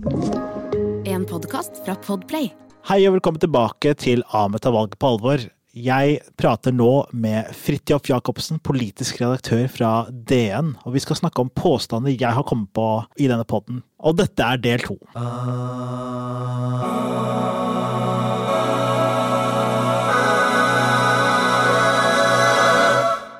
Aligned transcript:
En 0.00 1.26
podkast 1.28 1.82
fra 1.84 1.92
Podplay. 2.00 2.46
Hei 2.88 3.02
og 3.04 3.18
velkommen 3.18 3.40
tilbake 3.42 3.92
til 4.00 4.22
Ahmed 4.32 4.62
tar 4.64 4.72
valget 4.72 4.96
på 4.96 5.10
alvor. 5.12 5.42
Jeg 5.76 6.14
prater 6.40 6.72
nå 6.72 6.88
med 7.12 7.50
Fridtjof 7.52 8.08
Jacobsen, 8.08 8.62
politisk 8.64 9.20
redaktør 9.20 9.68
fra 9.68 9.92
DN. 10.08 10.72
Og 10.88 10.96
vi 10.96 11.04
skal 11.04 11.20
snakke 11.20 11.44
om 11.44 11.52
påstander 11.52 12.16
jeg 12.16 12.32
har 12.32 12.48
kommet 12.48 12.72
på 12.72 12.86
i 13.20 13.28
denne 13.28 13.44
podden. 13.44 13.82
Og 14.00 14.16
dette 14.22 14.40
er 14.40 14.64
del 14.64 14.80
to. 14.88 14.96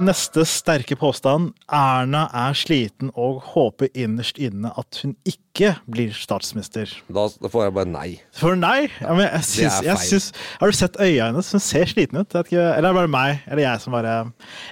Neste 0.00 0.46
sterke 0.48 0.96
påstand. 0.96 1.50
Erna 1.68 2.22
er 2.32 2.54
sliten 2.56 3.10
og 3.18 3.42
håper 3.52 3.90
innerst 3.92 4.38
inne 4.40 4.70
at 4.80 5.00
hun 5.02 5.12
ikke 5.28 5.74
blir 5.90 6.14
statsminister. 6.16 6.88
Da, 7.12 7.26
får 7.52 7.66
jeg 7.66 7.74
bare 7.76 7.90
nei. 7.90 8.06
For 8.38 8.56
nei? 8.56 8.86
Ja, 9.02 9.12
jeg 9.20 9.42
syns, 9.44 9.76
er 9.82 9.88
jeg 9.90 9.98
feil. 9.98 10.08
syns, 10.14 10.28
har 10.62 10.72
du 10.72 10.78
sett 10.78 10.96
øya 11.04 11.26
hennes? 11.28 11.50
Hun 11.52 11.60
ser 11.64 11.90
sliten 11.90 12.22
ut. 12.22 12.32
Ikke, 12.40 12.56
eller 12.62 12.78
er 12.78 12.86
det 12.88 12.94
bare 13.00 13.12
meg? 13.12 13.42
Eller 13.50 13.64
jeg 13.66 13.82
som 13.84 13.92
bare 13.96 14.14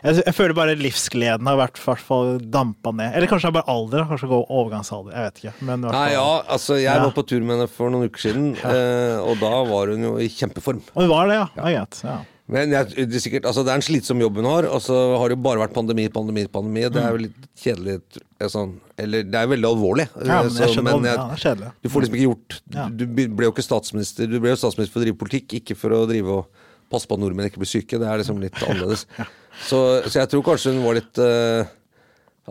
Jeg, 0.04 0.22
jeg 0.22 0.36
føler 0.38 0.56
bare 0.56 0.78
livsgleden 0.80 1.50
har 1.50 1.60
vært 1.60 1.82
hvert 1.82 2.04
fall 2.08 2.32
dampa 2.48 2.94
ned. 2.96 3.12
Eller 3.18 3.28
kanskje 3.30 3.50
det 3.50 3.52
er 3.52 3.58
bare 3.60 3.74
alder? 3.76 4.06
Kanskje 4.08 4.30
gå 4.32 4.40
overgangsalder. 4.48 5.12
Jeg 5.18 5.28
vet 5.28 5.42
ikke. 5.44 5.54
Men 5.68 5.84
i 5.84 5.88
hvert 5.90 5.98
Nei, 5.98 6.08
ja, 6.16 6.26
altså 6.56 6.78
Jeg 6.80 6.88
Ja. 6.88 7.04
var 7.04 7.12
på 7.18 7.26
tur 7.28 7.44
med 7.44 7.56
henne 7.58 7.68
for 7.68 7.92
noen 7.92 8.08
uker 8.08 8.24
siden, 8.28 8.48
ja. 8.56 8.72
og 9.20 9.36
da 9.42 9.52
var 9.68 9.92
hun 9.92 10.02
jo 10.08 10.16
i 10.22 10.30
kjempeform. 10.32 10.80
Og 10.94 11.04
hun 11.04 11.12
var 11.12 11.28
det, 11.28 11.36
ja. 11.42 11.46
ja. 11.68 11.84
Ja. 12.08 12.18
Men 12.48 12.72
jeg, 12.72 12.88
det, 12.96 13.16
er 13.18 13.20
sikkert, 13.20 13.46
altså 13.50 13.60
det 13.66 13.72
er 13.74 13.80
en 13.80 13.84
slitsom 13.84 14.22
jobb 14.24 14.38
hun 14.40 14.46
har, 14.48 14.66
og 14.72 14.80
så 14.80 14.96
har 15.20 15.28
det 15.28 15.36
jo 15.36 15.42
bare 15.44 15.60
vært 15.60 15.74
pandemi, 15.76 16.06
pandemi, 16.12 16.46
pandemi. 16.48 16.86
Det 16.88 17.02
er 17.02 17.12
jo 17.12 17.20
litt 17.26 17.48
kjedelig 17.60 17.98
eh, 18.16 18.48
sånn 18.48 18.72
Eller 18.96 19.26
det 19.28 19.36
er 19.36 19.50
veldig 19.50 19.68
alvorlig. 19.68 20.06
Ja, 20.16 20.38
men 20.46 20.54
Så- 20.54 20.70
jeg 20.70 20.84
men 20.86 21.04
ja, 21.04 21.16
det 21.18 21.36
er 21.36 21.42
kjedelig. 21.42 21.72
Du 21.84 21.90
får 21.92 22.06
liksom 22.06 22.16
ikke 22.16 22.28
gjort 22.30 22.60
Ja. 22.72 22.86
Du 22.88 23.04
ble 23.12 23.44
jo 23.44 23.52
ikke 23.52 23.66
statsminister 23.66 24.30
Du 24.30 24.38
ble 24.40 24.54
jo 24.54 24.60
statsminister 24.60 24.94
for 24.96 25.02
å 25.02 25.04
drive 25.04 25.20
politikk, 25.20 25.58
ikke 25.60 25.76
for 25.76 25.92
å 25.92 26.06
drive 26.08 26.38
og 26.38 26.64
passe 26.88 27.04
på 27.04 27.18
at 27.18 27.20
nordmenn 27.20 27.50
ikke 27.50 27.60
blir 27.60 27.68
syke. 27.68 28.00
Det 28.00 28.08
er 28.08 28.22
liksom 28.22 28.40
litt 28.40 28.56
annerledes. 28.64 29.04
Så, 29.68 29.78
så 30.06 30.20
jeg 30.20 30.30
tror 30.30 30.44
kanskje 30.46 30.70
hun 30.70 30.84
var 30.84 30.94
litt 30.94 31.18
uh, 31.18 31.66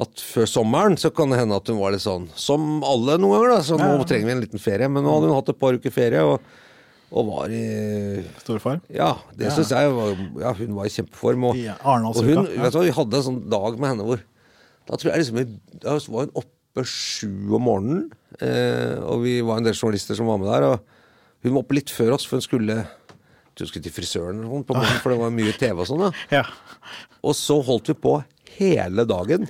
At 0.03 0.19
før 0.19 0.43
sommeren 0.52 0.97
så 0.99 1.08
kan 1.16 1.31
det 1.31 1.38
hende 1.39 1.55
at 1.55 1.69
hun 1.71 1.77
var 1.80 1.93
litt 1.95 2.03
sånn 2.03 2.25
Som 2.36 2.81
alle 2.83 3.16
noen 3.16 3.38
ganger, 3.38 3.53
da. 3.55 3.59
Så 3.64 3.77
nå 3.80 4.03
trenger 4.03 4.27
vi 4.27 4.33
en 4.36 4.41
liten 4.43 4.59
ferie. 4.61 4.89
Men 4.91 5.08
nå 5.08 5.14
hadde 5.16 5.30
hun 5.31 5.38
hatt 5.39 5.53
et 5.53 5.61
par 5.61 5.77
uker 5.77 5.93
ferie, 5.95 6.21
og, 6.27 6.43
og 7.08 7.30
var 7.30 7.53
i 7.55 7.63
Storform? 8.41 8.81
Ja, 8.91 9.13
det 9.39 9.53
syns 9.55 9.72
jeg 9.72 9.94
var 9.95 10.11
Ja, 10.41 10.52
hun 10.58 10.75
var 10.75 10.89
i 10.89 10.91
kjempeform. 10.91 11.45
Og, 11.49 11.61
Arendalsuka, 11.77 12.25
og 12.25 12.27
hun, 12.27 12.49
ja. 12.58 12.72
du 12.73 12.80
vi 12.83 12.95
hadde 12.97 13.19
en 13.22 13.25
sånn 13.30 13.41
dag 13.52 13.80
med 13.80 13.94
henne 13.94 14.08
hvor 14.08 14.23
Da 14.88 14.99
tror 14.99 15.14
jeg 15.14 15.23
liksom 15.23 15.55
Da 15.80 15.95
var 16.11 16.27
hun 16.27 16.36
oppe 16.44 16.83
sju 16.88 17.55
om 17.58 17.64
morgenen, 17.66 18.02
eh, 18.38 18.99
og 19.02 19.23
vi 19.23 19.39
var 19.41 19.58
en 19.58 19.66
del 19.66 19.73
journalister 19.73 20.14
som 20.19 20.27
var 20.30 20.38
med 20.38 20.52
der. 20.52 20.66
Og 20.67 21.47
hun 21.47 21.55
var 21.55 21.64
oppe 21.64 21.77
litt 21.80 21.89
før 21.89 22.14
oss, 22.14 22.27
for 22.27 22.38
hun 22.38 22.45
skulle 22.45 22.75
jeg 23.58 23.71
skulle 23.71 23.88
til 23.88 23.95
frisøren 23.95 24.44
noe 24.44 24.61
på 24.61 24.75
morgenen, 24.77 24.99
for 25.02 25.09
det 25.14 25.17
var 25.17 25.31
mye 25.33 25.53
TV 25.58 25.81
og 25.81 25.88
sånn. 25.89 26.03
Ja. 26.38 26.44
og 27.25 27.33
så 27.33 27.58
holdt 27.66 27.89
vi 27.89 27.95
på 28.03 28.19
hele 28.59 29.08
dagen. 29.09 29.47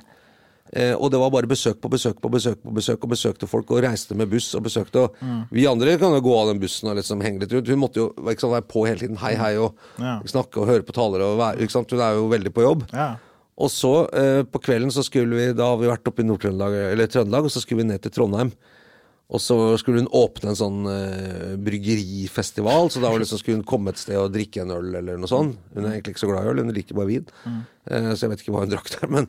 Eh, 0.73 0.93
og 0.95 1.11
det 1.13 1.19
var 1.21 1.31
bare 1.31 1.47
besøk 1.47 1.79
på 1.81 1.89
besøk 1.89 2.17
på 2.21 2.29
besøk 2.33 2.59
på 2.63 2.73
besøk 2.75 3.03
og 3.03 3.11
besøkte 3.13 3.47
folk 3.47 3.69
og 3.71 3.83
reiste 3.85 4.15
med 4.19 4.29
buss 4.31 4.49
og 4.57 4.63
besøkte. 4.65 5.05
Og 5.07 5.47
Vi 5.51 5.67
andre 5.69 5.97
kan 5.97 6.11
jo 6.11 6.19
gå 6.21 6.33
av 6.41 6.47
den 6.51 6.59
bussen 6.59 6.89
og 6.91 6.97
liksom 6.99 7.21
henge 7.23 7.39
litt 7.43 7.53
rundt. 7.55 7.67
Hun 7.71 7.79
måtte 7.79 8.01
jo 8.03 8.09
sant, 8.17 8.51
være 8.51 8.67
på 8.67 8.85
hele 8.87 8.99
tiden. 8.99 9.17
Hei, 9.21 9.35
hei, 9.35 9.53
og 9.57 9.75
Ja. 9.99 10.19
snakke 10.25 10.57
og 10.61 10.67
høre 10.67 10.83
på 10.83 10.93
talere. 10.93 11.23
Og 11.23 11.37
være, 11.39 11.69
sant? 11.69 11.91
Hun 11.91 11.99
er 12.01 12.13
jo 12.15 12.27
veldig 12.29 12.53
på 12.53 12.61
jobb. 12.65 12.87
Ja. 12.93 13.15
Og 13.57 13.69
så 13.73 13.93
eh, 14.13 14.43
på 14.43 14.59
kvelden 14.61 14.91
så 14.93 15.01
skulle 15.03 15.33
vi 15.33 15.53
Da 15.53 15.65
har 15.71 15.77
vi 15.77 15.87
vært 15.87 16.05
oppe 16.05 16.21
i 16.21 16.27
Trøndelag, 17.07 17.43
og 17.43 17.49
så 17.51 17.59
skulle 17.63 17.81
vi 17.83 17.87
ned 17.89 18.01
til 18.01 18.11
Trondheim. 18.11 18.51
Og 19.29 19.41
så 19.43 19.77
skulle 19.77 19.99
hun 19.99 20.07
åpne 20.15 20.53
en 20.53 20.55
sånn 20.55 20.85
eh, 20.87 21.55
bryggerifestival, 21.59 22.89
så 22.89 23.01
da 23.01 23.09
var 23.11 23.19
liksom, 23.19 23.39
skulle 23.41 23.57
hun 23.59 23.65
komme 23.67 23.91
et 23.91 23.99
sted 23.99 24.15
og 24.15 24.31
drikke 24.31 24.61
en 24.63 24.71
øl 24.71 24.93
eller 25.01 25.17
noe 25.19 25.27
sånt. 25.27 25.57
Hun 25.75 25.83
er 25.85 25.97
egentlig 25.97 26.13
ikke 26.15 26.23
så 26.23 26.29
glad 26.31 26.45
i 26.45 26.51
øl, 26.53 26.61
hun 26.63 26.71
liker 26.75 26.95
bare 26.95 27.09
vin. 27.09 27.25
Eh, 27.43 28.11
så 28.15 28.23
jeg 28.25 28.31
vet 28.31 28.43
ikke 28.45 28.53
hva 28.55 28.63
hun 28.63 28.71
drakk 28.71 28.91
der. 28.93 29.09
Men, 29.11 29.27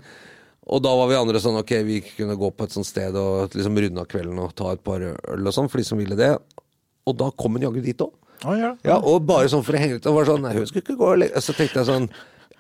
og 0.68 0.82
da 0.84 0.92
var 0.98 1.08
vi 1.10 1.16
andre 1.16 1.40
sånn 1.40 1.58
ok, 1.62 1.74
vi 1.86 1.98
kunne 2.04 2.36
gå 2.38 2.50
på 2.52 2.66
et 2.68 2.74
sånt 2.76 2.86
sted 2.88 3.16
og 3.16 3.54
liksom 3.56 3.78
runde 3.80 4.02
av 4.04 4.08
kvelden 4.10 4.40
og 4.42 4.54
ta 4.58 4.74
et 4.74 4.82
par 4.84 5.00
øl 5.00 5.48
og 5.48 5.54
sånn, 5.54 5.70
for 5.72 5.80
de 5.80 5.86
som 5.88 6.00
ville 6.00 6.18
det. 6.18 6.34
Og 7.08 7.16
da 7.16 7.30
kom 7.32 7.56
hun 7.56 7.64
jaggu 7.64 7.80
dit 7.84 8.04
òg. 8.04 8.12
Å, 8.44 8.54
ja. 8.54 8.72
Ja, 8.86 8.98
og 9.00 9.24
bare 9.26 9.48
sånn 9.50 9.64
for 9.66 9.74
å 9.74 9.80
henge 9.80 9.98
ut. 9.98 10.06
Og 10.06 10.18
var 10.20 10.28
sånn, 10.28 10.44
nei, 10.44 10.54
hun 10.58 10.68
skulle 10.68 10.84
ikke 10.84 10.98
gå 11.00 11.06
og 11.08 11.16
legge 11.18 11.40
Så 11.42 11.56
tenkte 11.58 11.80
jeg 11.80 11.88
sånn 11.88 12.04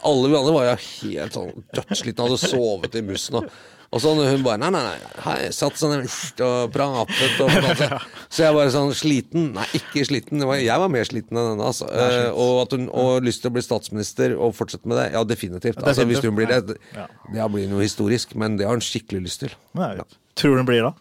Alle 0.08 0.30
vi 0.30 0.34
andre 0.34 0.54
var 0.56 0.64
jo 0.66 0.72
helt 0.80 1.36
sånn 1.36 1.52
dødsslitne, 1.76 2.24
hadde 2.24 2.40
sovet 2.42 2.96
i 2.98 3.04
bussen. 3.06 3.38
Og, 3.38 3.52
og 3.88 4.02
så 4.04 4.10
hun 4.12 4.42
bare 4.44 4.60
Nei, 4.60 4.68
nei, 4.74 4.82
nei. 4.84 5.12
Hei, 5.24 5.36
satt 5.54 5.78
sånn 5.80 5.94
og 5.96 6.74
pratet 6.74 7.38
og 7.40 7.48
pratet. 7.48 7.94
Så 8.34 8.44
jeg 8.44 8.56
bare 8.58 8.72
sånn 8.74 8.92
Sliten? 8.96 9.46
Nei, 9.56 9.64
ikke 9.78 10.04
sliten. 10.04 10.44
Jeg 10.60 10.82
var 10.82 10.92
mer 10.92 11.08
sliten 11.08 11.38
enn 11.40 11.54
henne. 11.54 11.70
Altså. 11.70 11.88
Eh, 11.88 12.28
og 12.28 12.66
at 12.66 12.76
hun 12.76 12.84
og 12.92 13.24
lyst 13.24 13.40
til 13.40 13.48
å 13.48 13.54
bli 13.56 13.64
statsminister 13.64 14.36
og 14.36 14.52
fortsette 14.58 14.90
med 14.90 15.00
det? 15.00 15.06
Ja, 15.16 15.24
definitivt. 15.24 15.80
Altså, 15.80 16.04
hvis 16.08 16.20
hun 16.20 16.36
blir 16.36 16.50
det, 16.52 16.76
det 16.76 17.48
blir 17.54 17.70
noe 17.72 17.86
historisk. 17.86 18.36
Men 18.36 18.60
det 18.60 18.68
har 18.68 18.76
hun 18.76 18.84
skikkelig 18.84 19.24
lyst 19.24 19.46
til. 19.46 19.56
Ja. 19.80 20.04
Tror 20.36 20.58
du 20.58 20.60
hun 20.60 20.68
blir 20.68 20.84
da? 20.84 20.92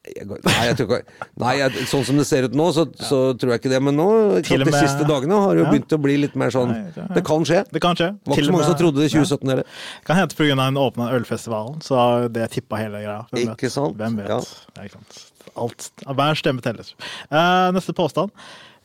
Nei, 0.00 0.62
jeg 0.64 0.76
tror 0.78 0.86
ikke 0.96 1.26
Nei, 1.42 1.50
jeg, 1.58 1.82
sånn 1.90 2.04
som 2.08 2.16
det 2.16 2.24
ser 2.24 2.46
ut 2.48 2.54
nå, 2.56 2.70
så, 2.72 2.86
så 3.04 3.18
tror 3.36 3.52
jeg 3.52 3.60
ikke 3.60 3.72
det. 3.74 3.80
Men 3.84 3.98
nå, 4.00 4.06
og 4.38 4.48
de 4.48 4.72
siste 4.72 5.04
dagene 5.08 5.40
har 5.44 5.52
det 5.52 5.60
jo 5.60 5.66
Ja. 5.66 5.72
begynt 5.74 5.92
å 5.92 5.98
bli 6.00 6.14
litt 6.22 6.38
mer 6.40 6.54
sånn 6.54 6.72
det- 6.96 7.24
kan 7.26 7.44
skje. 7.44 7.66
Det 7.68 7.82
kan 7.84 7.98
skje. 7.98 8.08
Det 8.16 8.32
var 8.32 8.36
ikke 8.40 8.48
så 8.48 8.54
mange 8.56 8.68
som 8.70 8.78
trodde 8.80 9.02
det 9.02 9.10
i 9.10 9.14
2017 9.18 9.52
heller. 9.52 9.64
Kan 10.08 10.16
hende 10.16 10.34
pga. 10.34 10.56
den 10.56 10.80
åpna 10.80 11.10
ølfestivalen, 11.12 11.82
så 11.84 12.32
det 12.32 12.48
tippa 12.50 12.80
hele 12.80 13.04
greia. 13.04 13.26
Hvem? 13.30 13.52
Ikke 13.52 13.70
sant? 13.70 13.98
Hvem 14.00 14.16
vet? 14.16 14.28
Ja. 14.28 14.40
Ja? 14.80 15.04
Alt. 15.56 15.90
Hver 16.06 16.34
stemme 16.38 16.62
telles. 16.64 16.94
Uh, 17.30 17.68
neste 17.76 17.92
påstand. 17.92 18.30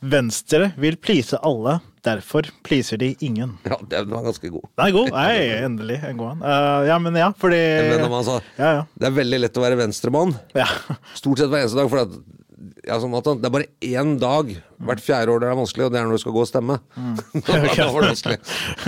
Venstre 0.04 0.70
vil 0.76 0.96
please 1.00 1.38
alle, 1.40 1.78
derfor 2.04 2.46
pleaser 2.66 3.00
de 3.00 3.14
ingen. 3.24 3.56
Ja, 3.64 3.78
den 3.80 4.10
var 4.12 4.26
ganske 4.26 4.50
god. 4.52 4.66
Den 4.76 4.86
er 4.86 4.94
god. 4.94 5.10
Nei, 5.14 5.36
endelig 5.64 5.98
en 6.04 6.20
god 6.20 6.34
en. 6.34 6.44
Uh, 6.44 6.86
ja, 6.90 6.98
men 7.02 7.16
ja, 7.16 7.30
fordi 7.40 7.60
Men 7.88 8.04
om 8.06 8.16
han 8.18 8.28
Ja, 8.58 8.72
ja. 8.80 8.82
Det 8.94 9.08
er 9.08 9.16
veldig 9.16 9.40
lett 9.40 9.56
å 9.56 9.64
være 9.64 9.80
venstremann. 9.80 10.36
ja. 10.58 10.68
Stort 11.16 11.40
sett 11.40 11.48
hver 11.52 11.64
eneste 11.64 11.80
dag. 11.80 11.90
For 11.90 12.04
det, 12.04 12.22
ja, 12.86 13.00
som 13.02 13.14
at 13.18 13.26
det 13.40 13.48
er 13.48 13.54
bare 13.56 13.70
én 13.80 14.16
dag 14.20 14.52
hvert 14.88 15.02
fjerde 15.02 15.32
år 15.32 15.42
det 15.42 15.48
er 15.50 15.58
vanskelig, 15.58 15.86
og 15.86 15.92
det 15.92 16.00
er 16.00 16.06
når 16.08 16.18
du 16.18 16.22
skal 16.22 16.34
gå 16.36 16.42
og 16.42 16.48
stemme. 16.50 16.78
da 17.46 17.58
var 17.58 18.06
det 18.06 18.10
vanskelig. 18.12 18.38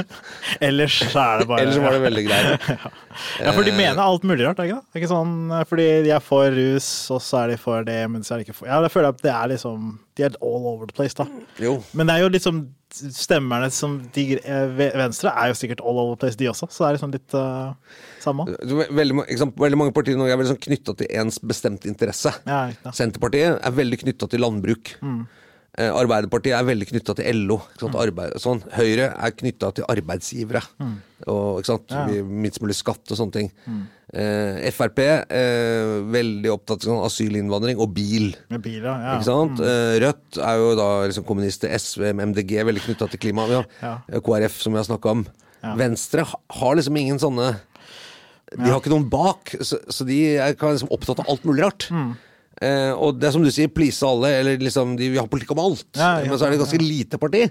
Ellers 0.69 0.99
så 1.13 1.25
er 1.25 1.43
det 1.43 1.49
bare 1.51 1.65
Ellers 1.65 1.81
var 1.83 1.97
det 1.97 2.03
veldig 2.07 2.25
greit. 2.29 2.69
Ja, 3.43 3.51
for 3.51 3.67
de 3.67 3.73
mener 3.75 3.99
alt 3.99 4.23
mulig 4.29 4.45
rart, 4.47 4.61
er 4.63 4.69
ikke 4.69 4.79
det? 4.79 5.01
Ikke 5.01 5.11
sånn, 5.11 5.33
eh, 5.51 5.65
fordi 5.67 5.87
de 6.07 6.13
er 6.15 6.23
for 6.23 6.55
rus, 6.55 6.89
og 7.15 7.23
så 7.25 7.41
er 7.43 7.53
de 7.53 7.57
for 7.61 7.87
det, 7.87 7.99
men 8.13 8.23
så 8.23 8.37
er 8.37 8.41
de 8.41 8.47
ikke 8.47 8.55
for 8.61 8.71
Ja, 8.71 8.79
jeg 8.85 8.95
føler 8.95 9.11
at 9.11 9.23
det 9.25 9.33
er 9.33 9.51
liksom 9.51 9.89
De 10.19 10.27
er 10.27 10.37
all 10.39 10.69
over 10.71 10.87
the 10.87 10.95
place, 10.95 11.17
da. 11.19 11.27
Jo. 11.63 11.81
Men 11.99 12.07
det 12.07 12.15
er 12.15 12.27
jo 12.27 12.35
liksom 12.37 12.67
Stemmerne 12.89 13.69
som 13.75 13.99
de, 14.15 14.23
eh, 14.39 14.79
Venstre 14.97 15.29
er 15.35 15.51
jo 15.51 15.57
sikkert 15.59 15.83
all 15.85 15.99
over 16.01 16.15
the 16.15 16.23
place, 16.23 16.39
de 16.41 16.49
også, 16.49 16.71
så 16.73 16.85
det 16.85 16.89
er 16.89 16.97
liksom 16.97 17.11
litt 17.13 17.35
uh, 17.37 17.75
samme. 18.23 18.47
Veldig, 18.97 19.19
eksempel, 19.27 19.65
veldig 19.67 19.81
mange 19.83 19.95
partier 19.97 20.17
i 20.17 20.21
Norge 20.21 20.33
er 20.33 20.41
veldig 20.41 20.55
sånn 20.55 20.63
knytta 20.65 20.95
til 20.97 21.11
ens 21.21 21.37
bestemte 21.45 21.91
interesse. 21.91 22.33
Ja. 22.49 22.63
Senterpartiet 22.97 23.59
er 23.61 23.77
veldig 23.77 24.01
knytta 24.05 24.31
til 24.33 24.43
landbruk. 24.45 24.95
Eh, 25.03 25.38
Arbeiderpartiet 25.79 26.57
er 26.59 26.67
veldig 26.67 26.89
knytta 26.91 27.15
til 27.19 27.45
LO. 27.47 27.61
Sant? 27.79 27.95
Arbeid, 28.01 28.35
sånn. 28.43 28.65
Høyre 28.75 29.13
er 29.15 29.35
knytta 29.37 29.71
til 29.77 29.87
arbeidsgivere. 29.89 30.65
Og, 31.29 31.61
ikke 31.61 31.71
sant? 31.71 31.95
Ja. 31.95 32.25
Minst 32.27 32.61
mulig 32.63 32.77
skatt 32.79 33.15
og 33.15 33.21
sånne 33.21 33.37
ting. 33.37 33.53
Eh, 34.09 34.69
Frp 34.73 35.03
eh, 35.05 35.95
veldig 36.09 36.51
opptatt 36.55 36.81
av 36.81 36.89
sånn 36.89 37.03
asylinnvandring 37.05 37.81
og 37.83 37.93
bil. 37.97 38.31
Med 38.49 38.63
bil, 38.65 38.81
ja. 38.81 38.95
ja. 39.05 39.17
Sant? 39.27 39.61
Eh, 39.61 39.99
Rødt 40.03 40.39
er 40.41 40.61
jo 40.63 40.71
da 40.79 40.89
liksom 41.07 41.27
kommunister. 41.29 41.73
SV, 41.77 42.11
MDG 42.17 42.57
veldig 42.69 42.85
knytta 42.87 43.11
til 43.13 43.23
klima. 43.27 43.45
Eh, 43.53 44.21
KrF, 44.25 44.57
som 44.65 44.75
vi 44.75 44.81
har 44.81 44.89
snakka 44.89 45.13
om. 45.13 45.27
Venstre 45.79 46.23
har 46.25 46.79
liksom 46.79 46.97
ingen 46.97 47.19
sånne 47.19 47.49
De 48.55 48.69
har 48.71 48.79
ikke 48.79 48.93
noen 48.93 49.09
bak, 49.11 49.51
så, 49.59 49.81
så 49.91 50.07
de 50.09 50.17
er 50.39 50.55
liksom 50.55 50.93
opptatt 50.95 51.19
av 51.21 51.29
alt 51.29 51.43
mulig 51.45 51.67
rart. 51.67 51.89
Mm. 51.93 52.15
Eh, 52.63 52.91
og 52.95 53.19
det 53.21 53.29
er 53.29 53.35
som 53.37 53.45
du 53.45 53.51
sier, 53.55 53.71
please 53.71 54.03
alle, 54.07 54.33
eller 54.41 54.63
liksom 54.63 54.97
de 54.99 55.13
vi 55.13 55.21
har 55.21 55.29
politikk 55.31 55.55
om 55.55 55.63
alt. 55.63 55.87
Ja, 55.97 56.19
ja, 56.23 56.27
men 56.29 56.39
så 56.39 56.47
er 56.49 56.55
det 56.55 56.59
et 56.59 56.65
ganske 56.65 56.83
lite 56.83 57.21
parti. 57.23 57.45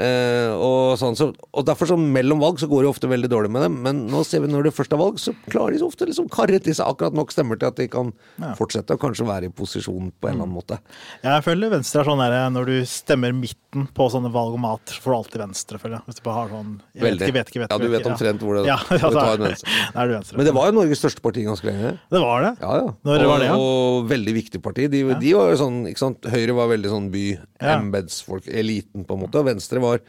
Eh, 0.00 0.48
og, 0.56 0.94
sånn, 0.96 1.16
så, 1.18 1.26
og 1.52 1.66
derfor 1.68 1.90
så 1.90 1.98
mellom 2.00 2.40
valg 2.40 2.56
så 2.62 2.68
går 2.70 2.86
det 2.86 2.88
ofte 2.94 3.10
veldig 3.10 3.28
dårlig 3.28 3.50
med 3.52 3.66
dem, 3.66 3.74
men 3.84 3.98
nå 4.08 4.22
ser 4.24 4.40
vi 4.40 4.48
når 4.48 4.70
det 4.70 4.74
først 4.76 4.94
er 4.96 5.00
valg, 5.02 5.18
så 5.20 5.34
klarer 5.52 5.74
de 5.74 5.82
så 5.82 5.88
ofte 5.90 6.06
liksom 6.08 6.30
karre 6.32 6.60
til 6.64 6.76
seg 6.78 6.88
akkurat 6.88 7.16
nok 7.16 7.34
stemmer 7.34 7.60
til 7.60 7.68
at 7.68 7.76
de 7.76 7.88
kan 7.92 8.12
fortsette 8.56 8.96
og 8.96 9.02
kanskje 9.02 9.26
være 9.28 9.50
i 9.50 9.52
posisjon 9.52 10.08
på 10.16 10.30
en 10.30 10.38
eller 10.38 10.46
annen 10.46 10.56
måte. 10.56 10.78
Jeg 11.26 11.44
føler 11.44 11.74
Venstre 11.74 12.00
er 12.00 12.08
sånn 12.08 12.22
der, 12.24 12.36
når 12.54 12.70
du 12.70 12.76
stemmer 12.88 13.36
midten 13.36 13.84
på 13.92 14.08
sånne 14.12 14.32
valg 14.32 14.56
om 14.56 14.64
så 14.88 15.00
får 15.02 15.12
du 15.12 15.16
alltid 15.18 15.42
Venstre, 15.42 15.80
føler 15.82 15.98
jeg. 15.98 16.06
Hvis 16.08 16.18
du 16.20 16.22
bare 16.24 16.38
har 16.38 16.52
sånn 16.54 16.72
jeg 16.96 17.04
vet 17.04 17.14
ikke, 17.18 17.34
vet 17.36 17.52
ikke, 17.52 17.60
vet 17.62 17.68
ikke. 17.68 17.76
Ja, 17.76 17.82
du 17.82 17.92
vet 17.92 18.08
omtrent 18.08 18.44
hvor 18.46 18.56
det- 18.56 18.64
ja, 18.70 18.78
ja, 19.02 19.10
da- 19.12 19.26
en 19.34 19.44
Venstre. 19.48 19.76
Er 20.02 20.08
du 20.08 20.14
Venstre. 20.16 20.36
Men 20.38 20.48
det 20.48 20.54
var 20.56 20.70
jo 20.70 20.76
Norges 20.78 21.02
største 21.02 21.20
parti 21.24 21.44
ganske 21.44 21.68
lenge. 21.68 21.92
Det 22.12 22.20
var 22.22 22.46
det? 22.46 22.52
Ja, 22.62 22.72
ja. 22.80 22.88
Når 23.04 23.24
og, 23.26 23.28
var 23.32 23.42
det, 23.42 23.48
ja? 23.50 23.56
og 23.60 24.08
veldig 24.08 24.34
viktig 24.38 24.62
parti. 24.64 24.88
De, 24.92 25.02
de 25.20 25.34
var 25.36 25.52
jo 25.52 25.60
sånn, 25.60 25.78
ikke 25.90 26.00
sant? 26.06 26.30
Høyre 26.32 26.56
var 26.56 26.72
veldig 26.72 26.92
sånn 26.94 27.10
by, 27.12 27.24
Ja. 27.60 27.76
embetsfolk, 27.76 28.48
eliten 28.48 29.04
på 29.08 29.18
en 29.18 29.24
måte. 29.26 29.42
Og 29.42 29.48
Venstre 29.50 29.81
var 29.82 30.02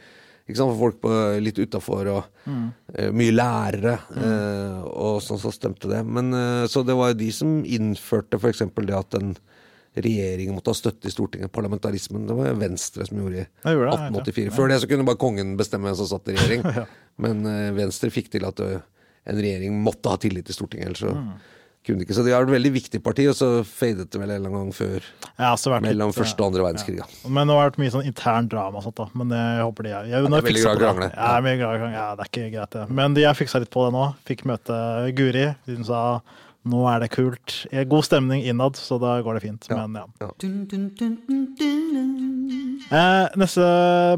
Ikke 0.44 0.58
sant, 0.58 0.74
for 0.74 0.80
folk 0.82 1.00
på, 1.00 1.10
litt 1.40 1.56
utafor 1.56 2.08
og 2.12 2.48
eh, 2.92 3.08
mye 3.16 3.32
lærere 3.32 3.94
eh, 4.12 4.82
og 4.84 5.22
sånn 5.24 5.40
så 5.40 5.52
stemte 5.54 5.88
det. 5.88 6.02
Men, 6.04 6.28
eh, 6.36 6.64
så 6.68 6.82
det 6.84 6.96
var 6.98 7.14
jo 7.14 7.20
de 7.22 7.30
som 7.32 7.62
innførte 7.64 8.36
f.eks. 8.36 8.60
det 8.76 8.98
at 8.98 9.16
en 9.16 9.32
regjering 9.94 10.52
måtte 10.52 10.74
ha 10.74 10.76
støtte 10.76 11.08
i 11.08 11.14
Stortinget. 11.14 11.52
Parlamentarismen. 11.54 12.26
Det 12.28 12.36
var 12.36 12.60
Venstre 12.60 13.06
som 13.08 13.22
gjorde 13.22 13.40
i 13.40 13.46
Ja, 13.46 13.72
gjorde 13.72 13.88
det, 13.88 14.10
1884. 14.10 14.54
Før 14.58 14.68
det 14.68 14.78
så 14.82 14.90
kunne 14.90 15.08
bare 15.08 15.22
kongen 15.24 15.56
bestemme 15.56 15.88
hvem 15.88 15.98
som 16.02 16.12
satt 16.12 16.28
i 16.28 16.36
regjering. 16.36 16.66
Men 17.24 17.44
Venstre 17.78 18.12
fikk 18.12 18.28
til 18.34 18.44
at 18.44 18.60
en 18.60 19.40
regjering 19.40 19.80
måtte 19.80 20.12
ha 20.12 20.20
tillit 20.20 20.44
til 20.50 20.58
Stortinget, 20.58 20.92
ellers 20.92 21.06
så 21.06 21.16
kunne 21.86 22.04
ikke. 22.04 22.16
Så 22.16 22.24
de 22.26 22.32
har 22.34 22.46
et 22.46 22.52
veldig 22.54 22.72
viktig 22.74 23.00
parti, 23.04 23.26
og 23.30 23.36
så 23.38 23.48
fadet 23.68 24.08
det 24.12 24.20
vel 24.20 24.32
en 24.36 24.56
gang 24.56 24.70
før 24.74 24.98
ja, 25.00 25.52
vært 25.54 25.86
mellom 25.86 26.12
litt, 26.12 26.18
første 26.18 26.42
og 26.42 26.52
andre 26.52 26.66
verdenskrig. 26.66 26.98
Ja. 27.02 27.08
Men 27.28 27.50
nå 27.50 27.58
har 27.58 27.68
det 27.68 27.74
vært 27.74 27.82
mye 27.84 27.94
sånn 27.96 28.08
intern 28.10 28.48
drama 28.52 28.80
og 28.80 28.86
sånt, 28.86 28.98
da. 29.00 29.08
Men 29.20 29.34
jeg 29.36 29.66
håper 29.68 29.88
de 29.88 29.92
er 29.92 30.08
jeg, 30.12 30.22
er 30.22 30.30
veldig 30.30 30.64
glad 30.64 30.80
i 30.80 30.84
krangle. 30.84 31.10
Ja, 31.12 31.34
jeg 31.34 31.58
er 31.58 31.60
glad 31.60 31.76
i 31.76 31.82
krangle. 31.82 31.98
Ja, 31.98 32.06
det 32.14 32.26
er 32.26 32.32
ikke 32.32 32.48
greit, 32.56 32.78
det. 32.78 32.86
Men 33.00 33.18
de, 33.18 33.26
jeg 33.26 33.40
fiksa 33.42 33.62
litt 33.62 33.72
på 33.74 33.86
det 33.86 33.94
nå. 33.96 34.06
Fikk 34.28 34.46
møte 34.48 34.80
Guri. 35.18 35.46
Hun 35.68 35.86
sa 35.88 36.00
nå 36.64 36.80
er 36.88 37.00
det 37.04 37.10
kult. 37.12 37.66
Eh, 37.72 37.84
God 37.84 38.04
stemning 38.06 38.42
innad, 38.44 38.76
så 38.80 38.98
da 39.00 39.18
går 39.22 39.34
det 39.38 39.42
fint. 39.44 39.66
Ja. 39.70 39.86
Men 39.86 39.94
ja. 40.00 40.06
Ja. 40.24 40.30
Eh, 42.90 43.28
neste 43.40 43.64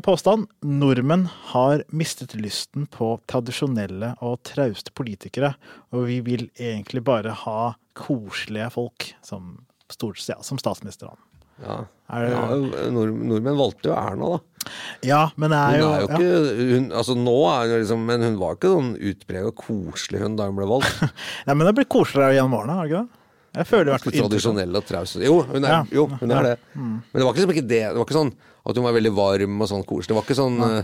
påstand. 0.02 0.46
Nordmenn 0.66 1.26
har 1.52 1.82
mistet 1.94 2.34
lysten 2.38 2.86
på 2.90 3.14
tradisjonelle 3.30 4.14
og 4.24 4.40
trauste 4.46 4.92
politikere, 4.96 5.54
og 5.94 6.06
vi 6.10 6.20
vil 6.26 6.48
egentlig 6.58 7.04
bare 7.06 7.34
ha 7.44 7.74
koselige 7.96 8.70
folk 8.74 9.12
som, 9.24 9.64
stort, 9.92 10.20
ja, 10.28 10.38
som 10.42 10.58
statsminister. 10.58 11.14
Ja. 11.62 11.84
Er 12.10 12.26
det- 12.26 12.32
Ja, 12.32 12.90
nord, 12.90 13.14
nordmenn 13.14 13.56
valgte 13.56 13.88
jo 13.90 13.94
Erna, 13.96 14.36
da. 14.36 14.38
Ja, 15.06 15.30
men 15.36 15.52
det 15.52 15.58
er 15.58 15.76
Hun 15.76 15.80
jo, 15.80 15.90
er 15.90 16.00
jo 16.00 16.08
ikke 16.08 16.70
hun, 16.72 16.88
Altså 16.92 17.14
Nå 17.18 17.34
er 17.50 17.68
hun 17.70 17.80
liksom 17.82 18.02
Men 18.08 18.24
hun 18.26 18.38
var 18.40 18.56
ikke 18.56 18.72
sånn 18.72 18.90
utprega 19.10 19.52
koselig, 19.60 20.22
hun, 20.24 20.36
da 20.38 20.48
hun 20.48 20.56
ble 20.58 20.66
valgt. 20.70 20.98
Nei, 21.46 21.54
men 21.54 21.66
det 21.68 21.74
blir 21.78 21.88
koseligere 21.92 22.36
gjennom 22.38 22.58
årene, 22.60 22.76
har 22.80 22.86
det 22.88 22.92
ikke 22.94 23.04
det? 23.06 23.22
Jeg 23.56 23.66
føler 23.70 23.86
i 23.88 23.92
hvert 23.94 24.04
fall 24.04 24.12
inntrykk 24.12 24.26
Tradisjonell 24.28 24.76
og 24.76 24.84
traus. 24.84 25.14
Jo, 25.24 25.36
hun 25.48 25.64
er, 25.64 25.70
Ja. 25.72 25.78
jo, 25.96 26.02
hun 26.20 26.30
er 26.30 26.36
Ja. 26.36 26.42
det. 26.50 26.58
Men 26.76 27.00
det 27.14 27.22
var 27.24 27.32
ikke, 27.32 27.46
liksom 27.46 27.68
det. 27.70 27.82
Var 27.96 28.04
ikke 28.04 28.18
sånn 28.18 28.32
at 28.66 28.76
hun 28.76 28.84
var 28.84 28.96
veldig 28.98 29.12
varm 29.16 29.62
og 29.64 29.68
sånn 29.70 29.84
koselig. 29.88 30.10
Det 30.12 30.16
var 30.18 30.26
ikke 30.26 30.36
sånn 30.42 30.58
eh, 30.66 30.82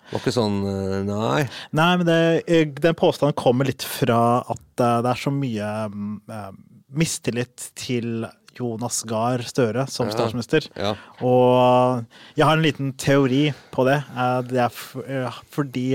Det 0.00 0.14
var 0.14 0.22
ikke 0.24 0.32
sånn 0.38 0.56
eh, 0.70 0.94
Nei. 1.10 1.42
Nei, 1.76 1.90
men 2.00 2.06
det, 2.08 2.18
eh, 2.48 2.64
den 2.86 2.96
påstanden 2.98 3.36
kommer 3.36 3.68
litt 3.68 3.84
fra 3.84 4.40
at 4.48 4.64
det 4.80 5.12
er 5.12 5.20
så 5.20 5.30
mye 5.34 5.68
mm, 5.92 6.56
mistillit 6.96 7.68
til 7.78 8.24
Jonas 8.60 9.00
Gahr 9.08 9.42
Støre 9.48 9.86
som 9.90 10.10
statsminister. 10.12 10.68
Ja. 10.76 10.92
Og 11.24 12.04
jeg 12.36 12.44
har 12.46 12.56
en 12.58 12.64
liten 12.66 12.92
teori 13.00 13.48
på 13.74 13.86
det. 13.88 13.98
Eh, 14.12 14.36
Det 14.52 14.60
er 14.68 14.78
eh, 15.24 15.40
fordi 15.50 15.88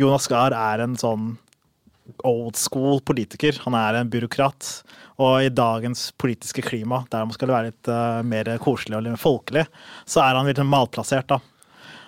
Jonas 0.00 0.26
Gahr 0.32 0.56
er 0.56 0.82
en 0.86 0.96
sånn 1.00 1.36
old 2.26 2.56
school 2.58 2.98
politiker. 3.06 3.54
Han 3.66 3.76
er 3.78 4.00
en 4.00 4.10
byråkrat. 4.10 4.70
Og 5.20 5.44
i 5.44 5.50
dagens 5.52 6.08
politiske 6.18 6.62
klima, 6.64 7.02
der 7.12 7.26
man 7.28 7.36
skal 7.36 7.50
være 7.52 7.70
litt 7.70 7.90
eh, 7.92 8.20
mer 8.26 8.48
koselig 8.64 8.96
og 8.96 9.04
litt 9.04 9.20
folkelig, 9.20 9.66
så 10.08 10.22
er 10.24 10.38
han 10.38 10.48
litt 10.48 10.62
malplassert, 10.64 11.28
da. 11.28 11.38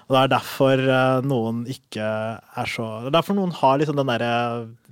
Og 0.08 0.16
det 0.16 0.22
er 0.24 0.32
derfor 0.32 0.80
eh, 0.82 1.18
noen 1.28 1.60
ikke 1.70 2.02
er 2.02 2.68
så 2.72 2.86
Det 3.04 3.12
er 3.12 3.18
derfor 3.20 3.36
noen 3.38 3.52
har 3.60 3.78
liksom 3.80 4.00
den 4.00 4.10
derre 4.10 4.32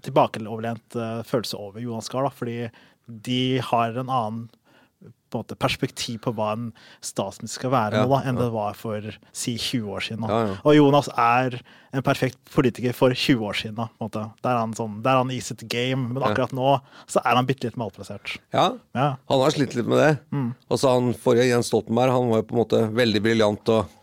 tilbakeoverlent 0.04 0.96
eh, 1.00 1.18
følelse 1.28 1.58
over 1.58 1.80
Jonas 1.82 2.08
Gahr, 2.12 2.28
da. 2.28 2.34
Fordi 2.36 2.58
de 3.26 3.40
har 3.72 3.96
en 3.98 4.12
annen 4.12 4.44
på 5.00 5.38
en 5.38 5.44
måte, 5.44 5.54
perspektiv 5.56 6.18
på 6.24 6.32
hva 6.34 6.48
en 6.56 6.64
statsminister 7.06 7.60
skal 7.60 7.70
være 7.70 8.00
Ja, 8.00 8.02
nå, 8.04 8.10
da, 8.10 8.18
enn 8.26 8.34
ja. 8.36 8.42
det 8.42 8.48
var 8.52 8.74
for 8.74 9.04
si 9.32 9.54
20 9.56 9.92
år 9.94 10.02
siden. 10.02 10.26
Ja. 10.28 10.56
Og 10.66 10.74
Jonas 10.74 11.08
er 11.14 11.54
en 11.94 12.02
perfekt 12.06 12.40
politiker 12.52 12.92
for 12.98 13.14
20 13.14 13.46
år 13.46 13.54
siden. 13.60 13.76
Da, 13.78 13.86
på 13.94 14.02
en 14.02 14.08
måte. 14.10 14.24
Der 14.42 14.50
er 14.56 14.58
han, 14.64 14.74
sånn, 14.74 14.98
der 15.06 15.12
er 15.14 15.22
han 15.22 15.30
i 15.30 15.38
sitt 15.40 15.62
game, 15.70 16.10
men 16.10 16.26
akkurat 16.26 16.52
nå 16.56 16.74
så 17.06 17.22
er 17.22 17.38
han 17.38 17.46
bitte 17.48 17.68
litt 17.70 17.78
malplassert. 17.80 18.36
Ja. 18.52 18.66
Ja. 18.98 19.08
Han 19.30 19.44
har 19.46 19.54
slitt 19.54 19.78
litt 19.78 19.86
med 19.88 20.02
det. 20.02 20.10
Mm. 20.34 20.50
Og 20.68 20.82
så 20.82 20.92
han 20.98 21.14
forrige 21.14 21.46
Jens 21.52 21.70
Stoltenberg, 21.70 22.10
han 22.18 22.28
var 22.34 22.42
jo 22.42 22.48
på 22.50 22.58
en 22.58 22.62
måte 22.64 22.82
veldig 23.00 23.22
briljant 23.30 23.72
og 23.78 23.96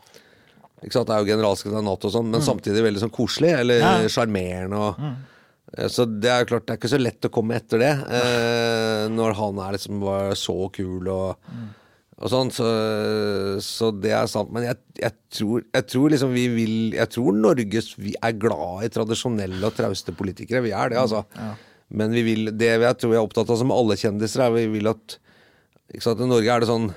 ikke 0.86 0.94
sant, 0.94 1.10
er 1.12 1.24
jo 1.24 1.32
generalsekretær 1.34 1.82
i 1.82 1.86
Nato 1.90 2.08
og 2.08 2.14
sånn, 2.14 2.28
men 2.32 2.44
samtidig 2.46 2.84
veldig 2.86 3.02
sånn 3.02 3.14
koselig, 3.16 3.52
eller 3.66 3.82
Mm. 3.82 4.04
Ja. 4.06 4.12
sjarmerende 4.14 4.78
og 4.78 5.00
Eh, 5.02 5.16
Så 5.92 6.06
det 6.08 6.30
er 6.32 6.44
jo 6.44 6.52
klart, 6.54 6.68
det 6.68 6.74
er 6.74 6.80
ikke 6.80 6.94
så 6.94 7.00
lett 7.02 7.28
å 7.28 7.34
komme 7.34 7.58
etter 7.60 7.82
det, 7.82 7.92
eh, 8.18 9.04
når 9.12 9.36
han 9.36 9.58
er 9.66 9.76
liksom 9.76 10.00
bare 10.00 10.38
så 10.40 10.56
kul 10.74 11.10
og, 11.12 11.50
og 12.16 12.32
sånn. 12.32 12.52
Så, 12.56 12.68
så 13.66 13.90
det 13.92 14.14
er 14.16 14.30
sant. 14.32 14.54
Men 14.56 14.70
jeg, 14.70 14.80
jeg, 15.02 15.16
tror, 15.36 15.66
jeg 15.76 15.88
tror 15.92 16.14
liksom 16.14 16.32
vi 16.34 16.46
vil 16.56 16.78
Jeg 16.96 17.12
tror 17.14 17.36
Norge 17.36 17.84
vi 18.00 18.14
er 18.16 18.38
glad 18.40 18.88
i 18.88 18.92
tradisjonelle 18.96 19.60
og 19.68 19.76
trauste 19.76 20.16
politikere. 20.16 20.64
Vi 20.66 20.72
er 20.72 20.94
det, 20.94 21.02
altså. 21.04 21.26
Men 21.88 22.16
vi 22.16 22.24
vil, 22.26 22.54
det 22.56 22.72
jeg 22.74 23.00
tror 23.02 23.16
jeg 23.16 23.20
er 23.20 23.28
opptatt 23.28 23.52
av 23.52 23.60
som 23.60 23.76
alle 23.76 24.00
kjendiser, 24.00 24.48
er 24.48 24.56
vi 24.56 24.70
vil 24.72 24.92
at 24.92 25.20
sant, 26.04 26.24
I 26.24 26.32
Norge 26.32 26.56
er 26.56 26.64
det 26.64 26.72
sånn 26.72 26.90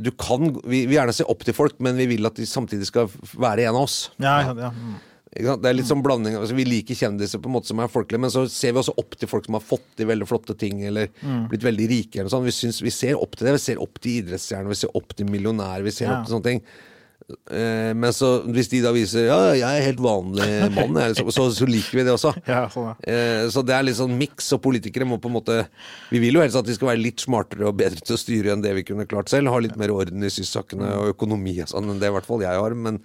du 0.00 0.10
kan, 0.16 0.46
vi 0.64 0.84
vil 0.88 0.96
gjerne 0.96 1.12
se 1.12 1.26
opp 1.28 1.42
til 1.44 1.52
folk, 1.52 1.74
men 1.84 1.98
vi 1.98 2.06
vil 2.08 2.24
at 2.24 2.38
de 2.38 2.46
samtidig 2.48 2.86
skal 2.88 3.10
være 3.36 3.66
en 3.68 3.76
av 3.76 3.84
oss. 3.84 3.98
Ja, 4.22 4.38
ja, 4.46 4.54
ja. 4.56 4.70
Mm. 4.72 4.94
Det 5.30 5.46
er 5.70 5.76
litt 5.76 5.86
sånn 5.86 6.02
blanding 6.02 6.34
altså, 6.34 6.56
Vi 6.58 6.64
liker 6.66 6.96
kjendiser 6.98 7.38
på 7.38 7.46
en 7.46 7.54
måte 7.54 7.70
som 7.70 7.78
er 7.78 7.86
folkelige, 7.92 8.18
men 8.24 8.32
så 8.34 8.42
ser 8.50 8.72
vi 8.74 8.80
også 8.82 8.96
opp 8.98 9.14
til 9.14 9.28
folk 9.30 9.44
som 9.46 9.54
har 9.54 9.62
fått 9.62 9.84
til 10.00 10.08
veldig 10.10 10.26
flotte 10.26 10.56
ting, 10.58 10.80
eller 10.88 11.06
blitt 11.52 11.62
veldig 11.62 11.86
rike. 11.92 12.18
Eller 12.24 12.42
vi, 12.42 12.50
syns, 12.56 12.80
vi 12.82 12.90
ser 12.90 13.14
opp 13.14 13.36
til 13.38 13.46
det. 13.46 13.52
Vi 13.54 13.62
ser 13.62 13.78
opp 13.84 14.00
til 14.02 14.24
idrettsstjerner, 14.24 14.72
vi 14.74 14.80
ser 14.80 14.96
opp 14.98 15.14
til 15.14 15.30
millionærer, 15.30 15.84
vi 15.86 15.92
ser 15.94 16.08
Ja. 16.08 16.16
opp 16.18 16.26
til 16.26 16.34
sånne 16.34 16.48
ting. 16.50 16.62
Eh, 17.50 17.90
men 17.96 18.12
så 18.16 18.28
hvis 18.48 18.68
de 18.72 18.80
da 18.84 18.90
viser 18.94 19.26
Ja, 19.28 19.38
jeg 19.56 19.64
er 19.66 19.86
helt 19.88 20.02
vanlig 20.04 20.46
mann, 20.76 20.96
jeg, 21.02 21.16
så, 21.30 21.46
så 21.54 21.68
liker 21.68 21.98
vi 22.00 22.04
det 22.06 22.14
også. 22.14 22.32
ja 22.48 22.62
sånn, 22.72 22.88
ja. 22.90 22.94
Eh, 23.10 23.42
Så 23.52 23.62
det 23.66 23.74
er 23.76 23.84
litt 23.86 23.98
sånn 23.98 24.14
miks, 24.18 24.48
og 24.56 24.62
politikere 24.64 25.06
må 25.08 25.18
på 25.22 25.30
en 25.30 25.36
måte 25.38 25.58
Vi 26.12 26.20
vil 26.22 26.38
jo 26.38 26.44
helst 26.44 26.58
at 26.60 26.68
de 26.68 26.76
skal 26.78 26.92
være 26.92 27.02
litt 27.04 27.24
smartere 27.24 27.68
og 27.68 27.76
bedre 27.80 28.00
til 28.02 28.16
å 28.16 28.20
styre 28.20 28.54
enn 28.54 28.64
det 28.64 28.72
vi 28.78 28.86
kunne 28.88 29.06
klart 29.10 29.28
selv. 29.32 29.50
Ha 29.52 29.58
litt 29.62 29.76
mer 29.80 29.92
orden 29.94 30.24
i 30.26 30.30
sysakene 30.32 30.88
og 31.00 31.12
økonomi 31.16 31.56
og 31.64 31.70
sånn 31.70 31.90
enn 31.94 32.00
det 32.02 32.10
i 32.10 32.14
hvert 32.16 32.28
fall 32.28 32.42
jeg 32.46 32.56
har. 32.62 32.74
Men, 32.86 33.00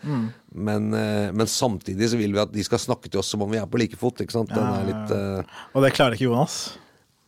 men, 0.56 0.90
eh, 0.96 1.30
men 1.36 1.50
samtidig 1.52 2.10
så 2.14 2.18
vil 2.22 2.34
vi 2.36 2.42
at 2.46 2.54
de 2.56 2.64
skal 2.66 2.82
snakke 2.82 3.12
til 3.12 3.20
oss 3.22 3.30
som 3.34 3.44
om 3.46 3.52
vi 3.52 3.60
er 3.62 3.68
på 3.70 3.82
like 3.82 4.00
fot. 4.00 4.22
Ikke 4.24 4.36
sant? 4.38 4.52
Den 4.56 4.66
er 4.66 4.90
litt 4.90 5.14
eh, 5.16 5.60
Og 5.76 5.86
det 5.86 5.94
klarer 5.98 6.16
ikke 6.18 6.30
Jonas. 6.30 6.58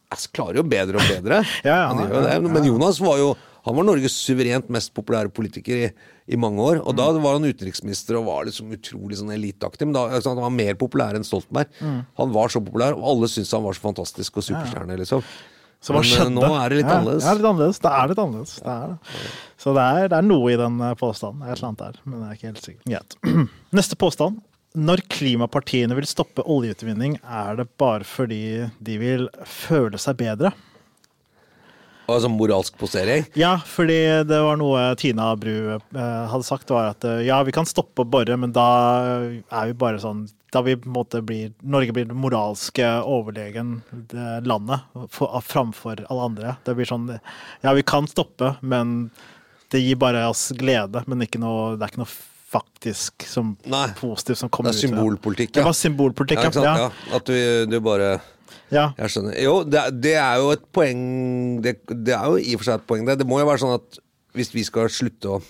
Jeg 0.07 0.29
klarer 0.31 0.61
jo 0.61 0.63
bedre 0.63 1.01
og 1.01 1.09
bedre. 1.11 1.41
Ja, 1.67 1.73
ja, 1.81 1.87
han 1.91 1.99
han, 2.07 2.23
det. 2.45 2.51
Men 2.55 2.63
Jonas 2.69 3.01
var 3.03 3.17
jo 3.19 3.33
han 3.67 3.75
var 3.79 3.87
Norges 3.87 4.15
suverent 4.15 4.69
mest 4.73 4.93
populære 4.95 5.29
politiker 5.33 5.81
i, 5.87 5.91
i 6.33 6.39
mange 6.39 6.59
år. 6.63 6.79
Og 6.85 6.95
da 6.97 7.09
Mm. 7.11 7.21
var 7.23 7.33
han 7.39 7.47
utenriksminister 7.49 8.17
og 8.19 8.25
var 8.29 8.45
liksom 8.47 8.71
utrolig 8.71 9.17
sånn 9.19 9.33
eliteaktig. 9.35 9.85
Men 9.89 9.93
da, 9.93 10.05
altså, 10.17 10.33
han 10.33 10.41
var 10.43 10.49
mer 10.55 10.73
populær 10.79 11.15
enn 11.15 11.23
Stoltenberg. 11.27 11.67
Mm. 11.81 11.99
Han 12.17 12.33
var 12.33 12.47
så 12.53 12.63
populær, 12.63 12.93
og 12.97 13.03
alle 13.13 13.27
syntes 13.31 13.51
han 13.51 13.63
var 13.63 13.73
så 13.77 13.83
fantastisk 13.87 14.37
og 14.37 14.43
superstjerne. 14.47 14.97
liksom. 14.97 15.23
Så 15.79 15.93
hva 15.93 16.01
Men, 16.01 16.07
eh, 16.09 16.15
skjedde? 16.17 16.33
nå 16.33 16.47
er 16.65 16.69
det 16.69 16.77
litt 16.79 16.87
ja, 16.89 16.95
annerledes. 16.97 17.25
er 17.29 17.35
litt 17.37 17.45
annerledes. 17.45 17.79
Det 17.79 17.91
er 17.93 18.07
litt 18.07 18.17
annerledes. 18.23 18.53
Det 18.57 18.73
er 18.73 18.87
det. 18.87 18.97
Så 19.61 19.73
det 19.77 19.83
er, 19.85 20.07
det 20.09 20.17
er 20.17 20.25
noe 20.25 20.49
i 20.51 20.57
den 20.57 20.81
eh, 20.81 20.93
påstanden. 20.97 21.39
Det 21.45 21.51
et 21.51 21.57
eller 21.57 21.67
annet 21.67 21.83
der, 21.83 21.99
men 22.05 22.19
jeg 22.19 22.29
er 22.29 22.37
ikke 22.39 22.51
helt 22.51 22.65
sikker. 22.65 22.83
Greit. 22.89 23.49
Neste 23.77 23.95
påstand. 23.95 24.41
Når 24.77 25.01
klimapartiene 25.09 25.95
vil 25.97 26.05
stoppe 26.09 26.43
oljeutvinning, 26.45 27.19
er 27.23 27.55
det 27.61 27.67
bare 27.77 28.03
fordi 28.05 28.69
de 28.83 28.97
vil 29.01 29.27
føle 29.45 29.97
seg 30.01 30.17
bedre. 30.19 30.51
Altså 32.07 32.29
moralsk 32.31 32.77
posering. 32.79 33.25
Ja, 33.35 33.57
fordi 33.67 33.97
det 34.29 34.37
var 34.45 34.55
noe 34.59 34.83
Tina 34.99 35.33
Bru 35.35 35.73
eh, 35.75 36.27
hadde 36.31 36.45
sagt, 36.47 36.69
var 36.71 36.93
at 36.93 37.03
eh, 37.03 37.25
ja, 37.27 37.41
vi 37.43 37.51
kan 37.55 37.67
stoppe 37.67 38.05
å 38.05 38.07
bore, 38.07 38.37
men 38.39 38.53
da 38.55 38.67
er 39.51 39.71
vi 39.71 39.75
bare 39.77 39.99
sånn 39.99 40.25
Da 40.55 40.61
vi 40.63 40.77
på 40.79 40.87
en 40.87 40.95
måte 40.95 41.19
blir 41.21 41.51
Norge 41.67 41.91
blir 41.91 42.07
det 42.07 42.15
moralske 42.15 42.87
overlegen 43.03 43.81
det 44.13 44.39
landet 44.47 44.85
for, 45.11 45.35
framfor 45.43 46.05
alle 46.07 46.29
andre. 46.29 46.55
Det 46.63 46.77
blir 46.79 46.87
sånn 46.87 47.09
Ja, 47.11 47.73
vi 47.75 47.83
kan 47.83 48.07
stoppe, 48.07 48.53
men 48.61 49.09
det 49.71 49.83
gir 49.83 49.99
bare 49.99 50.23
oss 50.29 50.53
glede, 50.55 51.03
men 51.07 51.19
noe, 51.19 51.75
det 51.75 51.83
er 51.83 51.91
ikke 51.91 51.99
noe 52.05 52.15
faktisk 52.47 53.25
som 53.27 53.57
Nei. 53.67 53.89
positivt 53.99 54.39
som 54.39 54.47
Det 54.47 54.55
kommer 54.55 54.71
er 54.71 54.77
ut. 54.77 54.79
er 54.79 54.87
symbolpolitikk. 54.87 55.51
Det 55.59 55.65
var 55.67 55.75
symbolpolitikk, 55.75 56.39
Ja, 56.39 56.51
ja. 56.55 56.63
ja. 56.63 56.87
ja. 56.87 57.15
At 57.19 57.25
du, 57.27 57.65
du 57.67 57.79
bare 57.83 58.13
ja. 58.73 58.87
Jeg 58.97 59.13
skjønner. 59.13 59.37
Jo, 59.41 59.53
det, 59.67 59.83
det 60.03 60.15
er 60.21 60.41
jo 60.41 60.53
et 60.55 60.65
poeng 60.75 61.03
det, 61.65 61.77
det 61.91 62.15
er 62.15 62.25
jo 62.31 62.39
i 62.41 62.55
og 62.55 62.61
for 62.61 62.69
seg 62.69 62.79
et 62.81 62.87
poeng, 62.89 63.05
det. 63.07 63.17
Det 63.21 63.27
må 63.29 63.39
jo 63.41 63.49
være 63.49 63.63
sånn 63.63 63.75
at 63.77 63.99
hvis 64.37 64.51
vi 64.53 64.63
skal 64.67 64.89
slutte 64.93 65.37
å, 65.37 65.41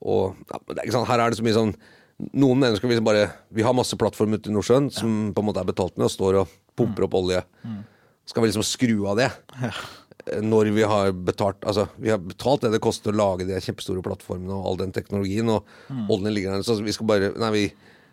å 0.00 0.18
ja, 0.32 0.60
det 0.70 0.78
er 0.78 0.84
ikke 0.86 0.96
sant, 0.98 1.08
Her 1.10 1.24
er 1.24 1.32
det 1.32 1.40
så 1.40 1.46
mye 1.46 1.56
sånn 1.56 1.72
Noen 2.34 2.58
mennesker 2.58 2.90
liksom 2.90 3.06
bare 3.06 3.28
Vi 3.54 3.62
har 3.66 3.76
masse 3.78 3.98
plattform 3.98 4.34
ute 4.34 4.50
i 4.50 4.54
Nordsjøen 4.54 4.90
som 4.94 5.30
på 5.34 5.42
en 5.42 5.48
måte 5.50 5.62
er 5.62 5.68
betalt 5.70 5.94
med 5.98 6.08
og 6.08 6.14
står 6.14 6.40
og 6.42 6.52
pumper 6.78 7.06
opp 7.06 7.16
olje. 7.18 7.40
Skal 8.28 8.44
vi 8.44 8.50
liksom 8.50 8.66
skru 8.66 9.06
av 9.10 9.18
det? 9.18 9.28
Når 10.44 10.70
vi 10.76 10.84
har 10.86 11.12
betalt 11.14 11.62
Altså, 11.66 11.86
vi 11.96 12.10
har 12.12 12.20
betalt 12.22 12.66
det 12.66 12.72
det 12.74 12.82
koster 12.84 13.14
å 13.14 13.18
lage 13.18 13.46
de 13.48 13.58
kjempestore 13.62 14.02
plattformene 14.04 14.54
og 14.54 14.66
all 14.68 14.80
den 14.82 14.92
teknologien, 14.94 15.48
og 15.50 15.66
oljen 16.10 16.34
ligger 16.34 16.58
der, 16.58 16.66
så 16.66 16.76
vi 16.82 16.94
skal 16.94 17.08
bare 17.08 17.30
Nei, 17.38 17.52
vi 17.54 17.64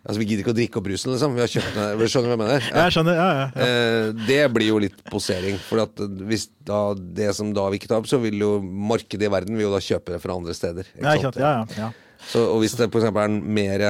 Altså, 0.06 0.20
vi 0.22 0.26
gidder 0.30 0.44
ikke 0.44 0.52
å 0.52 0.56
drikke 0.56 0.78
opp 0.78 0.84
brusen, 0.86 1.10
liksom. 1.10 1.32
Vi 1.34 1.42
har 1.42 1.50
kjøpt 1.50 1.72
den. 1.74 2.02
Skjønner 2.06 2.28
du 2.28 2.30
hva 2.30 2.34
jeg 2.36 2.40
mener? 2.44 2.66
Jeg 2.78 2.94
skjønner. 2.94 3.16
Ja, 3.18 3.24
ja, 3.26 3.46
ja. 3.50 3.64
Eh, 3.66 4.26
det 4.28 4.42
blir 4.54 4.68
jo 4.68 4.80
litt 4.84 5.00
posering. 5.10 5.56
For 5.66 5.82
at 5.82 6.02
hvis 6.28 6.44
da 6.68 6.80
det 6.94 7.32
som 7.34 7.50
da 7.56 7.64
vi 7.72 7.80
ikke 7.80 7.90
tar 7.90 7.98
opp, 7.98 8.06
så 8.10 8.20
vil 8.22 8.38
jo 8.38 8.50
markedet 8.62 9.26
i 9.26 9.32
verden 9.34 9.58
vil 9.58 9.66
jo 9.66 9.72
da 9.74 9.82
kjøpe 9.82 10.14
det 10.14 10.20
fra 10.22 10.36
andre 10.38 10.54
steder. 10.54 10.92
Ikke 10.94 11.08
ja, 11.08 11.16
ikke 11.18 11.26
sant? 11.26 11.40
Ja, 11.42 11.50
ja, 11.58 11.80
ja. 11.88 12.20
Så, 12.22 12.44
og 12.52 12.62
hvis 12.62 12.76
det 12.78 12.86
f.eks. 12.86 13.08
er 13.10 13.34
mer 13.34 13.84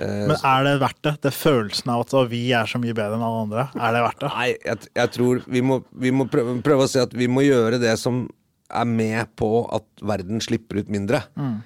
Men 0.00 0.32
er 0.34 0.64
det 0.66 0.74
verdt 0.80 1.02
det? 1.04 1.14
Det 1.28 1.32
følelsen 1.36 1.92
av 1.92 2.06
at 2.06 2.16
vi 2.32 2.42
er 2.56 2.68
så 2.70 2.80
mye 2.80 2.96
bedre 2.96 3.18
enn 3.20 3.24
alle 3.26 3.44
andre. 3.44 3.66
Er 3.76 3.96
det 3.96 4.02
verdt 4.06 4.24
det? 4.24 4.30
Nei, 4.38 4.48
jeg, 4.56 4.90
jeg 5.02 5.12
tror 5.18 5.42
vi 5.52 5.62
må, 5.68 5.82
vi 5.92 6.12
må 6.16 6.26
prøve, 6.32 6.56
prøve 6.64 6.88
å 6.88 6.90
si 6.90 7.00
at 7.02 7.12
vi 7.16 7.28
må 7.28 7.44
gjøre 7.44 7.80
det 7.82 7.92
som 8.00 8.24
er 8.70 8.88
med 8.88 9.36
på 9.36 9.66
at 9.74 9.84
verden 10.06 10.40
slipper 10.40 10.80
ut 10.80 10.90
mindre. 10.92 11.24
Eh, 11.36 11.58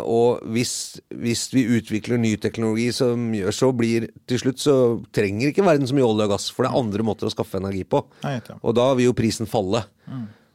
Og 0.00 0.40
hvis, 0.54 1.00
hvis 1.10 1.42
vi 1.54 1.64
utvikler 1.78 2.18
ny 2.20 2.36
teknologi 2.40 2.88
som 2.94 3.26
gjør 3.34 3.52
så 3.54 3.68
blir 3.76 4.06
Til 4.30 4.38
slutt 4.40 4.58
så 4.62 4.76
trenger 5.14 5.50
ikke 5.52 5.64
verden 5.66 5.86
så 5.90 5.94
mye 5.96 6.06
olje 6.06 6.26
og 6.28 6.32
gass, 6.36 6.48
for 6.54 6.64
det 6.64 6.70
er 6.72 6.78
andre 6.80 7.02
måter 7.06 7.28
å 7.28 7.32
skaffe 7.34 7.58
energi 7.60 7.84
på. 7.84 8.04
Og 8.62 8.74
da 8.78 8.88
vil 8.94 9.10
jo 9.10 9.16
prisen 9.18 9.46
falle. 9.50 9.84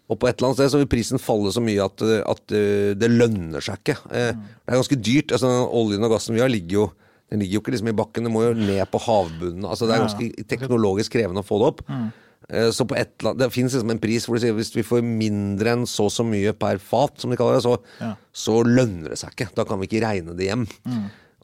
Og 0.10 0.18
på 0.18 0.26
et 0.28 0.40
eller 0.40 0.48
annet 0.50 0.58
sted 0.58 0.72
så 0.74 0.80
vil 0.82 0.90
prisen 0.90 1.22
falle 1.22 1.52
så 1.54 1.62
mye 1.62 1.84
at, 1.86 2.02
eh, 2.02 2.24
at 2.26 2.52
eh, 2.58 2.94
det 2.98 3.12
lønner 3.14 3.62
seg 3.62 3.78
ikke. 3.84 3.98
Eh, 4.10 4.32
Det 4.34 4.74
er 4.74 4.80
ganske 4.82 4.98
dyrt. 5.06 5.32
altså 5.38 5.52
Oljen 5.70 6.04
og 6.04 6.12
gassen 6.16 6.34
vi 6.34 6.42
har, 6.42 6.50
ligger 6.50 6.80
jo 6.80 6.88
den 7.30 7.44
ligger 7.44 7.60
jo 7.60 7.62
ikke 7.62 7.72
liksom 7.76 7.90
i 7.92 7.94
bakken, 7.94 8.24
den 8.26 8.34
må 8.34 8.42
jo 8.42 8.54
ned 8.58 8.82
på 8.90 8.98
havbunnen. 9.06 9.66
altså 9.70 9.86
Det 9.86 9.94
er 9.94 10.02
ganske 10.08 10.48
teknologisk 10.50 11.12
krevende 11.14 11.44
å 11.44 11.46
få 11.46 11.60
det 11.62 11.68
opp. 11.68 11.84
Eh, 11.90 12.10
Så 12.50 12.86
på 12.90 12.96
et 12.98 13.12
eller 13.20 13.32
annet, 13.36 13.40
Det 13.44 13.52
fins 13.54 13.74
liksom 13.76 13.92
en 13.94 14.00
pris 14.02 14.26
hvor 14.26 14.36
de 14.40 14.42
sier 14.42 14.56
hvis 14.58 14.72
vi 14.74 14.82
får 14.86 15.04
mindre 15.06 15.76
enn 15.76 15.84
så 15.86 16.08
og 16.08 16.14
så 16.16 16.24
mye 16.26 16.54
per 16.58 16.80
fat, 16.82 17.20
som 17.22 17.30
de 17.30 17.38
kaller 17.38 17.60
det, 17.60 17.66
så, 17.68 17.76
Ja. 18.02 18.16
så 18.34 18.56
lønner 18.66 19.10
det 19.14 19.20
seg 19.22 19.36
ikke. 19.36 19.52
Da 19.54 19.66
kan 19.70 19.80
vi 19.80 19.86
ikke 19.86 20.02
regne 20.02 20.34
det 20.38 20.48
hjem. 20.50 20.64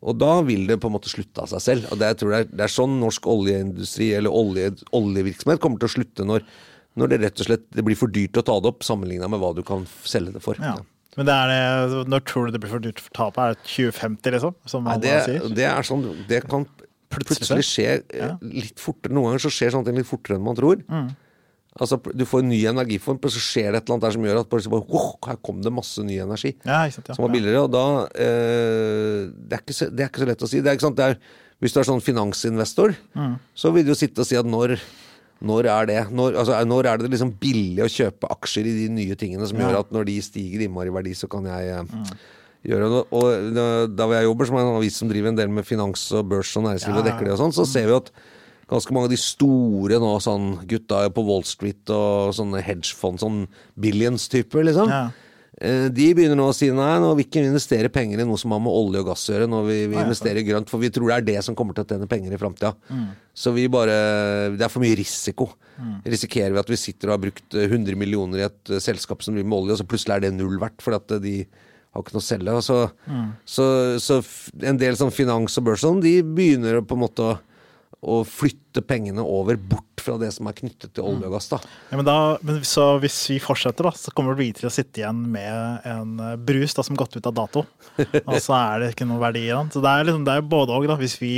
Og 0.06 0.18
da 0.18 0.42
vil 0.46 0.66
det 0.68 0.80
på 0.82 0.90
en 0.90 0.96
måte 0.98 1.10
slutte 1.10 1.42
av 1.42 1.48
seg 1.50 1.62
selv. 1.62 1.92
Og 1.92 1.98
det, 2.02 2.10
jeg 2.14 2.18
tror 2.22 2.34
det, 2.34 2.40
er, 2.40 2.50
det 2.58 2.66
er 2.66 2.74
sånn 2.74 2.98
norsk 3.02 3.26
oljeindustri 3.32 4.12
eller 4.18 4.34
olje, 4.34 4.72
oljevirksomhet 4.94 5.62
kommer 5.64 5.80
til 5.82 5.90
å 5.90 5.96
slutte 5.96 6.26
når, 6.28 6.44
når 6.98 7.14
det 7.14 7.22
rett 7.24 7.40
og 7.42 7.48
slett 7.50 7.66
det 7.74 7.86
blir 7.86 7.98
for 8.00 8.08
dyrt 8.14 8.38
å 8.42 8.44
ta 8.46 8.58
det 8.62 8.70
opp 8.74 8.84
sammenligna 8.86 9.30
med 9.32 9.42
hva 9.42 9.54
du 9.56 9.64
kan 9.66 9.86
selge 10.04 10.34
det 10.36 10.42
for. 10.46 10.58
Ja. 10.62 10.76
Men 11.16 11.30
det 11.30 11.36
er 11.38 11.48
det, 11.48 12.08
når 12.12 12.24
tror 12.28 12.46
du 12.50 12.52
det 12.52 12.60
blir 12.66 12.74
for 12.74 12.84
dyrt 12.84 13.00
for 13.00 13.14
tapet? 13.16 13.38
Er 13.40 13.54
det 13.56 13.62
2050, 13.72 14.34
liksom? 14.36 14.56
Som 14.68 14.84
Nei, 14.90 14.98
det, 15.00 15.14
det 15.56 15.64
er 15.70 15.86
sånn 15.88 16.04
Det 16.28 16.42
kan 16.50 16.66
Plutselig 17.16 17.42
plutselig 17.42 17.68
skje 17.68 17.88
eh, 18.20 18.34
litt 18.42 18.82
fortere. 18.82 19.14
Noen 19.16 19.32
ganger 19.32 19.46
så 19.48 19.52
skjer 19.54 19.72
sånne 19.76 19.90
ting 19.90 19.98
litt 20.02 20.10
fortere 20.10 20.38
enn 20.40 20.44
man 20.46 20.58
tror. 20.60 20.82
Mm. 20.90 21.08
Altså, 21.76 21.98
Du 22.16 22.24
får 22.24 22.40
en 22.46 22.50
ny 22.54 22.62
energiform, 22.72 23.18
så 23.28 23.42
skjer 23.44 23.74
det 23.76 23.82
et 23.82 23.90
eller 23.90 23.98
annet 23.98 24.06
der 24.08 24.14
som 24.16 24.24
gjør 24.28 24.38
at 24.40 24.50
bare, 24.54 24.84
oh, 24.96 25.08
her 25.28 25.40
kom 25.44 25.58
det 25.66 25.74
masse 25.76 26.04
ny 26.08 26.20
energi. 26.24 26.54
Ja, 26.64 26.86
sant, 26.90 27.10
ja. 27.12 27.16
som 27.18 27.26
var 27.26 27.34
billigere, 27.34 27.66
og 27.68 27.72
da 27.74 27.82
eh, 28.16 29.26
det, 29.52 29.60
er 29.60 29.76
så, 29.76 29.90
det 29.92 30.06
er 30.06 30.12
ikke 30.12 30.24
så 30.24 30.30
lett 30.30 30.46
å 30.46 30.50
si. 30.52 30.62
Det 30.64 30.72
er, 30.72 30.78
ikke 30.78 30.88
sant, 30.88 30.96
det 31.02 31.10
er, 31.10 31.18
hvis 31.64 31.76
du 31.76 31.82
er 31.82 31.90
sånn 31.90 32.04
finansinvestor, 32.04 32.96
Mm. 33.16 33.36
så 33.56 33.72
vil 33.76 33.84
du 33.88 33.92
jo 33.92 33.98
sitte 34.00 34.24
og 34.24 34.28
si 34.30 34.38
at 34.40 34.48
når, 34.48 34.78
når 35.46 35.68
er 35.72 35.86
det 35.92 36.00
når, 36.16 36.38
altså, 36.40 36.62
når 36.68 36.88
er 36.94 36.98
det 37.04 37.12
liksom 37.12 37.34
billig 37.44 37.84
å 37.84 37.92
kjøpe 37.92 38.32
aksjer 38.38 38.68
i 38.72 38.74
de 38.86 38.88
nye 38.96 39.16
tingene 39.20 39.48
som 39.48 39.60
Ja. 39.60 39.68
gjør 39.68 39.80
at 39.84 39.92
når 39.96 40.08
de 40.08 40.16
stiger 40.24 40.64
innmari 40.66 40.92
i 40.92 40.96
verdi, 40.96 41.12
så 41.16 41.28
kan 41.32 41.44
jeg 41.52 41.76
eh, 41.76 42.16
gjøre 42.68 42.88
det. 42.92 43.02
Og 43.16 43.54
da- 43.56 43.88
da 43.88 44.08
hvor 44.08 44.16
jeg 44.18 44.26
jobber, 44.30 44.46
som 44.50 44.58
er 44.58 44.62
en 44.66 44.76
avis 44.80 44.96
som 45.02 45.10
driver 45.10 45.28
en 45.30 45.36
del 45.36 45.50
med 45.50 45.66
finans 45.66 46.12
og 46.14 46.30
børs 46.30 46.56
og 46.58 46.64
næringsliv 46.66 46.98
og 46.98 47.06
dekker 47.06 47.26
det 47.26 47.36
og 47.36 47.40
sånn, 47.44 47.54
så 47.54 47.66
ser 47.68 47.86
vi 47.88 47.96
at 47.96 48.12
ganske 48.68 48.92
mange 48.92 49.06
av 49.06 49.14
de 49.14 49.18
store 49.22 50.00
nå, 50.02 50.14
sånn 50.22 50.66
gutta 50.66 51.04
på 51.14 51.24
Wall 51.26 51.44
Street 51.46 51.86
og 51.94 52.34
sånne 52.34 52.64
hedgefond, 52.66 53.20
sånn 53.22 53.48
billions-typer, 53.80 54.64
liksom. 54.66 54.90
Ja. 54.90 55.12
Eh, 55.62 55.88
De 55.88 56.14
begynner 56.14 56.36
nå 56.36 56.50
å 56.50 56.54
si 56.56 56.68
nei, 56.68 56.96
nå 57.00 57.14
vil 57.16 57.24
vi 57.24 57.30
ikke 57.30 57.46
investere 57.46 57.88
penger 57.94 58.20
i 58.20 58.26
noe 58.28 58.36
som 58.38 58.52
har 58.52 58.60
med 58.60 58.74
olje 58.76 59.00
og 59.00 59.06
gass 59.08 59.30
å 59.30 59.36
gjøre. 59.36 59.48
Nå 59.48 59.62
vi, 59.66 59.78
vi 59.88 59.96
investerer 60.02 60.42
i 60.42 60.44
grønt, 60.44 60.68
for 60.68 60.82
vi 60.82 60.90
tror 60.90 61.08
det 61.08 61.16
er 61.16 61.28
det 61.30 61.44
som 61.46 61.56
kommer 61.56 61.74
til 61.78 61.86
å 61.86 61.88
tjene 61.94 62.10
penger 62.12 62.34
i 62.36 62.40
framtida. 62.42 62.74
Mm. 62.92 63.06
Så 63.34 63.54
vi 63.56 63.68
bare 63.72 64.52
Det 64.58 64.66
er 64.66 64.74
for 64.74 64.84
mye 64.84 64.98
risiko. 65.00 65.48
Risikerer 66.06 66.52
vi 66.52 66.60
at 66.60 66.68
vi 66.74 66.76
sitter 66.76 67.08
og 67.08 67.16
har 67.16 67.24
brukt 67.32 67.56
eh, 67.56 67.70
100 67.70 67.96
millioner 67.96 68.42
i 68.42 68.46
et 68.50 68.70
eh, 68.76 68.80
selskap 68.84 69.24
som 69.24 69.34
driver 69.36 69.48
med 69.48 69.60
olje, 69.62 69.78
og 69.78 69.80
så 69.80 69.88
plutselig 69.88 70.16
er 70.18 70.26
det 70.26 70.34
null 70.36 70.58
verdt 70.60 70.84
fordi 70.84 71.00
at 71.00 71.22
de 71.24 71.38
har 71.96 72.04
ikke 72.06 72.16
noe 72.18 72.24
å 72.24 72.30
selge. 72.30 72.56
Så, 72.68 72.78
Mm. 73.08 73.28
så, 73.48 73.66
så 74.04 74.20
en 74.68 74.78
del 74.82 74.96
sånn 75.00 75.14
finans 75.16 75.58
og 75.60 75.66
børs 75.70 75.84
sånn, 75.86 76.02
de 76.04 76.18
begynner 76.24 76.82
på 76.86 76.98
en 76.98 77.04
måte 77.06 77.26
å, 77.26 77.36
å 78.06 78.20
flytte 78.28 78.84
pengene 78.86 79.24
over 79.24 79.56
bort 79.58 80.04
fra 80.06 80.18
det 80.22 80.28
som 80.36 80.46
er 80.46 80.54
knyttet 80.60 80.92
til 80.94 81.08
olje 81.08 81.26
og 81.26 81.34
gass. 81.34 81.48
da 81.50 81.58
Ja, 81.90 81.98
men 81.98 82.06
da, 82.06 82.18
men 82.46 82.60
så 82.68 83.00
hvis 83.02 83.16
vi 83.32 83.40
fortsetter, 83.42 83.88
da, 83.88 83.94
så 83.98 84.12
kommer 84.14 84.36
vi 84.38 84.52
til 84.54 84.68
å 84.70 84.74
sitte 84.74 85.02
igjen 85.02 85.24
med 85.34 85.88
en 85.90 86.12
eh, 86.22 86.36
brus 86.38 86.76
da, 86.78 86.84
som 86.86 87.00
gått 87.00 87.16
ut 87.18 87.26
av 87.32 87.34
dato. 87.40 87.64
Og 88.28 88.38
så 88.44 88.54
er 88.60 88.84
det 88.84 88.92
ikke 88.94 89.08
noe 89.10 89.24
verdi 89.24 89.48
i 89.48 89.54
den. 89.56 89.72
Så 89.74 89.82
det 89.82 89.90
er, 89.96 90.06
liksom, 90.12 90.28
det 90.28 90.36
er 90.38 90.46
både 90.52 90.76
òg. 90.78 90.92
Hvis 91.02 91.18
vi 91.24 91.32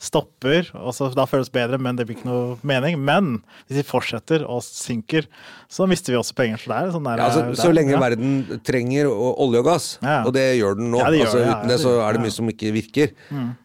stopper, 0.00 0.70
og 0.80 0.94
så, 0.96 1.10
da 1.14 1.26
føles 1.28 1.50
det 1.50 1.56
bedre, 1.58 1.78
men 1.82 1.98
det 1.98 2.06
blir 2.08 2.16
ikke 2.16 2.28
noe 2.30 2.54
mening. 2.66 2.96
Men 3.04 3.26
hvis 3.68 3.82
vi 3.82 3.84
fortsetter 3.84 4.46
og 4.48 4.62
synker, 4.64 5.26
så 5.70 5.84
mister 5.90 6.14
vi 6.14 6.18
også 6.18 6.34
penger. 6.38 6.56
Så 6.62 6.70
det 6.72 6.78
er 6.80 6.94
sånn 6.94 7.04
der, 7.04 7.20
Ja, 7.20 7.26
altså, 7.28 7.42
det 7.44 7.58
er- 7.58 7.62
så 7.62 7.72
lenge 7.74 7.92
ja. 7.92 8.00
verden 8.00 8.60
trenger 8.64 9.10
olje 9.12 9.58
og 9.60 9.64
gass, 9.68 9.98
Ja. 10.02 10.22
og 10.24 10.32
det 10.32 10.46
gjør 10.58 10.76
den 10.80 10.90
nå 10.90 10.98
gjør 11.04 11.26
altså. 11.26 11.42
Uten 11.44 11.68
det 11.68 11.78
så 11.80 11.92
er 12.00 12.12
det. 12.12 12.20
Mm. 12.20 12.24
mye 12.24 12.32
som 12.32 12.48
ikke 12.48 12.72
virker. 12.72 13.10
Mm. 13.30 13.56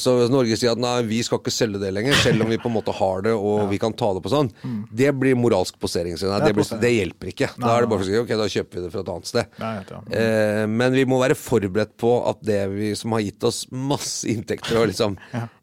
så 0.00 0.16
hvis 0.18 0.30
Norge 0.32 0.56
sier 0.56 0.72
at 0.72 0.78
nei, 0.78 1.02
vi 1.02 1.22
skal 1.22 1.38
ikke 1.38 1.52
selge 1.52 1.78
det 1.80 1.92
lenger, 1.94 2.14
selv 2.14 2.42
om 2.42 2.48
vi 2.48 2.56
på 2.58 2.66
en 2.72 2.76
måte 2.80 2.92
har 2.94 3.22
det 3.22 3.32
og 3.36 3.68
vi 3.70 3.78
kan 3.78 3.92
ta 3.92 4.12
det 4.14 4.22
på 4.24 4.30
sånn, 4.32 4.50
det 4.92 5.12
blir 5.18 5.36
moralsk 5.36 5.78
posering. 5.78 6.12
Nei, 6.16 6.22
Mm. 6.32 6.40
Det 6.42 6.46
det, 6.46 6.54
blir, 6.56 6.80
det 6.80 6.90
hjelper 6.92 7.26
ikke. 7.32 7.48
Da 7.60 7.76
er 7.76 7.80
det 7.82 7.88
bare 7.90 8.00
å 8.00 8.04
si 8.04 8.16
ok, 8.16 8.28
da 8.28 8.46
kjøper 8.48 8.74
vi 8.74 8.80
det 8.82 8.92
fra 8.92 9.00
et 9.00 9.08
annet 9.12 9.26
sted. 9.26 9.46
Nei, 9.58 9.84
ja. 9.90 10.00
Eh, 10.10 10.66
men 10.66 10.92
vi 10.92 11.04
må 11.04 11.20
være 11.20 11.34
forberedt 11.36 11.96
på 11.98 12.28
at 12.28 12.42
det 12.42 12.70
vi 12.70 12.94
som 12.94 13.12
har 13.12 13.20
gitt 13.20 13.42
oss 13.44 13.66
masse 13.70 14.24
inntekter 14.26 14.80
og 14.80 14.88
liksom 14.88 15.16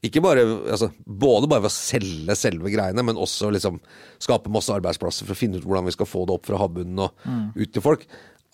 Ikke 0.04 0.19
bare 0.24 0.44
altså, 0.72 0.90
Både 1.06 1.48
bare 1.50 1.64
ved 1.66 1.72
å 1.72 1.76
selge 1.76 2.36
selve 2.38 2.72
greiene, 2.74 3.04
men 3.06 3.16
også 3.20 3.52
liksom 3.56 3.80
skape 4.20 4.52
masse 4.54 4.74
arbeidsplasser 4.74 5.26
for 5.28 5.36
å 5.36 5.40
finne 5.40 5.58
ut 5.60 5.66
hvordan 5.68 5.86
vi 5.88 5.96
skal 5.96 6.10
få 6.10 6.26
det 6.28 6.36
opp 6.38 6.46
fra 6.50 6.58
havbunnen 6.62 7.00
og 7.06 7.12
Mm. 7.26 7.52
ut 7.56 7.72
til 7.74 7.82
folk. 7.86 8.06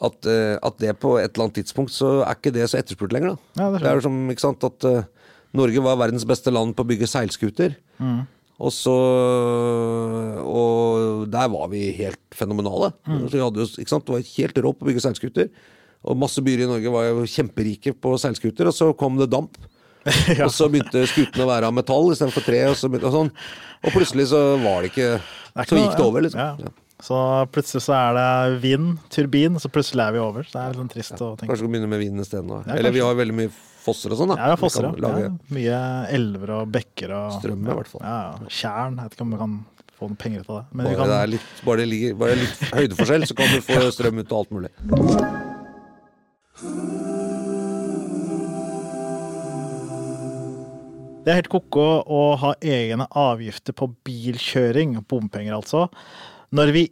At, 0.02 0.26
eh, 0.28 0.58
at 0.62 0.78
det 0.84 0.98
på 1.00 1.14
et 1.22 1.32
eller 1.34 1.46
annet 1.48 1.56
tidspunkt 1.64 1.92
så 1.96 2.22
er 2.26 2.36
ikke 2.36 2.52
det 2.52 2.66
så 2.70 2.78
etterspurt 2.82 3.14
lenger. 3.16 3.36
Da. 3.36 3.64
Ja, 3.64 3.72
det 3.72 3.82
det 3.82 3.90
er 3.92 3.96
jo 3.96 4.02
som 4.10 4.18
ikke 4.30 4.44
sant 4.44 4.64
at 4.68 4.84
uh, 4.84 5.04
Norge 5.56 5.82
var 5.86 5.96
verdens 6.02 6.26
beste 6.28 6.52
land 6.52 6.76
på 6.76 6.84
å 6.84 6.90
bygge 6.90 7.08
seilskuter. 7.08 7.78
Mm. 8.00 8.26
Og 8.60 8.72
så 8.72 8.96
Og 10.46 11.30
der 11.32 11.48
var 11.52 11.70
vi 11.72 11.92
helt 11.98 12.20
fenomenale. 12.36 12.92
Mm. 13.08 13.24
Så 13.30 13.32
vi 13.38 13.44
hadde 13.44 13.64
jo, 13.64 13.70
ikke 13.82 13.94
sant, 13.94 14.06
det 14.08 14.16
var 14.16 14.30
helt 14.36 14.60
rå 14.64 14.74
på 14.76 14.86
å 14.86 14.90
bygge 14.90 15.04
seilskuter. 15.06 15.50
Og 16.06 16.20
masse 16.22 16.42
byer 16.46 16.66
i 16.66 16.70
Norge 16.70 16.92
var 16.94 17.08
jo 17.10 17.24
kjemperike 17.30 17.96
på 17.98 18.14
seilskuter, 18.22 18.68
og 18.70 18.76
så 18.78 18.92
kom 18.98 19.18
det 19.18 19.30
damp. 19.34 19.58
Ja. 20.38 20.46
Og 20.46 20.52
så 20.54 20.68
begynte 20.70 21.02
skutene 21.10 21.46
å 21.46 21.50
være 21.50 21.70
av 21.70 21.74
metall 21.74 22.12
istedenfor 22.14 22.44
tre, 22.46 22.60
og, 22.70 22.76
så 22.78 22.90
begynte, 22.92 23.10
og 23.10 23.16
sånn. 23.16 23.32
Og 23.86 23.94
plutselig 23.96 24.28
så 24.32 24.42
var 24.64 24.82
det 24.86 24.92
ikke 24.94 25.08
Det 25.18 25.64
ikke 25.66 25.70
Så 25.72 25.78
noe- 25.80 25.86
gikk 25.88 25.98
det 26.00 26.06
over, 26.06 26.26
liksom. 26.28 26.42
Ja. 26.66 26.74
Så 27.06 27.18
plutselig 27.52 27.82
så 27.84 27.94
er 27.98 28.14
det 28.16 28.62
vind, 28.64 28.94
turbin, 29.12 29.58
så 29.60 29.68
plutselig 29.70 30.06
er 30.06 30.14
vi 30.16 30.22
over. 30.24 30.46
Så 30.48 30.54
det 30.56 30.62
er 30.62 30.70
litt 30.72 30.80
sånn 30.80 30.92
trist 30.94 31.16
å 31.20 31.32
tenke. 31.36 31.50
Kanskje 31.50 31.58
vi 31.58 31.62
skal 31.66 31.74
begynne 31.74 31.90
med 31.92 32.00
vind 32.06 32.24
isteden. 32.24 32.54
Ja, 32.66 32.78
Eller 32.80 32.94
vi 32.96 33.02
har 33.04 33.18
veldig 33.20 33.36
mye 33.36 33.52
fosser 33.86 34.14
og 34.16 34.22
sånn, 34.22 34.32
da. 34.32 34.38
Ja, 34.40 34.54
er 34.56 34.62
fosser, 34.62 34.88
lage- 35.04 35.26
ja. 35.26 35.32
Mye 35.58 35.80
elver 36.16 36.54
og 36.62 36.72
bekker 36.74 37.12
og 37.18 37.36
Strøm, 37.42 37.66
i 37.68 37.76
hvert 37.82 37.92
fall. 37.92 38.02
Ja. 38.06 38.48
Tjern. 38.48 38.96
Jeg 39.02 39.10
vet 39.10 39.18
ikke 39.20 39.28
om 39.28 39.36
vi 39.36 39.42
kan 39.44 39.58
få 40.00 40.08
noen 40.10 40.18
penger 40.24 40.40
ut 40.46 40.50
av 40.50 40.62
det. 40.62 40.66
Men 40.72 40.86
Bare, 40.88 40.96
kan, 41.02 41.12
det 41.14 41.30
litt, 41.36 41.52
bare, 41.68 41.78
det 41.84 41.90
ligger, 41.92 42.16
bare 42.24 42.40
litt 42.40 42.64
høydeforskjell, 42.80 43.28
så 43.28 43.36
kan 43.42 43.52
du 43.54 43.60
få 43.68 43.92
strøm 43.92 44.24
ut 44.24 44.32
av 44.32 44.40
alt 44.40 44.56
mulig. 44.56 45.45
Det 51.26 51.34
er 51.34 51.40
helt 51.40 51.50
ko-ko 51.50 51.84
å 52.06 52.22
ha 52.38 52.52
egne 52.62 53.08
avgifter 53.18 53.74
på 53.74 53.88
bilkjøring, 54.06 54.92
bompenger 55.10 55.56
altså, 55.58 55.88
når 56.54 56.72
vi 56.76 56.84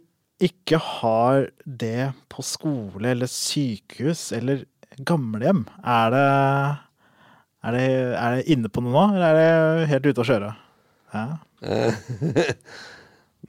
ikke 0.42 0.80
har 0.82 1.44
det 1.62 2.10
på 2.34 2.42
skole 2.42 3.12
eller 3.12 3.30
sykehus 3.30 4.32
eller 4.34 4.64
gamlehjem. 5.06 5.62
Er 5.86 6.10
det, 6.10 6.24
er 7.62 7.78
er 7.78 8.34
det 8.34 8.48
inne 8.56 8.72
på 8.74 8.82
noe 8.82 8.94
nå, 8.94 9.04
eller 9.14 9.38
er 9.38 9.78
det 9.78 9.88
helt 9.92 10.10
ute 10.10 10.24
å 10.24 10.28
kjøre? 10.32 10.50
Ja. 11.14 11.26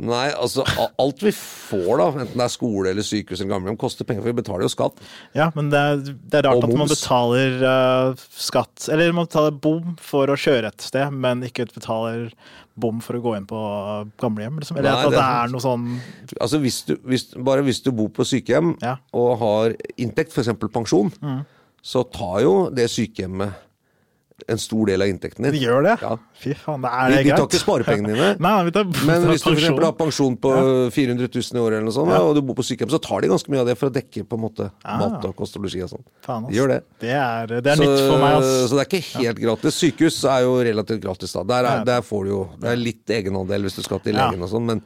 Nei, 0.04 0.26
altså 0.36 0.66
alt 1.00 1.22
vi 1.24 1.32
får, 1.32 1.92
da, 2.02 2.06
enten 2.26 2.36
det 2.36 2.44
er 2.44 2.52
skole 2.52 2.90
eller 2.92 3.06
sykehus 3.08 3.40
eller 3.40 3.54
gamlehjem, 3.54 3.78
koster 3.80 4.04
penger, 4.08 4.26
for 4.26 4.34
vi 4.34 4.42
betaler 4.42 4.66
jo 4.66 4.72
skatt. 4.74 4.98
Ja, 5.38 5.46
men 5.56 5.70
det 5.72 5.80
er, 5.80 6.02
det 6.04 6.40
er 6.42 6.48
rart 6.50 6.66
at 6.68 6.74
man 6.76 6.92
betaler 6.92 7.56
uh, 7.64 8.26
skatt 8.36 8.90
Eller 8.92 9.16
man 9.16 9.30
betaler 9.30 9.56
bom 9.64 9.96
for 10.04 10.28
å 10.28 10.36
kjøre 10.36 10.68
et 10.74 10.84
sted, 10.84 11.16
men 11.16 11.46
ikke 11.48 11.70
betaler 11.72 12.28
bom 12.76 13.00
for 13.00 13.16
å 13.16 13.24
gå 13.24 13.38
inn 13.38 13.48
på 13.48 13.60
gamlehjem. 14.20 14.60
Liksom. 14.60 14.82
Eller 14.82 14.92
Nei, 14.92 15.06
at 15.08 15.16
det 15.16 15.22
er 15.24 15.46
er 15.46 15.54
noe 15.54 15.64
sånn 15.64 15.86
Altså 16.44 16.60
hvis 16.60 16.82
du, 16.90 16.98
hvis, 17.08 17.30
Bare 17.48 17.64
hvis 17.64 17.80
du 17.86 17.94
bor 17.96 18.10
på 18.12 18.26
sykehjem 18.28 18.74
Ja. 18.84 18.98
og 19.16 19.38
har 19.40 19.78
inntekt, 19.96 20.36
f.eks. 20.36 20.52
pensjon, 20.76 21.14
Mm. 21.24 21.46
så 21.86 22.04
tar 22.12 22.42
jo 22.44 22.56
det 22.74 22.90
sykehjemmet 22.92 23.62
en 24.52 24.58
stor 24.60 24.86
del 24.90 25.02
av 25.02 25.08
inntekten 25.08 25.44
De 25.48 25.52
din. 25.52 25.62
gjør 25.64 25.84
det? 25.86 25.94
Ja. 26.02 26.18
Fy 26.42 26.54
faen, 26.60 26.82
det 26.84 26.90
er 26.92 27.08
De, 27.10 27.16
greit. 27.16 27.26
de 27.26 27.36
tar 27.40 27.46
ikke 27.48 27.60
sparepengene 27.62 28.10
dine. 28.14 28.26
Nei, 28.44 28.52
nei, 28.52 28.64
vi 28.68 28.72
tar, 28.76 28.84
Men 29.08 29.24
hvis 29.30 29.46
du 29.46 29.52
eksempel 29.54 29.86
har 29.88 29.94
pensjon 29.96 30.36
på 30.44 30.52
400 30.92 31.30
000 31.32 31.56
i 31.56 31.62
året, 31.64 31.78
eller 31.80 31.88
noe 31.88 31.96
sånt, 31.96 32.12
Ja. 32.12 32.20
og 32.20 32.36
du 32.36 32.42
bor 32.42 32.58
på 32.60 32.66
sykehjem, 32.68 32.92
så 32.92 33.00
tar 33.02 33.22
de 33.24 33.30
ganske 33.32 33.50
mye 33.54 33.62
av 33.64 33.70
det 33.72 33.78
for 33.80 33.88
å 33.90 33.94
dekke 33.96 34.26
på 34.28 34.36
en 34.36 34.44
måte 34.44 34.68
Ah. 34.84 34.98
mat 35.00 35.24
og 35.26 35.36
kost 35.40 35.56
og 35.56 35.64
losji 35.64 35.82
og 35.88 35.90
sånn. 35.96 36.04
De 36.50 36.56
gjør 36.60 36.68
det. 36.76 36.82
Det 37.00 37.14
er, 37.16 37.48
det 37.62 37.66
er 37.74 37.80
så, 37.80 37.88
nytt 37.88 38.04
for 38.12 38.20
meg, 38.20 38.36
ass. 38.42 38.52
så 38.70 38.76
det 38.76 38.84
er 38.84 38.92
ikke 38.92 39.24
helt 39.24 39.40
gratis. 39.46 39.80
Sykehus 39.80 40.20
er 40.36 40.42
jo 40.44 40.54
relativt 40.68 41.02
gratis. 41.02 41.32
da 41.34 41.44
Der, 41.44 41.64
er, 41.64 41.78
Ja. 41.80 41.84
der 41.96 42.02
får 42.02 42.24
du 42.26 42.30
jo 42.36 42.50
Det 42.60 42.70
er 42.70 42.76
litt 42.76 43.06
egenandel 43.08 43.62
hvis 43.64 43.76
du 43.80 43.84
skal 43.84 44.00
til 44.00 44.14
Ja. 44.16 44.30
legen 44.30 44.44
og 44.44 44.50
sånn, 44.52 44.66
men, 44.66 44.82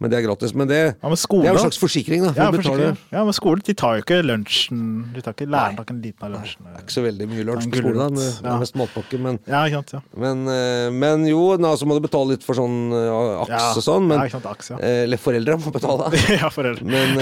Men 0.00 0.08
det 0.10 0.16
er 0.16 0.22
gratis. 0.24 0.54
Men 0.56 0.66
det, 0.70 0.78
Ja, 1.02 1.08
men 1.12 1.18
skole, 1.20 1.42
det 1.44 1.50
er 1.50 1.54
jo 1.54 1.58
en 1.60 1.64
slags 1.68 1.78
forsikring, 1.82 2.22
da. 2.24 2.30
Ja, 2.36 2.46
forsikring. 2.54 2.96
ja, 3.12 3.24
men 3.28 3.34
skolen 3.36 3.62
de 3.66 3.74
tar 3.76 3.98
jo 3.98 4.02
ikke 4.04 4.20
lunsjen 4.24 4.80
De 5.12 5.20
tar 5.20 5.34
ikke 5.36 5.48
læreren 5.52 5.76
tar 5.76 5.84
ikke 5.84 5.92
en 5.96 6.00
liten 6.02 6.24
av 6.24 6.30
lunsjen. 6.38 6.64
Det 6.64 6.72
er 6.78 6.84
ikke 6.86 6.94
så 6.96 7.04
veldig 7.04 7.26
mye 7.28 7.44
lunsj 7.50 7.68
på 7.70 7.80
skole, 7.82 7.96
da. 8.00 8.08
med- 8.16 8.40
ja. 8.48 8.54
mest 8.62 8.74
matpakke. 8.80 9.20
Men, 9.20 9.38
Ja, 9.46 9.60
ikke 9.68 9.82
sant. 9.84 9.92
Ja, 9.92 10.00
men, 10.24 10.48
eh, 10.48 10.90
men 10.90 11.26
jo, 11.28 11.42
da, 11.60 11.74
så 11.76 11.84
må 11.86 11.98
du 12.00 12.00
betale 12.08 12.30
litt 12.32 12.42
for 12.46 12.54
sånn 12.56 12.78
eh, 12.96 13.42
aks 13.44 13.52
ja. 13.52 13.60
og 13.76 13.84
sånn. 13.84 14.08
Men, 14.08 14.18
ja, 14.18 14.24
ikke 14.30 14.38
sant, 14.40 14.48
aks, 14.54 14.70
ja. 14.72 14.78
eh, 14.80 15.02
Eller 15.04 15.20
foreldre 15.20 15.58
må 15.60 15.72
betale. 15.76 16.08
ja, 16.40 16.48
foreldre. 16.48 16.84
Men, 16.88 17.14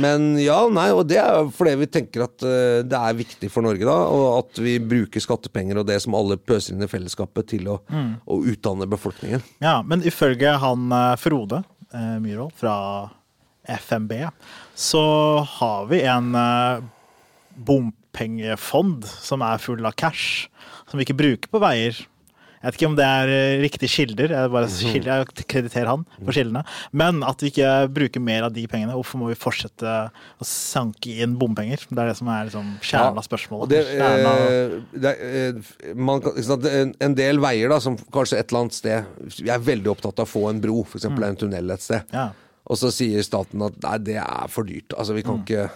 men 0.00 0.28
ja, 0.42 0.58
nei, 0.72 0.88
og 0.94 1.06
det 1.10 1.18
er 1.22 1.48
fordi 1.54 1.74
vi 1.80 1.88
tenker 1.90 2.24
at 2.26 2.36
det 2.40 3.00
er 3.00 3.16
viktig 3.18 3.50
for 3.52 3.64
Norge, 3.64 3.84
da. 3.88 3.96
Og 4.10 4.26
at 4.44 4.60
vi 4.62 4.76
bruker 4.82 5.22
skattepenger 5.22 5.80
og 5.80 5.86
det 5.88 6.00
som 6.04 6.14
alle 6.18 6.36
pøser 6.36 6.74
inn 6.76 6.84
i 6.84 6.90
fellesskapet 6.90 7.48
til 7.56 7.68
å, 7.72 7.78
Mm. 7.90 8.20
å 8.28 8.36
utdanne 8.46 8.86
befolkningen. 8.90 9.42
Ja, 9.62 9.80
men 9.82 10.02
ifølge 10.06 10.52
han 10.60 10.90
Frode 11.18 11.62
eh, 11.94 12.16
Myhrvold 12.22 12.54
fra 12.58 12.76
FMB, 13.70 14.12
så 14.74 15.04
har 15.58 15.86
vi 15.90 16.02
en 16.08 16.34
eh, 16.34 16.82
bompengefond 17.54 19.04
som 19.04 19.44
er 19.46 19.62
full 19.62 19.84
av 19.86 19.96
cash, 20.00 20.48
som 20.88 20.98
vi 20.98 21.06
ikke 21.06 21.20
bruker 21.20 21.52
på 21.52 21.62
veier. 21.62 21.98
Jeg 22.60 22.68
vet 22.68 22.76
ikke 22.76 22.88
om 22.90 22.96
det 22.98 23.04
er 23.08 23.30
eh, 23.32 23.58
riktige 23.62 23.88
kilder, 23.88 24.32
jeg 24.36 24.50
bare 24.52 24.68
skilder, 24.68 25.22
jeg 25.22 25.44
krediterer 25.48 25.88
han 25.88 26.02
for 26.18 26.36
kildene. 26.36 26.60
Men 26.92 27.22
at 27.24 27.40
vi 27.40 27.48
ikke 27.54 27.70
bruker 27.96 28.20
mer 28.20 28.44
av 28.50 28.52
de 28.52 28.66
pengene. 28.68 28.92
Hvorfor 28.98 29.22
må 29.22 29.30
vi 29.30 29.38
fortsette 29.40 29.94
å 30.12 30.46
sanke 30.46 31.14
inn 31.24 31.38
bompenger? 31.40 31.86
Det 31.88 31.96
er 31.96 32.12
det 32.12 32.18
som 32.18 32.28
er 32.28 32.50
liksom 32.50 32.74
kjernen 32.84 33.22
av 33.22 33.24
spørsmålet. 33.24 33.72
det, 33.72 33.80
eh, 33.96 34.76
det, 34.92 35.14
er, 35.14 35.56
eh, 35.56 35.96
man 35.96 36.20
en, 37.00 37.16
del 37.16 37.40
veier 37.40 37.72
da, 37.72 37.80
som 37.80 37.96
kanskje 38.12 38.42
et 38.42 38.52
eller 38.52 38.66
annet 38.66 38.76
sted 38.76 39.40
Vi 39.40 39.50
er 39.50 39.66
veldig 39.72 39.94
opptatt 39.94 40.20
av 40.20 40.28
å 40.28 40.32
få 40.34 40.46
en 40.50 40.60
bro, 40.60 40.82
f.eks. 40.84 41.08
Mm. 41.08 41.22
en 41.30 41.42
tunnel 41.46 41.76
et 41.76 41.88
sted. 41.88 42.12
ja. 42.12 42.28
Og 42.70 42.76
så 42.78 42.92
sier 42.94 43.24
staten 43.26 43.62
at 43.66 43.78
nei, 43.82 43.96
det 44.06 44.18
er 44.20 44.50
for 44.52 44.68
dyrt. 44.68 44.92
Altså, 44.94 45.16
vi 45.16 45.24
Mm. 45.24 45.30
kan 45.30 45.40
ikke 45.42 45.70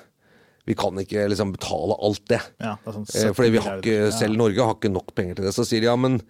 vi 0.66 0.74
kan 0.74 0.96
ikke 0.96 1.28
liksom 1.28 1.52
betale 1.52 1.96
alt 2.00 2.22
det. 2.28 2.40
Ja, 2.62 2.76
det 2.84 2.94
sånn 2.94 3.34
Fordi 3.36 3.50
vi 3.50 3.58
har 3.58 3.80
ikke, 3.82 4.12
selv 4.12 4.36
Norge 4.36 4.64
har 4.64 4.76
ikke 4.78 4.92
nok 4.92 5.14
penger 5.14 5.36
til 5.36 5.44
det. 5.44 5.52
Så 5.52 5.66
sier 5.68 5.80
de 5.80 5.90
ja, 5.90 5.96
men 5.96 6.20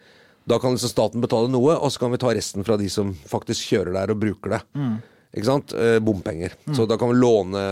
da 0.44 0.58
kan 0.60 0.76
liksom 0.76 0.92
staten 0.92 1.24
betale 1.24 1.48
noe, 1.52 1.78
og 1.78 1.92
så 1.92 2.04
kan 2.04 2.12
vi 2.12 2.20
ta 2.20 2.32
resten 2.36 2.66
fra 2.66 2.76
de 2.80 2.90
som 2.92 3.14
faktisk 3.28 3.72
kjører 3.72 3.96
der 3.96 4.12
og 4.12 4.20
bruker 4.20 4.56
det. 4.56 4.62
Mm. 4.76 4.94
Ikke 5.34 5.48
sant? 5.48 5.72
Eh, 5.74 5.96
bompenger. 6.04 6.52
Så 6.76 6.84
da 6.86 6.94
kan 6.98 7.10
vi 7.10 7.16
låne 7.18 7.62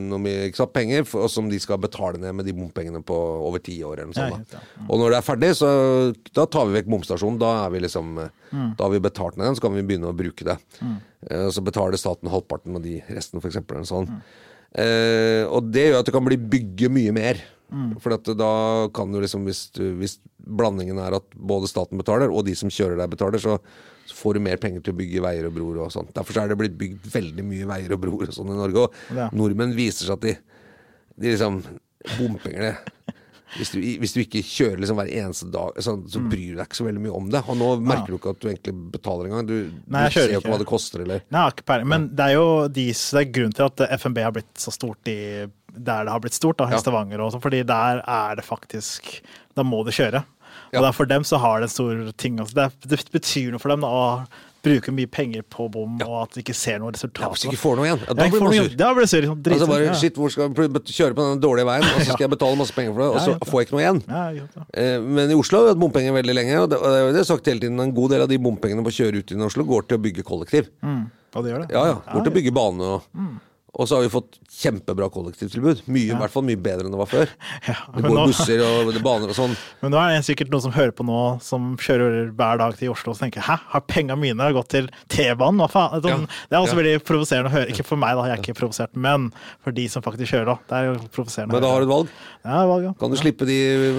noe 0.00 0.20
mye, 0.24 0.46
ikke 0.48 0.62
sant? 0.62 0.72
penger 0.72 1.04
for, 1.04 1.28
som 1.28 1.50
de 1.52 1.58
skal 1.60 1.80
betale 1.82 2.20
ned 2.22 2.32
med 2.38 2.48
de 2.48 2.54
bompengene 2.56 3.02
på 3.04 3.16
over 3.44 3.60
ti 3.60 3.74
år. 3.84 4.00
Eller 4.00 4.08
noe 4.08 4.16
sånt, 4.16 4.54
ja. 4.54 4.62
da. 4.62 4.86
Og 4.86 5.02
når 5.02 5.12
det 5.12 5.18
er 5.18 5.26
ferdig, 5.26 5.50
så 5.58 5.72
da 6.38 6.46
tar 6.48 6.70
vi 6.70 6.78
vekk 6.78 6.88
bomstasjonen. 6.94 7.36
Da, 7.42 7.50
er 7.66 7.74
vi 7.74 7.82
liksom, 7.84 8.14
eh, 8.24 8.54
da 8.78 8.86
har 8.86 8.94
vi 8.94 9.02
betalt 9.04 9.36
ned 9.36 9.50
den, 9.50 9.58
så 9.58 9.66
kan 9.66 9.76
vi 9.76 9.84
begynne 9.90 10.14
å 10.14 10.16
bruke 10.16 10.48
det. 10.48 10.56
Eh, 10.80 11.48
så 11.52 11.64
betaler 11.66 12.00
staten 12.00 12.32
halvparten 12.32 12.80
av 12.80 12.86
de 12.88 12.96
resten. 13.12 13.44
Eller 13.44 13.88
sånn. 13.90 14.08
Eh, 14.80 15.44
og 15.44 15.68
det 15.74 15.90
gjør 15.90 16.00
at 16.00 16.08
det 16.08 16.16
kan 16.16 16.24
bli 16.24 16.40
bygge 16.40 16.88
mye 16.94 17.12
mer. 17.20 17.44
For 18.02 18.14
at 18.16 18.24
da 18.36 18.50
kan 18.96 19.12
du 19.12 19.20
liksom, 19.22 19.44
hvis, 19.46 19.70
du, 19.76 19.84
hvis 20.00 20.18
blandingen 20.38 20.98
er 20.98 21.14
at 21.20 21.26
både 21.36 21.68
staten 21.70 21.98
betaler, 22.00 22.32
og 22.32 22.44
de 22.48 22.54
som 22.58 22.68
kjører 22.72 22.96
deg, 22.98 23.10
betaler, 23.12 23.38
så, 23.42 23.58
så 24.10 24.16
får 24.18 24.34
du 24.34 24.40
mer 24.46 24.56
penger 24.62 24.82
til 24.82 24.94
å 24.94 24.98
bygge 24.98 25.22
veier 25.22 25.46
og 25.46 25.54
broer 25.54 25.82
og 25.84 25.92
sånt. 25.94 26.10
Derfor 26.16 26.34
så 26.34 26.42
er 26.44 26.48
det 26.52 26.58
blitt 26.58 26.78
bygd 26.80 27.06
veldig 27.12 27.44
mye 27.46 27.68
veier 27.70 27.94
og 27.94 28.00
broer 28.02 28.32
og 28.32 28.34
sånn 28.34 28.50
i 28.54 28.58
Norge. 28.58 28.86
Og 28.88 29.16
Ja. 29.16 29.28
nordmenn 29.32 29.76
viser 29.76 30.08
seg 30.08 30.16
at 30.18 30.26
de, 30.26 30.36
de 31.20 31.34
liksom 31.36 31.62
Bompengene 32.16 32.74
hvis 33.56 33.70
du, 33.74 33.78
hvis 34.02 34.12
du 34.14 34.20
ikke 34.22 34.42
kjører 34.46 34.78
liksom 34.82 34.98
hver 35.00 35.10
eneste 35.10 35.48
dag, 35.50 35.78
så, 35.82 35.96
så 36.06 36.20
bryr 36.22 36.52
du 36.52 36.58
deg 36.60 36.66
ikke 36.68 36.78
så 36.78 36.86
veldig 36.86 37.02
mye 37.06 37.14
om 37.18 37.30
det. 37.32 37.42
Og 37.50 37.56
nå 37.58 37.70
merker 37.82 38.12
du 38.14 38.18
ikke 38.20 38.34
at 38.36 38.40
du 38.42 38.48
egentlig 38.50 38.74
betaler 38.94 39.26
engang. 39.30 39.46
Du, 39.48 39.56
Nei, 39.90 40.04
du 40.06 40.14
ser 40.18 40.30
jo 40.34 40.40
ikke. 40.42 40.52
hva 40.54 40.58
det 40.62 40.68
koster, 40.70 41.02
eller 41.06 41.24
Nei, 41.34 41.46
ikke 41.54 41.66
peiling. 41.72 41.88
Men 41.90 42.08
det 42.14 42.26
er 42.28 42.36
jo 42.38 42.46
de, 42.68 42.84
det 42.94 43.22
er 43.24 43.32
grunnen 43.38 43.56
til 43.58 43.66
at 43.66 43.84
FNB 44.00 44.20
har 44.26 44.36
blitt 44.36 44.52
så 44.62 44.74
stort 44.74 45.10
i 45.10 45.18
der 45.70 46.04
det 46.06 46.10
har 46.10 46.20
blitt 46.22 46.34
stort, 46.34 46.58
da, 46.58 46.66
i 46.70 46.74
Ja. 46.74 46.82
Stavanger 46.82 47.20
og 47.22 47.32
sånn, 47.34 47.42
fordi 47.44 47.62
der 47.66 48.00
er 48.02 48.36
det 48.38 48.42
faktisk 48.46 49.20
Da 49.54 49.62
må 49.66 49.84
du 49.86 49.90
kjøre. 49.94 50.24
Og 50.70 50.78
Ja. 50.82 50.88
er 50.88 50.92
for 50.94 51.06
dem 51.06 51.22
så 51.26 51.38
har 51.42 51.58
det 51.60 51.68
en 51.70 51.74
stor 51.74 52.12
ting. 52.18 52.38
Altså. 52.42 52.54
Det, 52.54 52.88
det 52.90 53.04
betyr 53.14 53.50
noe 53.54 53.58
for 53.62 53.70
dem 53.74 53.82
da, 53.82 53.90
å 53.90 54.26
bruke 54.62 54.92
mye 54.92 55.08
penger 55.08 55.42
på 55.48 55.66
bom, 55.72 55.94
og 56.04 56.16
at 56.22 56.34
de 56.36 56.42
ikke 56.44 56.54
ser 56.54 56.78
noe 56.82 56.90
resultat. 56.92 57.22
ja, 57.24 57.28
Hvis 57.32 57.44
du 57.44 57.48
ikke 57.48 57.60
får 57.62 57.76
noe 57.78 57.86
igjen, 57.88 58.00
ja, 58.02 58.08
Ja, 58.10 58.14
da 58.18 58.26
blir 58.28 58.42
man 58.44 58.52
sur. 58.56 58.68
Da 58.76 58.90
blir 58.94 59.06
sur. 59.08 59.20
Liksom, 59.24 59.52
Altså 59.54 59.68
bare, 59.70 59.86
ja. 59.88 59.94
shit, 59.96 60.14
hvor 60.20 60.30
skal 60.34 60.50
jeg 60.50 60.82
kjøre 60.92 61.16
på 61.16 61.26
den 61.30 61.40
dårlige 61.40 61.66
veien, 61.70 61.84
og 61.88 62.00
så 62.04 62.12
skal 62.14 62.26
jeg 62.26 62.32
betale 62.34 62.60
masse 62.60 62.76
penger 62.76 62.92
for 62.96 63.00
det, 63.04 63.08
og 63.10 63.20
så 63.24 63.30
ja, 63.34 63.38
ja. 63.40 63.50
får 63.50 63.60
jeg 63.62 63.68
ikke 63.68 63.76
noe 63.78 63.84
igjen. 63.86 64.00
Ja, 64.08 64.24
ja. 64.40 64.64
Eh, 64.84 64.96
Men 65.20 65.30
i 65.30 65.38
Oslo 65.40 65.58
har 65.62 65.64
vi 65.70 65.74
hatt 65.74 65.82
bompenger 65.84 66.16
veldig 66.20 66.34
lenge, 66.36 66.58
og 66.60 66.70
det, 66.74 66.80
og 66.84 67.12
det 67.16 67.20
er 67.24 67.28
sagt 67.32 67.46
hele 67.48 67.60
tiden. 67.64 67.80
En 67.80 67.94
god 67.96 68.10
del 68.16 68.26
av 68.26 68.28
de 68.28 68.38
bompengene 68.38 68.84
på 68.84 68.92
å 68.92 68.98
kjøre 69.00 69.22
ut 69.24 69.32
i 69.32 69.40
Oslo 69.48 69.64
går 69.64 69.88
til 69.88 69.98
å 69.98 70.04
bygge 70.08 70.26
kollektiv. 70.28 70.68
Mm. 70.84 71.06
Ja, 71.34 71.40
det 71.46 71.52
gjør 71.54 71.62
det. 71.64 71.70
Ja, 71.72 71.84
ja. 71.94 72.00
Går 72.10 72.24
til 72.26 72.32
å 72.32 72.36
bygge 72.40 72.52
bane 72.56 72.92
og 72.96 73.06
Mm. 73.16 73.38
Og 73.78 73.86
så 73.86 73.96
har 73.96 74.02
vi 74.02 74.08
fått 74.10 74.38
kjempebra 74.50 75.06
kollektivtilbud. 75.14 75.84
Mye, 75.86 76.10
I 76.10 76.16
hvert 76.18 76.32
fall 76.34 76.42
mye 76.42 76.58
bedre 76.58 76.88
enn 76.88 76.94
det 76.94 76.98
var 76.98 77.06
før. 77.10 77.28
Ja, 77.70 77.76
Det 77.94 78.02
går 78.02 78.16
nå- 78.16 78.24
busser 78.26 78.62
og 78.66 78.88
det 78.90 78.98
er 78.98 79.04
baner 79.04 79.30
og 79.30 79.36
sånn. 79.36 79.52
Men 79.84 79.92
nå 79.94 80.00
er 80.00 80.16
det 80.16 80.24
sikkert 80.26 80.50
noen 80.50 80.64
som 80.64 80.72
hører 80.74 80.90
på 80.96 81.04
nå, 81.06 81.20
som 81.44 81.76
kjører 81.78 82.32
hver 82.34 82.58
dag 82.58 82.74
til 82.80 82.90
Oslo 82.90 83.12
og 83.14 83.20
tenker 83.20 83.44
hæ, 83.46 83.56
har 83.74 83.84
penga 83.86 84.16
mine 84.18 84.48
gått 84.56 84.72
til 84.74 84.88
T-banen? 85.12 85.60
Hva 85.62 85.68
faen? 85.70 86.02
Sånn, 86.02 86.26
Ja. 86.26 86.40
Det 86.50 86.56
er 86.58 86.64
også 86.64 86.74
Ja. 86.74 86.80
veldig 86.82 87.04
provoserende 87.06 87.50
å 87.50 87.54
høre. 87.54 87.68
Ikke 87.70 87.84
for 87.86 87.96
meg, 88.02 88.16
da, 88.18 88.24
jeg 88.26 88.38
er 88.38 88.42
ikke 88.42 88.56
provosert, 88.58 88.96
men 88.96 89.30
for 89.62 89.70
de 89.76 89.86
som 89.88 90.02
faktisk 90.02 90.34
kjører, 90.34 90.46
da. 90.50 90.56
Det 90.66 90.76
er 90.80 90.84
jo 90.90 90.94
provoserende. 91.14 91.52
Men 91.54 91.62
da 91.62 91.70
har 91.70 91.80
du 91.80 91.86
et 91.86 91.92
valg. 91.94 92.08
Ja, 92.44 92.58
valg, 92.66 92.84
ja. 92.88 92.92
Kan 92.98 93.10
du 93.14 93.16
slippe 93.20 93.46
de 93.46 93.58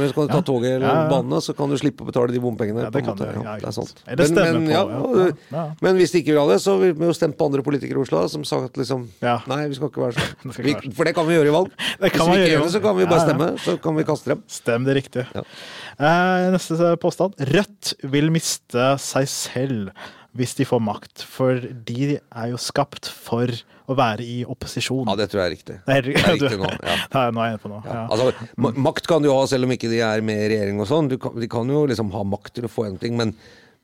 Så 0.09 0.13
kan 0.17 0.27
du 0.27 0.33
ta 0.33 0.41
toget 0.41 0.75
eller 0.81 0.87
Ja, 0.87 0.95
ja. 1.05 1.09
banene, 1.09 1.39
så 1.41 1.55
kan 1.55 1.69
du 1.71 1.77
slippe 1.79 2.03
å 2.03 2.09
betale 2.11 2.33
de 2.35 2.39
bompengene. 2.43 2.83
Ja, 2.83 2.89
det 2.91 3.05
kan 3.05 3.15
du, 3.15 3.23
ja, 3.23 3.31
Ja, 3.41 3.55
det 3.61 3.69
er 3.71 3.75
sant. 3.79 4.03
Eller 4.07 4.25
stemme 4.27 4.65
på, 4.65 4.71
ja, 4.73 4.83
ja. 4.83 5.25
Ja, 5.31 5.31
ja. 5.55 5.65
Men 5.81 5.95
hvis 6.01 6.11
de 6.11 6.19
ikke 6.23 6.33
vil 6.35 6.41
ha 6.43 6.47
det, 6.51 6.59
så 6.61 6.75
vil 6.81 6.93
vi 6.97 7.05
jo 7.07 7.13
stemme 7.15 7.37
på 7.37 7.45
andre 7.47 7.63
politikere 7.63 8.01
i 8.01 8.03
Oslo 8.03 8.27
som 8.27 8.43
sa 8.43 8.63
at 8.65 8.73
liksom 8.75 9.07
Ja. 9.21 9.39
Nei, 9.61 9.67
vi 9.69 9.77
skal 9.77 9.91
ikke 9.91 10.01
være 10.07 10.17
sånn. 10.17 10.55
Vi, 10.65 10.73
sånn. 10.73 10.95
for 10.97 11.05
det 11.09 11.13
kan 11.17 11.27
vi 11.29 11.35
gjøre 11.37 11.51
i 11.51 11.53
valg. 11.53 11.73
Det 12.01 12.09
kan 12.15 12.25
Hvis 12.25 12.33
vi 12.33 12.39
ikke 12.41 12.53
gjør 12.55 12.63
det, 12.65 12.71
så 12.73 12.81
kan 12.83 12.97
vi 12.97 13.05
bare 13.11 13.25
stemme. 13.27 13.49
Så 13.61 13.75
kan 13.83 13.99
vi 13.99 14.05
kaste 14.09 14.33
dem. 14.33 14.41
Stem 14.49 14.87
det 14.89 14.95
riktig. 14.97 15.27
Ja. 15.37 15.43
Eh, 16.01 16.47
neste 16.55 16.95
påstand. 17.03 17.37
Rødt 17.51 17.93
vil 18.09 18.31
miste 18.33 18.95
seg 19.05 19.29
selv 19.29 19.93
hvis 20.39 20.53
de 20.55 20.63
får 20.63 20.79
makt, 20.79 21.25
for 21.27 21.57
de 21.59 22.13
er 22.15 22.45
jo 22.53 22.59
skapt 22.63 23.09
for 23.11 23.51
å 23.91 23.95
være 23.99 24.23
i 24.23 24.37
opposisjon. 24.47 25.03
Ja, 25.11 25.17
det 25.19 25.25
tror 25.33 25.41
jeg 25.41 25.49
er 25.49 25.53
riktig. 25.57 25.75
Det 25.83 25.97
er 25.97 26.05
Det 26.07 26.13
er 26.21 26.29
riktig 26.37 26.59
nå, 26.61 26.69
ja. 26.71 26.95
Nå 27.35 27.41
er 27.43 27.49
jeg 27.49 27.57
inne 27.57 27.63
på 27.65 27.71
noe. 27.73 27.81
Ja. 27.83 27.97
Ja. 27.97 28.05
Altså, 28.15 28.77
makt 28.87 29.09
kan 29.11 29.27
jo 29.27 29.33
ha 29.35 29.41
selv 29.51 29.67
om 29.67 29.73
ikke 29.75 29.91
de 29.91 29.99
er 30.07 30.23
med 30.23 30.39
i 30.45 30.47
regjering 30.53 30.79
og 30.79 30.87
sånn. 30.87 31.11
Kan- 31.19 31.35
De 31.35 31.49
kan 31.51 31.67
jo 31.75 31.83
liksom 31.91 32.13
ha 32.15 32.23
makt 32.23 32.55
til 32.61 32.69
å 32.69 32.71
få 32.71 32.87
en 32.87 32.95
ting, 33.01 33.19
men, 33.19 33.35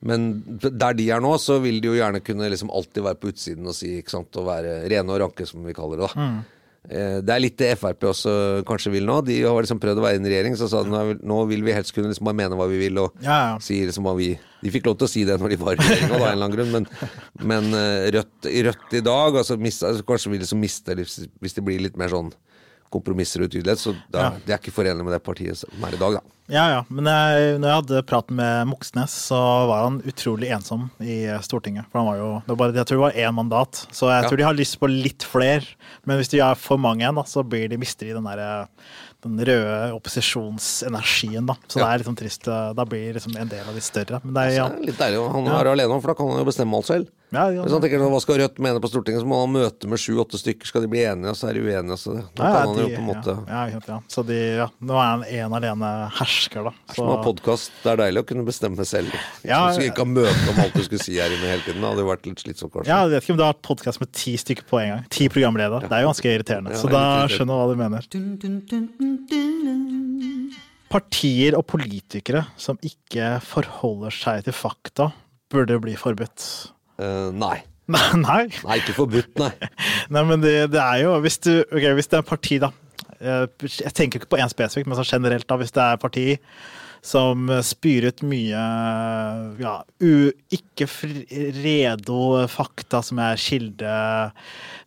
men 0.05 0.27
der 0.62 0.93
de 0.93 1.10
er 1.10 1.19
nå, 1.23 1.33
så 1.41 1.57
vil 1.63 1.79
de 1.81 1.88
jo 1.89 1.95
gjerne 1.97 2.21
kunne 2.23 2.49
liksom 2.53 2.69
alltid 2.69 3.03
være 3.03 3.17
på 3.21 3.31
utsiden 3.33 3.65
og 3.67 3.73
si, 3.75 3.95
ikke 4.01 4.13
sant, 4.13 4.36
og 4.38 4.45
være 4.45 4.83
rene 4.91 5.10
og 5.15 5.19
ranke, 5.23 5.47
som 5.49 5.63
vi 5.65 5.73
kaller 5.73 5.97
det. 6.03 6.12
da. 6.13 6.21
Mm. 6.21 6.38
Eh, 6.88 7.15
Det 7.25 7.33
er 7.33 7.41
litt 7.41 7.57
det 7.60 7.71
Frp 7.81 8.05
også 8.07 8.63
kanskje 8.63 8.91
vil 8.93 9.03
nå. 9.10 9.17
De 9.25 9.41
har 9.43 9.57
liksom 9.65 9.79
prøvd 9.81 9.97
å 9.99 10.05
være 10.05 10.19
i 10.19 10.21
en 10.21 10.29
regjering, 10.29 10.55
så 10.55 10.69
sa 10.69 10.83
de 10.83 10.89
nå- 11.25 11.47
vil 11.49 11.63
vi 11.65 11.73
helst 11.75 11.91
kunne 11.95 12.07
liksom 12.13 12.29
bare 12.29 12.38
mene 12.39 12.55
hva 12.55 12.69
vi 12.69 12.77
vil, 12.86 12.97
og 13.01 13.12
Ja, 13.25 13.39
ja. 13.53 13.57
si 13.60 13.81
liksom 13.86 14.05
hva 14.07 14.15
vi 14.15 14.38
De 14.63 14.71
fikk 14.71 14.86
lov 14.88 14.97
til 14.97 15.05
å 15.05 15.10
si 15.12 15.23
det 15.25 15.36
når 15.41 15.49
de 15.49 15.55
var 15.62 15.73
i 15.73 15.75
regjering, 15.81 16.12
av 16.15 16.21
en 16.21 16.31
eller 16.31 16.45
annen 16.45 16.55
grunn, 16.55 16.71
men, 16.71 16.88
men 17.43 17.73
eh, 17.73 18.07
Rødt, 18.15 18.47
Rødt 18.69 18.93
i 18.93 19.01
dag 19.01 19.36
altså, 19.36 19.57
mist, 19.60 19.83
altså, 19.83 20.05
Kanskje 20.07 20.31
vil 20.31 20.39
de 20.39 20.45
liksom 20.45 20.62
miste 20.63 20.95
hvis, 20.95 21.19
hvis 21.41 21.53
det 21.57 21.63
blir 21.65 21.81
litt 21.83 21.97
mer 21.97 22.10
sånn 22.10 22.31
kompromisser 22.93 23.41
og 23.43 23.50
utydelighet, 23.52 23.80
så 23.80 23.95
da, 24.12 24.19
Ja. 24.19 24.30
det 24.45 24.54
er 24.54 24.58
ikke 24.62 24.73
forenlig 24.76 25.04
med 25.06 25.13
det 25.13 25.23
partiet 25.23 25.58
som 25.58 25.69
er 25.84 25.93
i 25.93 25.97
dag, 26.02 26.13
da. 26.17 26.21
Ja, 26.50 26.69
ja. 26.71 26.84
Men 26.89 27.04
jeg, 27.12 27.60
når 27.60 27.67
jeg 27.67 27.76
hadde 27.82 28.04
praten 28.08 28.36
med 28.39 28.67
Moxnes, 28.69 29.12
så 29.28 29.36
var 29.67 29.84
han 29.84 29.97
utrolig 30.08 30.47
ensom 30.56 30.86
i 31.04 31.26
Stortinget. 31.43 31.84
For 31.91 32.00
han 32.00 32.08
var 32.08 32.17
jo, 32.21 32.30
det 32.47 32.54
var 32.54 32.56
bare, 32.62 32.73
Jeg 32.73 32.86
tror 32.88 32.95
det 33.02 33.08
var 33.08 33.19
én 33.28 33.36
mandat, 33.36 33.82
så 33.91 34.08
jeg 34.08 34.23
Ja. 34.23 34.30
tror 34.30 34.38
de 34.38 34.43
har 34.47 34.54
lyst 34.56 34.80
på 34.80 34.88
litt 34.88 35.23
flere. 35.28 35.65
Men 36.06 36.17
hvis 36.17 36.30
de 36.30 36.39
er 36.39 36.56
for 36.56 36.78
mange 36.78 37.04
igjen, 37.04 37.19
så 37.28 37.43
blir 37.43 37.67
de 37.69 37.76
mister 37.78 38.06
de 38.08 38.13
den 38.13 38.23
der, 38.23 38.67
den 39.21 39.38
røde 39.38 39.91
opposisjonsenergien. 39.93 41.45
da. 41.45 41.56
Så 41.67 41.80
det 41.82 41.88
er 41.89 42.04
sånn 42.08 42.17
trist. 42.17 42.43
Da 42.45 42.86
blir 42.86 43.13
liksom 43.17 43.36
en 43.39 43.47
del 43.52 43.67
av 43.67 43.73
de 43.76 43.82
større. 43.82 44.21
Men 44.23 44.34
det 44.34 44.43
er, 44.43 44.56
ja, 44.56 44.69
det 44.69 44.80
er 44.80 44.86
litt 44.91 44.97
deilig 45.02 45.32
han 45.34 45.45
være 45.52 45.73
alene, 45.76 46.02
for 46.02 46.08
da 46.13 46.13
kan 46.15 46.30
han 46.32 46.39
jo 46.39 46.45
bestemme 46.45 46.76
alt 46.80 46.86
selv. 46.86 47.08
Ja, 47.35 47.41
ja, 47.51 47.63
Hvis 47.65 47.73
han 47.75 47.81
tenker 47.83 47.99
sånn, 47.99 48.11
Hva 48.13 48.19
skal 48.23 48.37
Rødt 48.39 48.59
mene 48.63 48.79
på 48.79 48.87
Stortinget, 48.87 49.19
så 49.23 49.27
må 49.27 49.41
han 49.41 49.51
møte 49.51 49.89
med 49.91 49.99
sju-åtte 49.99 50.39
stykker. 50.39 50.69
Skal 50.69 50.85
de 50.85 50.89
bli 50.93 51.01
enige, 51.03 51.33
og 51.33 51.35
så 51.35 51.49
er 51.49 51.57
de 51.57 51.63
uenige. 51.65 51.97
Så 51.99 52.13
det, 52.15 52.21
Nå 52.37 52.45
Ja, 52.45 52.51
kan 52.55 52.69
han 52.71 52.77
jo 52.79 52.87
på 52.93 53.01
en 53.01 53.07
måte 53.09 53.33
ja, 53.49 53.63
ja, 53.73 53.79
ja. 53.89 53.97
Så 54.07 54.23
de, 54.29 54.37
ja, 54.61 54.67
nå 54.79 54.95
er 55.01 55.09
han 55.09 55.25
en 55.27 55.57
alene 55.59 55.89
hersker, 56.21 56.69
da. 56.69 56.73
Så, 56.87 56.95
Som 57.01 57.11
har 57.11 57.19
podkast, 57.25 57.71
det 57.83 57.91
er 57.91 57.99
deilig 58.05 58.23
å 58.23 58.27
kunne 58.31 58.45
bestemme 58.47 58.85
selv. 58.87 59.11
Ja, 59.43 59.59
så 59.73 59.83
du 59.83 59.89
ikke 59.89 60.05
ha 60.05 60.11
møte 60.13 60.53
om 60.53 60.61
alt 60.63 60.77
du 60.79 60.83
skulle 60.87 61.03
si 61.03 61.17
her 61.19 61.35
inne 61.35 61.51
hele 61.51 61.65
tiden. 61.67 61.81
Det 61.83 61.89
hadde 61.91 62.05
jo 62.05 62.09
vært 62.13 62.25
litt 62.31 62.45
slitsomt, 62.45 62.71
kanskje. 62.77 62.87
ja, 62.93 63.01
jeg 63.03 63.11
vet 63.17 63.27
ikke 63.27 63.35
om 63.35 63.41
du 63.41 63.45
har 63.47 63.51
hatt 63.57 63.63
podkast 63.67 63.99
med 64.05 64.13
ti 64.15 64.37
stykker 64.39 64.65
på 64.71 64.79
en 64.85 64.89
gang. 64.95 65.03
Ti 65.17 65.27
programledere. 65.35 65.83
Det 65.83 65.97
er 65.99 66.07
jo 66.07 66.13
ganske 66.13 66.31
irriterende. 66.37 66.71
Ja, 66.77 66.79
så 66.79 66.87
da 66.95 67.03
skjønner 67.27 67.51
jeg 67.51 67.59
hva 67.59 67.67
du 67.67 67.77
mener. 67.83 68.01
Partier 70.87 71.57
og 71.59 71.65
politikere 71.67 72.45
som 72.55 72.77
ikke 72.85 73.33
forholder 73.43 74.13
seg 74.15 74.45
til 74.47 74.55
fakta, 74.55 75.09
burde 75.51 75.75
bli 75.83 75.97
forbudt. 75.99 76.45
Eh, 76.99 77.29
nei. 77.43 77.57
Nei, 77.88 78.07
nei. 78.19 78.41
Ikke 78.81 78.95
forbudt, 78.97 79.38
nei. 79.39 79.53
nei 80.13 80.23
men 80.27 80.41
det, 80.43 80.55
det 80.73 80.81
er 80.83 81.05
jo 81.05 81.13
Hvis 81.23 81.38
du 81.45 81.53
okay, 81.63 81.93
hvis 81.95 82.10
det 82.12 82.17
er 82.19 82.25
parti, 82.27 82.57
da. 82.60 82.73
eh, 83.21 83.45
Jeg 83.63 83.93
tenker 83.95 84.19
ikke 84.19 84.33
på 84.36 84.41
én 84.43 84.51
spesifikt, 84.51 84.89
men 84.91 84.99
så 84.99 85.05
generelt, 85.07 85.47
da. 85.47 85.55
Hvis 85.62 85.71
det 85.75 85.86
er 85.86 86.01
parti 86.01 86.27
som 87.07 87.45
spyr 87.63 88.07
ut 88.10 88.23
mye 88.27 88.62
ja, 89.62 89.73
u, 90.01 90.31
ikke 90.51 90.88
redo 91.62 92.17
fakta 92.51 93.03
som 93.05 93.21
er 93.23 93.38
kilde 93.39 93.91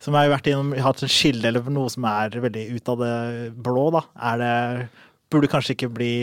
Som 0.03 0.17
har 0.19 0.29
vært 0.29 0.49
innom, 0.51 0.73
hatt 0.75 1.01
en 1.01 1.09
kilde 1.09 1.47
eller 1.49 1.71
noe 1.71 1.89
som 1.89 2.05
er 2.11 2.35
veldig 2.43 2.65
ut 2.75 2.91
av 2.93 3.01
det 3.01 3.15
blå, 3.63 3.87
da. 3.95 4.03
Er 4.31 4.43
det 4.43 4.53
Burde 5.31 5.47
kanskje 5.49 5.77
ikke 5.77 5.89
bli 5.95 6.13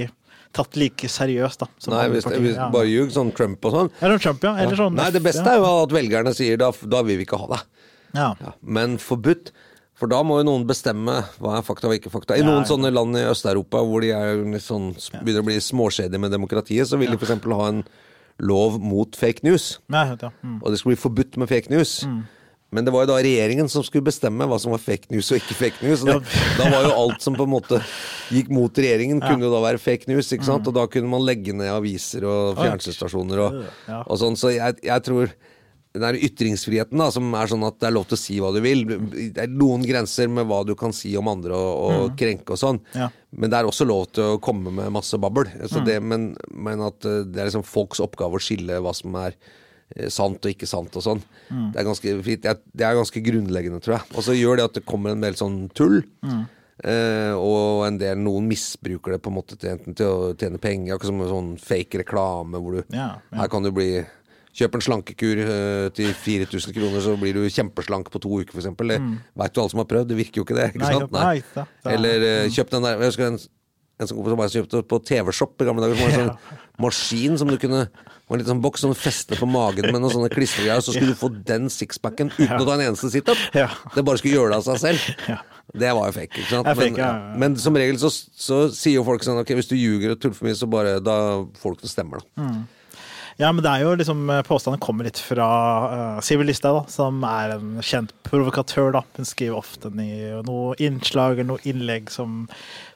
tatt 0.56 0.76
like 0.80 1.10
seriøst, 1.12 1.62
da. 1.62 1.68
Nei, 1.92 2.04
hvis, 2.14 2.26
partier, 2.26 2.44
hvis 2.44 2.58
ja. 2.58 2.68
bare 2.72 2.90
ljug, 2.90 3.12
sånn 3.14 3.32
Trump 3.36 3.64
og 3.68 3.74
sånn. 3.74 3.90
Eller 4.00 4.22
Trump, 4.22 4.44
ja. 4.44 4.54
Eller 4.64 4.80
sånn, 4.80 4.96
Nei, 4.98 5.08
det 5.14 5.22
beste 5.24 5.44
er 5.44 5.60
jo 5.60 5.70
at 5.84 5.94
velgerne 5.94 6.34
sier 6.36 6.60
da, 6.60 6.70
da 6.70 7.02
vil 7.06 7.20
vi 7.20 7.28
ikke 7.28 7.40
ha 7.40 7.50
deg. 7.54 7.88
Ja. 8.16 8.30
Men 8.64 8.96
forbudt 9.02 9.52
for 9.98 10.10
da 10.10 10.20
må 10.22 10.36
jo 10.38 10.46
noen 10.46 10.64
bestemme 10.66 11.16
hva 11.42 11.56
er 11.58 11.64
fakta 11.66 11.88
og 11.90 11.96
ikke 11.96 12.12
fakta. 12.12 12.36
I 12.38 12.44
noen 12.46 12.66
sånne 12.68 12.92
land 12.94 13.18
i 13.18 13.24
Øst-Europa 13.26 13.80
hvor 13.82 14.04
de 14.04 14.12
sånn, 14.62 14.92
begynner 15.24 15.42
å 15.42 15.48
bli 15.48 15.56
småskjedige 15.62 16.22
med 16.22 16.30
demokratiet, 16.30 16.86
så 16.86 17.00
vil 17.00 17.10
de 17.10 17.18
f.eks. 17.18 17.34
ha 17.42 17.66
en 17.72 17.82
lov 18.38 18.78
mot 18.78 19.18
fake 19.18 19.42
news. 19.42 19.72
Mm. 19.90 20.60
Og 20.62 20.70
det 20.70 20.78
skulle 20.78 20.94
bli 20.94 21.02
forbudt 21.02 21.40
med 21.42 21.50
fake 21.50 21.74
news. 21.74 22.04
Mm. 22.06 22.20
Men 22.70 22.86
det 22.86 22.94
var 22.94 23.06
jo 23.06 23.10
da 23.10 23.18
regjeringen 23.24 23.70
som 23.72 23.82
skulle 23.82 24.06
bestemme 24.06 24.46
hva 24.46 24.60
som 24.62 24.74
var 24.74 24.82
fake 24.84 25.10
news 25.10 25.32
og 25.32 25.40
ikke 25.40 25.56
fake 25.64 25.82
news. 25.82 26.04
Det, 26.06 26.14
da 26.60 26.70
var 26.70 26.86
jo 26.86 26.94
alt 26.94 27.24
som 27.24 27.34
på 27.34 27.48
en 27.48 27.54
måte 27.56 27.80
gikk 28.34 28.50
mot 28.54 28.80
regjeringen, 28.80 29.22
kunne 29.24 29.46
jo 29.46 29.52
da 29.52 29.62
være 29.64 29.82
fake 29.82 30.10
news. 30.10 30.32
ikke 30.32 30.46
sant? 30.46 30.66
Mm. 30.66 30.72
Og 30.72 30.78
da 30.80 30.88
kunne 30.92 31.12
man 31.12 31.26
legge 31.26 31.54
ned 31.56 31.70
aviser 31.72 32.26
og 32.28 32.58
fjernsynsstasjoner 32.60 33.44
og, 33.44 33.62
og 34.04 34.18
sånn. 34.20 34.38
Så 34.38 34.54
jeg, 34.56 34.80
jeg 34.86 35.06
tror 35.06 35.32
den 35.98 36.04
der 36.04 36.18
ytringsfriheten 36.20 37.00
da, 37.00 37.08
som 37.12 37.30
er 37.34 37.50
sånn 37.50 37.64
at 37.66 37.78
det 37.80 37.88
er 37.88 37.94
lov 37.96 38.08
til 38.10 38.18
å 38.18 38.20
si 38.20 38.38
hva 38.42 38.50
du 38.54 38.60
vil. 38.64 38.84
Det 38.86 39.44
er 39.44 39.52
noen 39.52 39.84
grenser 39.88 40.28
med 40.30 40.48
hva 40.48 40.60
du 40.68 40.74
kan 40.78 40.92
si 40.96 41.14
om 41.18 41.30
andre 41.30 41.56
og, 41.56 41.70
og 41.84 42.02
mm. 42.10 42.18
krenke 42.20 42.54
og 42.54 42.60
sånn. 42.60 42.80
Ja. 42.96 43.08
Men 43.30 43.52
det 43.52 43.60
er 43.60 43.68
også 43.68 43.86
lov 43.88 44.10
til 44.12 44.34
å 44.34 44.42
komme 44.42 44.72
med 44.74 44.92
masse 44.94 45.18
babbel. 45.20 45.48
Mm. 45.56 45.78
Det, 45.88 45.96
men, 46.04 46.28
men, 46.52 46.84
at 46.84 47.08
eh, 47.08 47.24
det 47.28 47.40
er 47.40 47.50
liksom 47.50 47.66
folks 47.66 48.02
oppgave 48.04 48.38
å 48.38 48.42
skille 48.42 48.78
hva 48.84 48.92
som 48.96 49.16
er 49.20 49.34
eh, 49.96 50.10
sant 50.12 50.44
og 50.44 50.52
ikke 50.54 50.68
sant 50.68 51.00
og 51.00 51.06
sånn. 51.08 51.24
Mm. 51.48 51.66
Det 51.72 51.80
er 51.80 51.88
ganske. 51.88 52.14
Det 52.28 52.84
er 52.84 53.00
ganske 53.00 53.24
grunnleggende, 53.30 53.82
tror 53.84 53.98
jeg. 53.98 54.12
Og 54.14 54.28
så 54.28 54.36
gjør 54.36 54.60
det 54.60 54.68
at 54.68 54.78
det 54.78 54.86
kommer 54.88 55.16
en 55.16 55.24
del 55.24 55.40
sånn 55.40 55.64
tull. 55.76 56.02
Mm. 56.20 56.44
Eh, 56.78 57.34
og 57.34 57.82
en 57.88 57.96
del, 57.98 58.20
noen 58.22 58.46
misbruker 58.46 59.16
det 59.16 59.22
på 59.24 59.32
en 59.32 59.38
måte 59.40 59.56
til, 59.58 59.72
enten 59.74 59.96
til 59.98 60.06
å 60.12 60.30
tjene 60.38 60.60
penger, 60.62 60.94
akkurat 60.94 61.10
som 61.10 61.24
en 61.24 61.32
sånn 61.32 61.50
fake 61.58 62.04
reklame 62.04 62.60
hvor 62.62 62.78
du 62.78 62.94
ja, 62.94 63.16
ja. 63.18 63.40
Her 63.40 63.50
kan 63.50 63.66
du 63.66 63.72
bli 63.74 63.90
Kjøp 64.58 64.74
en 64.74 64.82
slankekur 64.82 65.40
uh, 65.44 65.88
til 65.94 66.08
4000 66.18 66.74
kroner, 66.74 67.02
så 67.04 67.12
blir 67.20 67.36
du 67.36 67.44
kjempeslank 67.52 68.08
på 68.10 68.18
to 68.24 68.40
uker, 68.40 68.56
f.eks. 68.56 68.72
Mm. 68.74 69.12
Veit 69.38 69.54
du 69.54 69.60
alle 69.62 69.70
som 69.70 69.82
har 69.82 69.86
prøvd? 69.90 70.08
Det 70.10 70.16
virker 70.18 70.40
jo 70.40 70.46
ikke 70.46 70.56
det. 70.56 70.64
ikke 70.72 70.82
nei, 70.82 70.94
sant? 70.96 71.14
Nei. 71.14 71.66
Nei, 71.84 71.92
Eller 71.92 72.24
uh, 72.24 72.48
kjøp 72.56 72.72
den 72.72 72.86
der 72.88 72.96
Jeg 72.96 73.12
husker 73.12 73.28
en, 73.28 73.38
en 73.98 74.10
som 74.10 74.20
bare 74.22 74.52
kjøpte 74.52 74.84
på 74.86 75.00
TV-Shop 75.10 75.58
i 75.58 75.66
gamle 75.66 75.84
dager. 75.84 75.98
Som 75.98 76.06
var 76.06 76.14
en 76.14 76.28
sånn 76.28 76.64
maskin 76.78 77.38
som 77.40 77.50
du 77.50 77.56
kunne 77.58 77.88
var 78.28 78.36
en 78.36 78.42
liten 78.42 78.60
boks 78.60 78.82
som 78.84 78.92
du 78.92 78.98
festet 78.98 79.40
på 79.40 79.46
magen 79.48 79.88
med 79.88 80.02
noen 80.02 80.12
sånne 80.12 80.28
klistregreier, 80.32 80.82
så 80.84 80.92
skulle 80.92 81.14
du 81.14 81.18
få 81.18 81.30
den 81.48 81.70
sixpacken 81.72 82.28
uten 82.36 82.58
å 82.58 82.66
ta 82.66 82.74
en 82.76 82.84
eneste 82.90 83.08
situp. 83.12 83.40
Ja. 83.56 83.70
Det 83.94 84.04
bare 84.04 84.20
skulle 84.20 84.36
gjøre 84.36 84.52
det 84.52 84.58
av 84.60 84.66
seg 84.66 84.82
selv. 84.82 85.38
Det 85.78 85.92
var 85.96 86.10
jo 86.10 86.16
fake. 86.16 86.42
ikke 86.42 86.50
sant? 86.50 86.68
Men, 86.80 87.38
men, 87.40 87.56
som 87.60 87.76
regel 87.76 87.98
så, 88.00 88.10
så, 88.12 88.60
sier 88.72 88.98
jo 88.98 89.06
folk 89.08 89.24
sånn 89.24 89.40
ok, 89.40 89.54
hvis 89.58 89.70
du 89.72 89.78
ljuger 89.78 90.12
og 90.12 90.20
tuller 90.20 90.36
for 90.36 90.48
mye, 90.48 90.58
så 90.60 90.68
bare 90.70 90.98
da 91.04 91.16
får 91.60 91.74
du 91.74 91.80
ikke 91.80 91.92
stemmer 91.92 92.20
da. 92.20 92.44
Mm. 92.44 92.60
Ja, 93.38 93.52
men 93.54 93.62
det 93.62 93.70
er 93.70 93.84
jo 93.84 93.94
liksom 93.94 94.26
eh, 94.34 94.42
Påstanden 94.42 94.80
kommer 94.82 95.06
litt 95.06 95.20
fra 95.22 95.46
uh, 95.92 96.20
Siv 96.26 96.42
Listhaug, 96.42 96.88
som 96.90 97.22
er 97.22 97.54
en 97.54 97.76
kjent 97.86 98.10
provokatør. 98.26 98.90
da. 98.96 99.04
Hun 99.14 99.28
skriver 99.28 99.60
ofte 99.60 99.92
i 100.02 100.32
noe 100.46 100.74
innslag 100.82 101.36
eller 101.36 101.52
noe 101.52 101.62
innlegg 101.62 102.10
som 102.10 102.48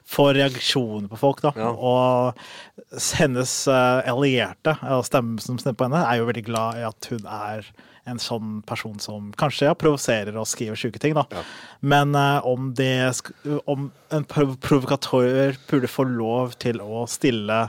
får 0.03 0.33
reaksjoner 0.41 1.07
på 1.07 1.21
folk. 1.21 1.39
da. 1.45 1.53
Ja. 1.55 1.69
Og 1.71 2.99
hennes 3.21 3.55
uh, 3.71 4.03
allierte, 4.11 4.75
stemmen 5.07 5.39
som 5.39 5.61
stemmer 5.63 5.79
på 5.79 5.87
henne, 5.87 6.03
er 6.03 6.19
jo 6.19 6.27
veldig 6.27 6.45
glad 6.51 6.81
i 6.81 6.85
at 6.91 7.09
hun 7.13 7.23
er 7.23 7.71
en 8.11 8.19
sånn 8.19 8.59
person 8.67 8.99
som 8.99 9.31
kanskje 9.39 9.69
ja, 9.69 9.79
provoserer 9.79 10.35
og 10.35 10.49
skriver 10.51 10.75
sjuke 10.75 10.99
ting. 10.99 11.15
da. 11.15 11.23
Ja. 11.31 11.47
Men 11.79 12.19
uh, 12.19 12.43
om, 12.43 12.73
det, 12.75 13.15
om 13.63 13.93
en 14.11 14.27
provokatør 14.27 15.55
burde 15.71 15.95
få 15.95 16.09
lov 16.11 16.59
til 16.59 16.83
å 16.83 17.07
stille 17.07 17.63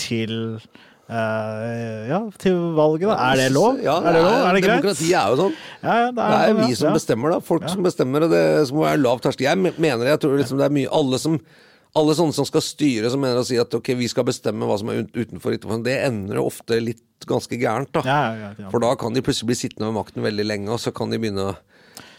til 0.00 0.62
Uh, 0.64 0.85
ja, 1.06 2.18
til 2.42 2.56
valget, 2.74 3.06
da. 3.12 3.16
Er 3.30 3.42
det 3.44 3.50
lov? 3.54 3.78
Ja, 3.84 4.00
er 4.00 4.16
det, 4.16 4.24
lov? 4.24 4.38
Er 4.40 4.56
det 4.56 4.62
greit? 4.64 4.88
Er 5.06 5.30
jo 5.30 5.38
sånn. 5.38 5.54
Ja, 5.82 5.94
det, 6.10 6.10
er, 6.10 6.16
det 6.16 6.48
er 6.48 6.58
vi 6.58 6.80
som 6.80 6.96
bestemmer, 6.96 7.36
da. 7.36 7.38
Folk 7.44 7.68
som 7.70 7.86
bestemmer, 7.86 8.26
og 8.26 8.34
det 8.34 8.42
må 8.74 8.82
være 8.88 9.02
lav 9.04 9.22
terskel. 9.22 9.46
Jeg 9.46 9.60
mener, 9.62 10.10
jeg 10.10 10.22
tror 10.24 10.36
liksom 10.40 10.58
det 10.60 10.66
er 10.66 10.76
mye 10.80 10.92
Alle 10.96 11.22
som 11.22 11.38
alle 11.96 12.12
sånne 12.12 12.36
som 12.36 12.44
skal 12.44 12.60
styre, 12.60 13.08
som 13.08 13.22
mener 13.22 13.40
å 13.40 13.46
si 13.46 13.56
at 13.56 13.72
ok, 13.72 13.94
vi 13.96 14.08
skal 14.12 14.26
bestemme 14.28 14.66
hva 14.68 14.74
som 14.76 14.90
er 14.92 15.06
utenfor, 15.06 15.54
utenfor 15.56 15.80
det 15.86 15.94
ender 16.04 16.42
ofte 16.42 16.76
litt 16.82 17.24
ganske 17.24 17.56
gærent. 17.56 17.88
da 17.96 18.68
For 18.68 18.82
da 18.84 18.90
kan 19.00 19.16
de 19.16 19.22
plutselig 19.24 19.48
bli 19.48 19.56
sittende 19.62 19.88
med 19.88 20.02
makten 20.02 20.26
veldig 20.26 20.44
lenge, 20.44 20.74
og 20.74 20.82
så 20.82 20.92
kan 20.92 21.08
de 21.12 21.20
begynne 21.22 21.48
å 21.54 21.56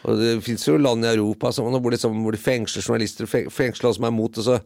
og 0.07 0.19
Det 0.21 0.35
fins 0.45 0.63
jo 0.67 0.77
land 0.79 1.03
i 1.03 1.09
Europa 1.09 1.49
som, 1.51 1.67
hvor, 1.67 1.91
de, 1.91 1.97
hvor 1.99 2.35
de 2.35 2.39
fengsler 2.39 2.85
journalister, 2.85 3.27
fengsler 3.27 3.89
alle 3.89 3.97
som 3.97 4.05
er 4.07 4.13
mot, 4.15 4.37
og 4.39 4.45
så 4.45 4.59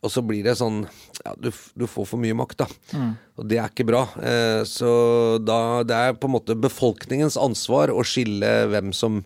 og 0.00 0.12
så 0.12 0.22
blir 0.24 0.44
det 0.46 0.56
sånn 0.56 0.84
ja, 1.24 1.34
du, 1.36 1.50
du, 1.76 1.84
får 1.90 2.06
for 2.08 2.20
mye 2.22 2.36
makt, 2.36 2.62
da. 2.62 2.68
Mm. 2.96 3.10
Og 3.36 3.48
det 3.50 3.58
er 3.60 3.68
ikke 3.68 3.88
bra. 3.90 4.06
Eh, 4.24 4.62
så 4.68 4.92
da 5.44 5.58
det 5.84 5.96
er 5.96 6.16
på 6.16 6.30
en 6.30 6.36
måte 6.38 6.56
befolkningens 6.56 7.36
ansvar 7.40 7.92
å 7.92 8.04
skille 8.06 8.52
hvem 8.72 8.94
som 8.96 9.20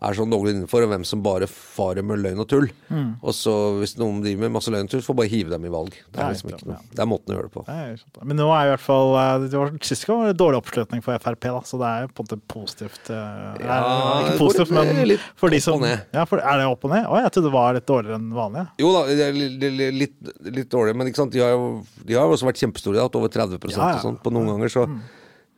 er 0.00 0.16
sånn 0.16 0.30
noenlunde 0.32 0.62
innenfor, 0.62 0.84
og 0.86 0.92
hvem 0.94 1.04
som 1.04 1.22
bare 1.24 1.46
farer 1.50 2.04
med 2.06 2.22
løgn 2.22 2.40
og 2.40 2.48
tull. 2.48 2.68
Mm. 2.88 3.10
Og 3.20 3.36
så 3.36 3.54
hvis 3.80 3.96
noen 4.00 4.22
driver 4.24 4.46
med 4.46 4.54
masse 4.56 4.72
løgn 4.72 4.88
og 4.88 4.94
tull, 4.94 5.04
får 5.04 5.18
bare 5.18 5.32
hive 5.32 5.52
dem 5.52 5.66
i 5.68 5.72
valg. 5.72 5.96
Det 6.08 6.22
er, 6.22 6.32
liksom 6.32 6.52
ikke 6.54 6.70
noe. 6.70 6.78
Det 6.88 7.04
er 7.04 7.10
måten 7.10 7.34
å 7.34 7.36
gjøre 7.36 7.50
det 7.50 7.54
på. 7.56 7.64
Det 7.68 8.24
Men 8.30 8.40
nå 8.40 8.48
er 8.56 8.70
i 8.70 8.72
hvert 8.72 8.84
fall 8.84 9.12
eh, 9.20 9.32
det 9.44 9.60
var, 9.60 9.74
Sist 9.84 10.08
gang 10.08 10.22
var 10.22 10.32
det 10.32 10.38
dårlig 10.40 10.60
oppslutning 10.62 11.04
for 11.04 11.20
Frp, 11.20 11.48
da, 11.50 11.62
så 11.68 11.80
det 11.82 11.90
er 11.90 12.08
på 12.08 12.24
en 12.24 12.30
måte 12.30 12.40
positivt. 12.54 13.12
Eh, 13.12 13.66
ja, 13.66 13.78
ikke 14.24 14.38
positivt, 14.40 14.74
men 14.76 15.16
for 15.40 15.52
de 15.52 15.60
som 15.64 15.84
ja, 15.84 16.24
for, 16.28 16.40
Er 16.40 16.62
det 16.62 16.70
opp 16.70 16.88
og 16.88 16.94
ned? 16.94 17.04
Å, 17.04 17.20
jeg 17.26 17.34
trodde 17.36 17.50
det 17.50 17.56
var 17.58 17.76
litt 17.76 17.88
dårligere 17.90 18.20
enn 18.20 18.32
vanlig. 18.36 18.66
Jo 18.80 18.94
da, 18.96 19.04
det 19.10 19.28
er 19.28 19.94
litt, 20.00 20.18
litt 20.48 20.72
dårlig, 20.72 20.96
men 20.96 21.10
ikke 21.10 21.24
sant? 21.24 21.34
De 21.36 21.44
har 21.44 21.52
jo 21.54 21.70
de 22.06 22.16
har 22.16 22.30
også 22.30 22.48
vært 22.48 22.60
kjempestore. 22.60 23.00
Hatt 23.00 23.16
over 23.18 23.32
30 23.32 23.58
ja, 23.70 23.94
og 23.94 24.04
sånt 24.04 24.22
på 24.24 24.32
noen 24.34 24.54
ganger. 24.54 24.72
så 24.72 24.86
mm. 24.88 25.00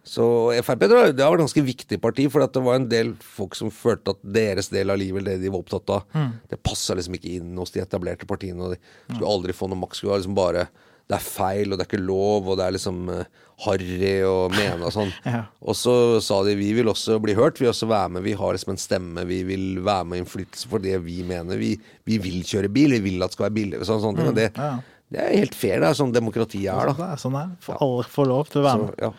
Så 0.02 0.24
Frp 0.66 0.86
det 0.88 0.94
var 0.96 1.12
et 1.12 1.42
ganske 1.42 1.62
viktig 1.62 2.00
parti, 2.02 2.26
for 2.30 2.42
det 2.42 2.62
var 2.64 2.80
en 2.80 2.88
del 2.90 3.12
folk 3.22 3.54
som 3.54 3.70
følte 3.70 4.16
at 4.16 4.22
deres 4.34 4.72
del 4.72 4.90
av 4.90 4.98
livet, 4.98 5.24
det 5.28 5.36
de 5.42 5.52
var 5.52 5.62
opptatt 5.62 5.92
av, 5.94 6.08
mm. 6.10 6.32
det 6.50 6.62
passa 6.66 6.96
liksom 6.98 7.18
ikke 7.18 7.36
inn 7.36 7.52
hos 7.60 7.70
de 7.74 7.84
etablerte 7.84 8.26
partiene. 8.26 8.66
og 8.66 8.74
De 8.74 8.80
skulle 9.14 9.30
aldri 9.30 9.54
få 9.54 9.70
noe 9.70 9.84
makt. 9.84 10.00
skulle 10.00 10.18
liksom 10.18 10.38
bare 10.38 10.66
det 11.10 11.18
er 11.18 11.24
feil, 11.24 11.72
og 11.72 11.76
det 11.76 11.84
er 11.84 11.90
ikke 11.90 12.06
lov, 12.06 12.46
og 12.48 12.58
det 12.58 12.64
er 12.64 12.74
liksom 12.76 13.00
uh, 13.10 13.24
harry 13.66 14.12
å 14.24 14.46
mene 14.52 14.86
og 14.86 14.94
sånn. 14.94 15.10
ja. 15.28 15.42
Og 15.60 15.76
så 15.76 15.94
sa 16.24 16.40
de 16.46 16.54
vi 16.56 16.70
vil 16.78 16.88
også 16.88 17.18
bli 17.22 17.34
hørt, 17.36 17.60
vi 17.60 17.66
vil 17.66 17.72
også 17.74 17.90
være 17.90 18.14
med, 18.16 18.24
vi 18.26 18.36
har 18.38 18.56
liksom 18.56 18.74
en 18.74 18.80
stemme, 18.80 19.26
vi 19.28 19.42
vil 19.48 19.82
være 19.84 20.08
med 20.08 20.22
innflytelse 20.22 20.70
for 20.70 20.82
det 20.82 20.96
vi 21.04 21.20
mener. 21.26 21.60
Vi, 21.60 21.74
vi 22.08 22.18
vil 22.22 22.40
kjøre 22.48 22.72
bil, 22.72 22.96
vi 22.96 23.04
vil 23.10 23.26
at 23.26 23.32
det 23.32 23.38
skal 23.38 23.48
være 23.48 23.58
billig. 23.58 23.82
Sånn, 23.88 24.02
sånn, 24.04 24.22
mm. 24.22 24.32
det, 24.38 24.48
ja. 24.56 24.72
Det 25.12 25.20
er 25.20 25.34
helt 25.36 25.56
fair, 25.58 25.80
det 25.82 25.90
er 25.90 25.96
sånn 25.98 26.12
demokratiet 26.14 26.70
er, 26.72 26.88
da. 26.88 26.94
Sånn 26.96 27.10
er 27.10 27.20
sånn 27.20 27.40
er. 27.42 27.50
For 27.64 27.80
alle 27.84 28.06
får 28.08 28.30
lov 28.30 28.52
til 28.52 28.62
å 28.62 28.64
være 28.64 28.86
med. 28.86 29.02
ja. 29.02 29.10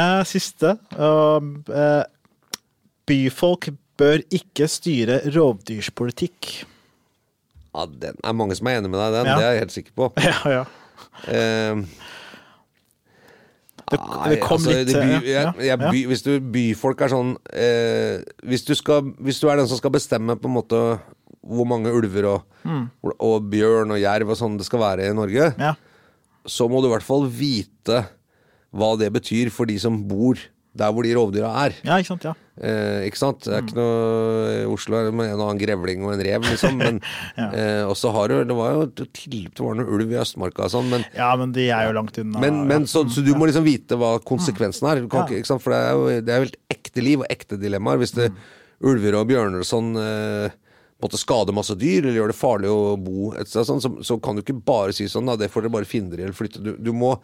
eh, 0.00 0.18
siste. 0.28 0.74
Uh, 0.98 2.02
byfolk 3.08 3.70
bør 4.00 4.22
ikke 4.34 4.68
styre 4.70 5.22
rovdyrspolitikk. 5.32 6.52
Ja, 7.72 7.86
den 7.86 8.18
er 8.20 8.36
mange 8.36 8.56
som 8.58 8.68
er 8.68 8.80
enig 8.80 8.92
med 8.92 9.00
deg 9.00 9.16
den. 9.16 9.30
Ja. 9.30 9.36
Det 9.38 9.46
er 9.46 9.54
jeg 9.56 9.64
helt 9.66 9.76
sikker 9.78 9.96
på. 9.96 10.12
Ja, 10.28 10.40
ja. 10.58 10.64
Eh, 11.28 11.80
det, 13.92 13.98
det, 13.98 14.36
kom 14.40 14.56
altså, 14.56 14.70
litt 14.72 14.92
by, 14.94 15.16
jeg, 15.26 15.48
jeg, 15.66 15.78
by, 15.80 16.02
Hvis 16.08 16.22
du 16.24 16.30
byfolk 16.54 17.02
er 17.04 17.10
sånn 17.12 17.32
eh, 17.50 18.22
hvis, 18.48 18.62
du 18.64 18.72
skal, 18.78 19.10
hvis 19.20 19.40
du 19.42 19.48
er 19.50 19.58
den 19.60 19.68
som 19.68 19.80
skal 19.80 19.92
bestemme 19.92 20.36
på 20.38 20.48
en 20.48 20.54
måte 20.54 20.80
hvor 21.42 21.68
mange 21.68 21.92
ulver 21.92 22.28
og, 22.30 22.48
mm. 22.62 22.84
og 23.18 23.50
bjørn 23.52 23.94
og 23.94 24.02
jerv 24.02 24.32
og 24.34 24.38
sånn 24.38 24.58
det 24.60 24.66
skal 24.68 24.82
være 24.84 25.10
i 25.10 25.16
Norge, 25.16 25.52
ja. 25.58 25.74
så 26.46 26.68
må 26.70 26.80
du 26.80 26.88
i 26.90 26.94
hvert 26.94 27.06
fall 27.06 27.26
vite 27.26 28.04
hva 28.72 28.94
det 29.00 29.10
betyr 29.12 29.50
for 29.52 29.68
de 29.68 29.76
som 29.82 29.98
bor 30.08 30.40
der 30.72 30.92
hvor 30.94 31.04
de 31.04 31.12
rovdyra 31.12 31.50
er. 31.66 31.74
Ja, 31.84 31.98
ikke 32.00 32.14
sant, 32.14 32.22
ja. 32.24 32.32
Eh, 32.56 33.04
ikke 33.08 33.20
sant? 33.20 33.44
Det 33.44 33.52
er 33.52 33.64
ikke 33.64 33.76
noe 33.76 34.52
i 34.54 34.62
Oslo 34.72 34.96
er 34.96 35.10
med 35.12 35.28
en 35.28 35.40
og 35.40 35.50
annen 35.50 35.60
grevling 35.60 36.06
og 36.06 36.14
en 36.14 36.22
rev, 36.24 36.46
liksom. 36.48 36.78
Men 36.80 37.00
ja. 37.40 37.48
eh, 37.50 37.82
også 37.84 38.12
har 38.14 38.32
du 38.32 38.38
Det 38.48 38.56
var 38.56 38.72
jo 38.78 38.86
til 39.04 39.50
noe 39.52 39.84
ulv 39.84 40.14
i 40.14 40.18
Østmarka 40.22 40.64
og 40.68 40.72
sånn, 40.72 40.88
men 40.92 41.04
Ja, 41.16 41.28
men 41.36 41.52
de 41.56 41.68
er 41.68 41.90
jo 41.90 41.98
langt 41.98 42.16
unna. 42.22 42.40
Men, 42.40 42.62
men 42.70 42.88
så, 42.88 43.04
så, 43.12 43.24
du 43.24 43.34
må 43.36 43.50
liksom 43.50 43.68
vite 43.68 44.00
hva 44.00 44.14
konsekvensen 44.24 44.88
er. 44.88 45.04
Ja. 45.04 45.26
Ikke, 45.28 45.44
sant? 45.48 45.64
For 45.64 45.76
det 45.76 45.82
er 45.82 45.92
jo 45.92 46.24
det 46.24 46.34
er 46.34 46.44
helt 46.46 46.58
ekte 46.72 47.04
liv 47.04 47.20
og 47.24 47.28
ekte 47.32 47.60
dilemmaer. 47.60 48.00
Hvis 48.00 48.16
det 48.16 48.30
ulver 48.82 49.20
og 49.20 49.28
bjørner 49.28 49.60
og 49.60 49.68
sånn 49.68 49.92
eh, 50.00 50.56
måtte 51.02 51.20
skade 51.20 51.54
masse 51.54 51.76
dyr 51.78 52.04
eller 52.04 52.20
gjøre 52.20 52.32
det 52.32 52.38
farlig 52.38 52.72
å 52.72 52.96
bo 53.00 53.32
et 53.34 53.50
sted, 53.50 53.66
sånn, 53.68 53.82
så, 53.82 53.94
så, 54.06 54.18
kan 54.22 54.38
du 54.38 54.44
ikke 54.44 54.60
bare 54.62 54.94
si 54.96 55.08
sånn 55.10 55.28
da, 55.28 55.38
det 55.38 55.50
får 55.52 55.66
dere 55.66 55.78
bare 55.80 55.88
finne 55.88 56.12
dere 56.12 56.24
i 56.24 56.28
eller 56.28 56.36
flytte. 56.38 56.62
Du, 56.62 56.74
du, 56.78 56.92
må, 56.94 57.16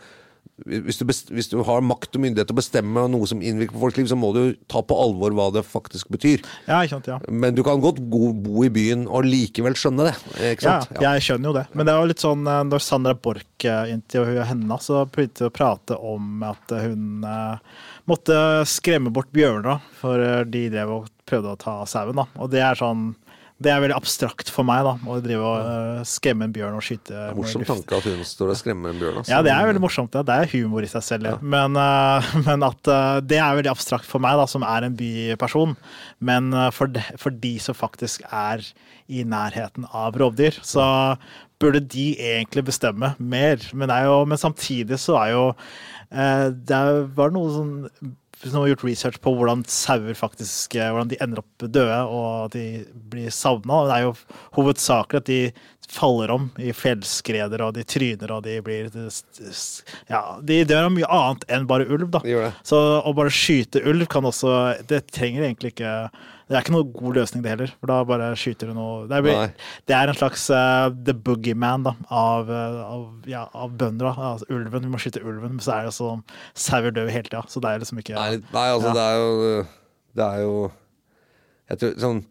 hvis 0.66 0.98
du, 0.98 1.04
best, 1.06 1.30
hvis 1.34 1.50
du 1.52 1.60
har 1.66 1.84
makt 1.86 2.16
og 2.18 2.24
myndighet 2.24 2.48
til 2.50 2.56
å 2.56 2.58
bestemme 2.58 3.04
noe 3.12 3.28
som 3.30 3.42
innvirker 3.44 3.76
på 3.76 3.82
folks 3.84 4.00
liv, 4.00 4.08
så 4.10 4.18
må 4.18 4.32
du 4.34 4.42
ta 4.70 4.82
på 4.82 4.96
alvor 4.98 5.36
hva 5.36 5.48
det 5.54 5.62
faktisk 5.66 6.10
betyr. 6.14 6.42
Ja, 6.66 6.80
sant, 6.90 7.06
ja. 7.10 7.20
Men 7.30 7.54
du 7.54 7.62
kan 7.66 7.82
godt 7.84 8.00
bo, 8.10 8.32
bo 8.34 8.64
i 8.66 8.72
byen 8.72 9.06
og 9.06 9.28
likevel 9.28 9.78
skjønne 9.78 10.08
det. 10.08 10.16
Ja, 10.42 10.80
sant? 10.80 10.98
jeg 11.04 11.26
skjønner 11.28 11.52
jo 11.52 11.54
det. 11.60 11.66
Men 11.78 11.88
det 11.88 11.94
jo 11.94 12.10
litt 12.10 12.24
sånn 12.24 12.42
eh, 12.50 12.64
når 12.72 12.84
Sandra 12.84 13.14
Borch 13.14 13.68
eh, 13.68 13.94
intervjuet 13.94 14.50
henne, 14.50 14.80
så 14.82 15.04
begynte 15.06 15.46
hun 15.46 15.52
å 15.52 15.54
prate 15.60 16.00
om 16.14 16.42
at 16.48 16.74
hun 16.74 17.22
eh, 17.28 17.78
måtte 18.10 18.42
skremme 18.66 19.14
bort 19.14 19.30
bjørner, 19.36 19.84
for 20.00 20.42
de 20.48 20.66
drev 20.72 20.96
og 20.96 21.08
prøvde 21.28 21.54
å 21.54 21.60
ta 21.60 21.78
sauen. 21.86 22.18
da. 22.18 22.26
Og 22.40 22.50
det 22.50 22.64
er 22.64 22.78
sånn 22.78 23.12
det 23.58 23.70
er 23.72 23.80
veldig 23.82 23.96
abstrakt 23.96 24.50
for 24.54 24.66
meg, 24.66 24.84
da, 24.86 24.92
å 25.10 25.16
drive 25.22 25.42
og 25.42 25.56
eh, 25.66 26.02
skremme 26.06 26.46
en 26.46 26.52
bjørn 26.54 26.76
og 26.78 26.84
skyte 26.86 27.10
Det 27.10 27.22
er 27.32 27.34
morsom 27.34 27.64
tanke 27.66 27.96
at 27.96 28.04
hun 28.06 28.20
står 28.26 28.52
og 28.52 28.58
skremmer 28.60 28.92
en 28.92 29.00
bjørn. 29.00 29.16
Altså. 29.18 29.32
Ja, 29.32 29.40
det 29.42 29.50
er 29.50 29.66
veldig 29.66 29.82
morsomt. 29.82 30.12
Det, 30.14 30.22
det 30.28 30.36
er 30.36 30.52
humor 30.52 30.86
i 30.86 30.90
seg 30.92 31.02
selv. 31.02 31.26
ja. 31.26 31.40
Men, 31.42 31.74
eh, 31.82 32.28
men 32.46 32.66
at 32.66 32.90
eh, 32.94 33.16
det 33.26 33.40
er 33.42 33.58
veldig 33.58 33.72
abstrakt 33.72 34.06
for 34.06 34.22
meg, 34.22 34.38
da, 34.38 34.46
som 34.50 34.66
er 34.66 34.86
en 34.86 34.94
byperson. 34.98 35.74
Men 36.30 36.54
for, 36.74 36.94
de, 36.94 37.02
for 37.18 37.34
de 37.34 37.52
som 37.62 37.74
faktisk 37.74 38.22
er 38.30 38.62
i 39.10 39.24
nærheten 39.26 39.88
av 39.90 40.14
rovdyr, 40.20 40.60
så 40.62 40.86
burde 41.58 41.82
de 41.82 42.12
egentlig 42.14 42.68
bestemme 42.70 43.16
mer. 43.18 43.66
Men, 43.74 43.90
jo, 44.06 44.22
men 44.30 44.38
samtidig 44.38 45.00
så 45.02 45.18
er 45.18 45.34
jo 45.34 45.44
Det 46.08 46.78
var 47.18 47.34
noe 47.34 47.50
sånn 47.52 47.74
hvis 48.38 48.52
noen 48.52 48.64
har 48.64 48.70
gjort 48.72 48.84
research 48.86 49.18
på 49.24 49.32
hvordan 49.34 49.64
sauer 49.66 50.14
faktisk 50.18 50.76
eh, 50.78 50.90
hvordan 50.92 51.10
de 51.10 51.18
ender 51.24 51.42
opp 51.42 51.64
døde 51.64 51.98
og 52.06 52.52
de 52.54 52.64
blir 53.10 53.32
savna. 53.34 53.80
Det 53.88 53.96
er 53.96 54.06
jo 54.06 54.14
hovedsakelig 54.58 55.22
at 55.22 55.30
de 55.30 55.40
faller 55.88 56.30
om 56.34 56.50
i 56.60 56.70
fjellskreder 56.76 57.62
og 57.64 57.74
de 57.78 57.84
tryner 57.88 58.34
og 58.36 58.42
de 58.44 58.58
blir 58.64 58.90
Ja, 58.92 60.22
de 60.44 60.58
dør 60.68 60.88
av 60.88 60.94
mye 60.94 61.08
annet 61.18 61.46
enn 61.48 61.68
bare 61.70 61.88
ulv, 61.88 62.10
da. 62.14 62.20
Så 62.66 62.78
å 63.00 63.14
bare 63.16 63.32
skyte 63.32 63.82
ulv 63.88 64.06
kan 64.12 64.28
også 64.28 64.52
Det 64.88 65.06
trenger 65.10 65.46
egentlig 65.48 65.74
ikke 65.74 65.94
Det 66.48 66.56
er 66.56 66.62
ikke 66.64 66.72
noe 66.72 66.86
god 66.88 67.18
løsning, 67.18 67.42
det 67.44 67.50
heller. 67.52 67.72
For 67.76 67.90
da 67.90 67.98
bare 68.08 68.28
skyter 68.40 68.70
du 68.70 68.76
noe 68.78 69.02
Det 69.10 69.18
er, 69.20 69.50
det 69.90 69.96
er 69.98 70.08
en 70.08 70.16
slags 70.16 70.46
uh, 70.48 70.88
the 71.04 71.12
boogeyman 71.12 71.84
da, 71.84 71.92
av, 72.08 72.48
eh, 72.48 72.78
av, 72.86 73.02
ja, 73.28 73.42
av 73.52 73.74
bønder. 73.76 74.08
Da. 74.08 74.30
Altså, 74.32 74.48
ulven, 74.56 74.86
Vi 74.86 74.92
må 74.94 75.00
skyte 75.02 75.20
ulven, 75.20 75.58
men 75.58 75.64
så 75.64 75.74
er 75.76 75.88
det 75.90 75.92
sånn 75.98 76.22
sauer 76.56 76.94
døde 76.96 77.12
hele 77.12 77.28
tida. 77.28 77.42
Så 77.52 77.60
det 77.60 77.68
er 77.74 77.82
liksom 77.84 78.00
ikke 78.00 78.16
Nei, 78.16 78.40
nei, 78.54 78.64
altså 78.72 78.88
Ja. 78.88 78.96
det 78.96 79.04
er 79.04 79.20
jo 79.20 79.66
Det 80.16 80.28
er 80.30 80.40
jo 80.46 80.54
jeg 81.68 81.78
tror, 81.82 81.94
sånn, 82.00 82.24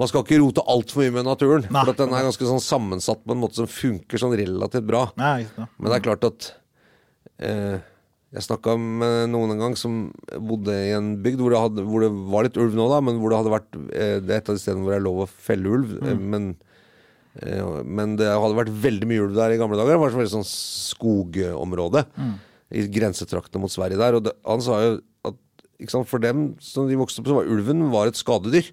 Man 0.00 0.08
skal 0.08 0.24
ikke 0.24 0.40
rote 0.40 0.64
altfor 0.72 1.02
mye 1.04 1.12
med 1.18 1.28
naturen. 1.28 1.66
Nei. 1.68 1.84
For 1.84 1.92
at 1.92 2.00
den 2.00 2.14
er 2.16 2.24
ganske 2.30 2.48
sånn 2.48 2.64
sammensatt 2.64 3.20
på 3.26 3.36
en 3.36 3.42
måte 3.42 3.60
som 3.60 3.68
funker 3.68 4.22
sånn 4.22 4.32
relativt 4.40 4.86
bra. 4.88 5.02
Nei. 5.20 5.44
Men 5.76 5.90
det 5.90 5.98
er 5.98 6.04
klart 6.06 6.24
at 6.24 6.46
eh, 7.44 7.82
Jeg 8.30 8.46
snakka 8.46 8.76
med 8.78 9.32
noen 9.32 9.56
en 9.56 9.62
gang 9.64 9.72
som 9.78 9.94
bodde 10.46 10.70
i 10.70 10.92
en 10.94 11.16
bygd 11.22 11.40
hvor 11.42 11.50
det, 11.50 11.62
hadde, 11.64 11.84
hvor 11.88 12.04
det 12.04 12.10
var 12.30 12.46
litt 12.46 12.58
ulv 12.62 12.76
nå, 12.78 12.84
da, 12.92 13.00
men 13.02 13.16
hvor 13.18 13.32
det 13.32 13.40
hadde 13.40 13.54
vært 13.56 13.78
eh, 13.90 14.18
Det 14.22 14.34
er 14.36 14.42
et 14.42 14.50
av 14.52 14.58
de 14.58 14.62
stedene 14.62 14.84
hvor 14.84 14.94
det 14.94 14.98
er 15.00 15.06
lov 15.08 15.24
å 15.24 15.30
felle 15.48 15.72
ulv. 15.78 15.96
mm. 15.98 16.20
Men, 16.34 16.46
eh, 17.42 17.72
men 17.82 18.14
det 18.20 18.28
hadde 18.30 18.58
vært 18.60 18.70
veldig 18.84 19.08
mye 19.10 19.24
ulv 19.24 19.34
der 19.40 19.56
i 19.56 19.58
gamle 19.58 19.80
dager. 19.80 19.96
Det 19.96 20.02
var 20.04 20.14
et 20.14 20.20
veldig 20.20 20.34
sånn 20.36 20.46
skogområde 20.46 22.04
i 22.70 22.84
grensetraktene 22.94 23.64
mot 23.64 23.74
Sverige 23.74 23.98
der. 23.98 24.20
Og 24.20 24.28
det, 24.28 24.36
han 24.46 24.62
sa 24.62 24.78
jo 24.84 24.92
at 25.26 25.40
sant, 25.90 26.06
for 26.06 26.22
dem 26.22 26.52
som 26.62 26.86
de 26.86 26.98
vokste 27.00 27.24
opp, 27.24 27.32
så 27.32 27.40
var 27.40 27.50
ulven 27.50 27.88
var 27.90 28.12
et 28.12 28.20
skadedyr. 28.20 28.70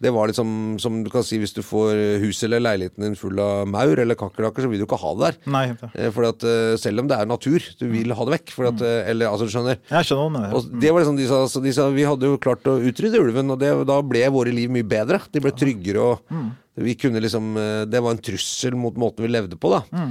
Det 0.00 0.10
var 0.14 0.30
liksom 0.30 0.78
som 0.80 1.02
du 1.04 1.10
kan 1.12 1.24
si 1.26 1.36
hvis 1.42 1.52
du 1.52 1.60
får 1.66 1.90
huset 2.22 2.46
eller 2.46 2.62
leiligheten 2.64 3.04
din 3.04 3.16
full 3.20 3.36
av 3.42 3.66
maur 3.68 4.00
eller 4.00 4.16
kakerlakker, 4.16 4.64
så 4.64 4.70
vil 4.72 4.80
du 4.80 4.86
ikke 4.86 4.98
ha 5.02 5.10
det 5.18 5.26
der. 5.26 5.36
Nei. 5.52 5.64
Eh, 5.92 6.08
Fordi 6.14 6.30
at 6.32 6.46
eh, 6.48 6.76
Selv 6.80 7.02
om 7.02 7.10
det 7.10 7.18
er 7.20 7.28
natur, 7.28 7.66
du 7.80 7.84
vil 7.92 8.14
ha 8.16 8.26
det 8.28 8.34
vekk. 8.38 8.54
Fordi 8.56 8.70
at, 8.72 8.84
eh, 8.88 9.10
eller, 9.12 9.28
altså, 9.28 9.44
du 9.48 9.52
skjønner 9.52 9.76
Jeg 9.90 10.08
skjønner 10.08 10.32
hva 10.32 10.42
ja. 10.46 10.54
og 10.56 10.80
det 10.80 10.94
var 10.94 11.04
liksom 11.04 11.20
de 11.20 11.28
sa, 11.28 11.42
de 11.66 11.74
sa 11.76 11.88
Vi 11.92 12.08
hadde 12.08 12.32
jo 12.32 12.40
klart 12.40 12.70
å 12.72 12.78
utrydde 12.80 13.20
ulven, 13.20 13.52
og 13.52 13.60
det, 13.60 13.74
da 13.92 14.00
ble 14.00 14.24
våre 14.32 14.56
liv 14.56 14.72
mye 14.72 14.88
bedre. 14.88 15.20
De 15.28 15.44
ble 15.44 15.52
tryggere, 15.52 16.00
og 16.00 16.80
vi 16.80 16.96
kunne 16.96 17.20
liksom 17.20 17.52
Det 17.92 18.00
var 18.00 18.16
en 18.16 18.24
trussel 18.24 18.76
mot 18.80 18.96
måten 18.96 19.26
vi 19.26 19.32
levde 19.34 19.60
på, 19.60 19.74
da. 19.76 20.08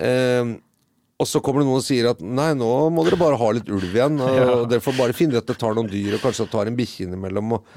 Eh, 0.00 0.56
og 1.16 1.24
så 1.28 1.40
kommer 1.40 1.62
det 1.62 1.68
noen 1.70 1.80
og 1.80 1.84
sier 1.86 2.10
at 2.10 2.18
nei, 2.20 2.50
nå 2.58 2.66
må 2.92 3.04
dere 3.06 3.16
bare 3.20 3.38
ha 3.40 3.46
litt 3.56 3.70
ulv 3.72 3.88
igjen. 3.88 4.18
Og 4.20 4.66
dere 4.70 4.84
får 4.84 4.98
bare 4.98 5.16
finne 5.16 5.36
ut 5.36 5.40
at 5.44 5.48
det 5.48 5.56
tar 5.60 5.76
noen 5.76 5.88
dyr, 5.88 6.18
og 6.18 6.24
kanskje 6.24 6.48
tar 6.52 6.68
en 6.68 6.76
bikkje 6.76 7.06
innimellom. 7.06 7.56
Og, 7.56 7.70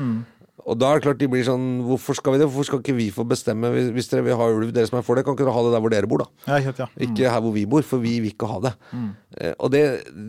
og 0.66 0.78
da 0.80 0.90
er 0.92 1.00
det 1.00 1.06
klart 1.06 1.20
de 1.22 1.28
blir 1.32 1.46
sånn 1.48 1.66
Hvorfor 1.88 2.18
skal 2.18 2.34
vi 2.36 2.40
det? 2.42 2.48
Hvorfor 2.50 2.68
skal 2.68 2.82
ikke 2.84 2.96
vi 2.98 3.08
få 3.16 3.24
bestemme? 3.28 3.70
Hvis, 3.96 4.10
dere 4.12 4.26
vil 4.26 4.38
ha 4.40 4.48
ulv, 4.52 4.72
dere 4.76 4.90
som 4.90 4.98
er 5.00 5.06
for 5.08 5.16
det, 5.20 5.24
kan 5.28 5.38
ikke 5.38 5.46
dere 5.48 5.56
ha 5.56 5.64
det 5.66 5.74
der 5.76 5.84
hvor 5.86 5.94
dere 5.94 6.10
bor, 6.12 6.24
da? 6.24 6.28
Ja, 6.50 6.58
helt, 6.68 6.82
ja. 6.84 6.88
Ikke 7.08 7.32
her 7.34 7.44
hvor 7.46 7.56
vi 7.56 7.66
bor, 7.70 7.86
for 7.88 8.04
vi 8.04 8.16
vil 8.24 8.34
ikke 8.34 8.50
ha 8.52 8.58
det. 8.68 8.74
Eh, 9.40 9.54
og 9.58 9.72
det, 9.74 9.84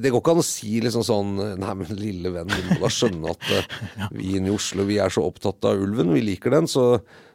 det 0.05 0.13
går 0.13 0.23
ikke 0.23 0.35
an 0.37 0.43
å 0.43 0.47
si 0.47 0.77
liksom 0.85 1.07
sånn 1.07 1.33
Nei, 1.61 1.75
men 1.81 1.91
lille 1.99 2.33
venn, 2.35 2.51
du 2.53 2.71
må 2.71 2.79
da 2.85 2.93
skjønne 2.93 3.33
at 3.35 3.51
eh, 3.57 4.07
vi 4.15 4.37
inne 4.39 4.53
i 4.53 4.55
Oslo 4.55 4.87
vi 4.89 5.01
er 5.03 5.13
så 5.13 5.25
opptatt 5.27 5.71
av 5.71 5.81
ulven. 5.81 6.13
Vi 6.15 6.23
liker 6.25 6.55
den, 6.55 6.69
så, 6.71 6.87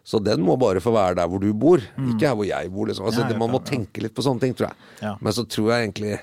så 0.05 0.21
den 0.23 0.43
må 0.45 0.55
bare 0.62 0.84
få 0.84 0.93
være 0.95 1.19
der 1.19 1.29
hvor 1.31 1.43
du 1.43 1.51
bor. 1.53 1.84
Ikke 2.10 2.29
her 2.29 2.38
hvor 2.38 2.47
jeg 2.47 2.71
bor. 2.73 2.89
Liksom. 2.89 3.10
Altså, 3.10 3.25
Ja, 3.25 3.31
det, 3.34 3.39
man 3.41 3.51
må 3.51 3.60
ja, 3.60 3.65
ja. 3.65 3.71
tenke 3.75 4.05
litt 4.05 4.15
på 4.15 4.25
sånne 4.25 4.43
ting, 4.45 4.55
tror 4.58 4.71
jeg. 4.71 4.89
Ja. 5.03 5.15
Men 5.19 5.36
så 5.36 5.45
tror 5.49 5.73
jeg 5.73 5.88
egentlig? 5.89 6.15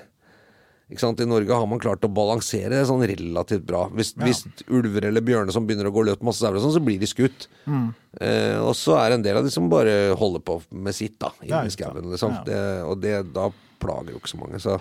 I 0.91 1.25
Norge 1.25 1.53
har 1.55 1.65
man 1.65 1.79
klart 1.81 2.03
å 2.05 2.09
balansere 2.11 2.69
det 2.75 2.83
sånn 2.85 3.01
relativt 3.07 3.63
bra. 3.65 3.85
Hvis, 3.95 4.11
hvis 4.19 4.43
ulver 4.67 5.07
eller 5.09 5.21
bjørner 5.25 5.51
som 5.55 5.65
begynner 5.65 5.87
å 5.89 5.93
gå 5.95 6.03
løs 6.05 6.19
på 6.19 6.27
masse 6.27 6.43
sauer, 6.43 6.59
sånn, 6.61 6.75
så 6.75 6.83
blir 6.83 6.99
de 7.01 7.07
skutt. 7.09 7.47
Mm. 7.65 7.87
Eh, 8.19 8.59
og 8.61 8.75
så 8.77 8.97
er 8.99 9.09
det 9.09 9.17
en 9.19 9.25
del 9.25 9.37
av 9.39 9.47
de 9.47 9.51
som 9.53 9.69
bare 9.71 10.13
holder 10.19 10.43
på 10.45 10.59
med 10.75 10.93
sitt 10.93 11.17
da, 11.23 11.31
Ja, 11.41 11.63
inne 11.63 11.65
i 11.65 11.71
ikke 11.73 11.87
sant. 11.87 11.97
skauen. 11.97 12.11
Liksom. 12.13 12.37
Ja. 12.37 12.43
Det, 12.49 12.61
og 12.91 13.01
det, 13.01 13.15
da 13.33 13.47
plager 13.83 14.13
jo 14.13 14.21
ikke 14.21 14.33
så 14.35 14.41
mange. 14.43 14.59
Så, 14.61 14.77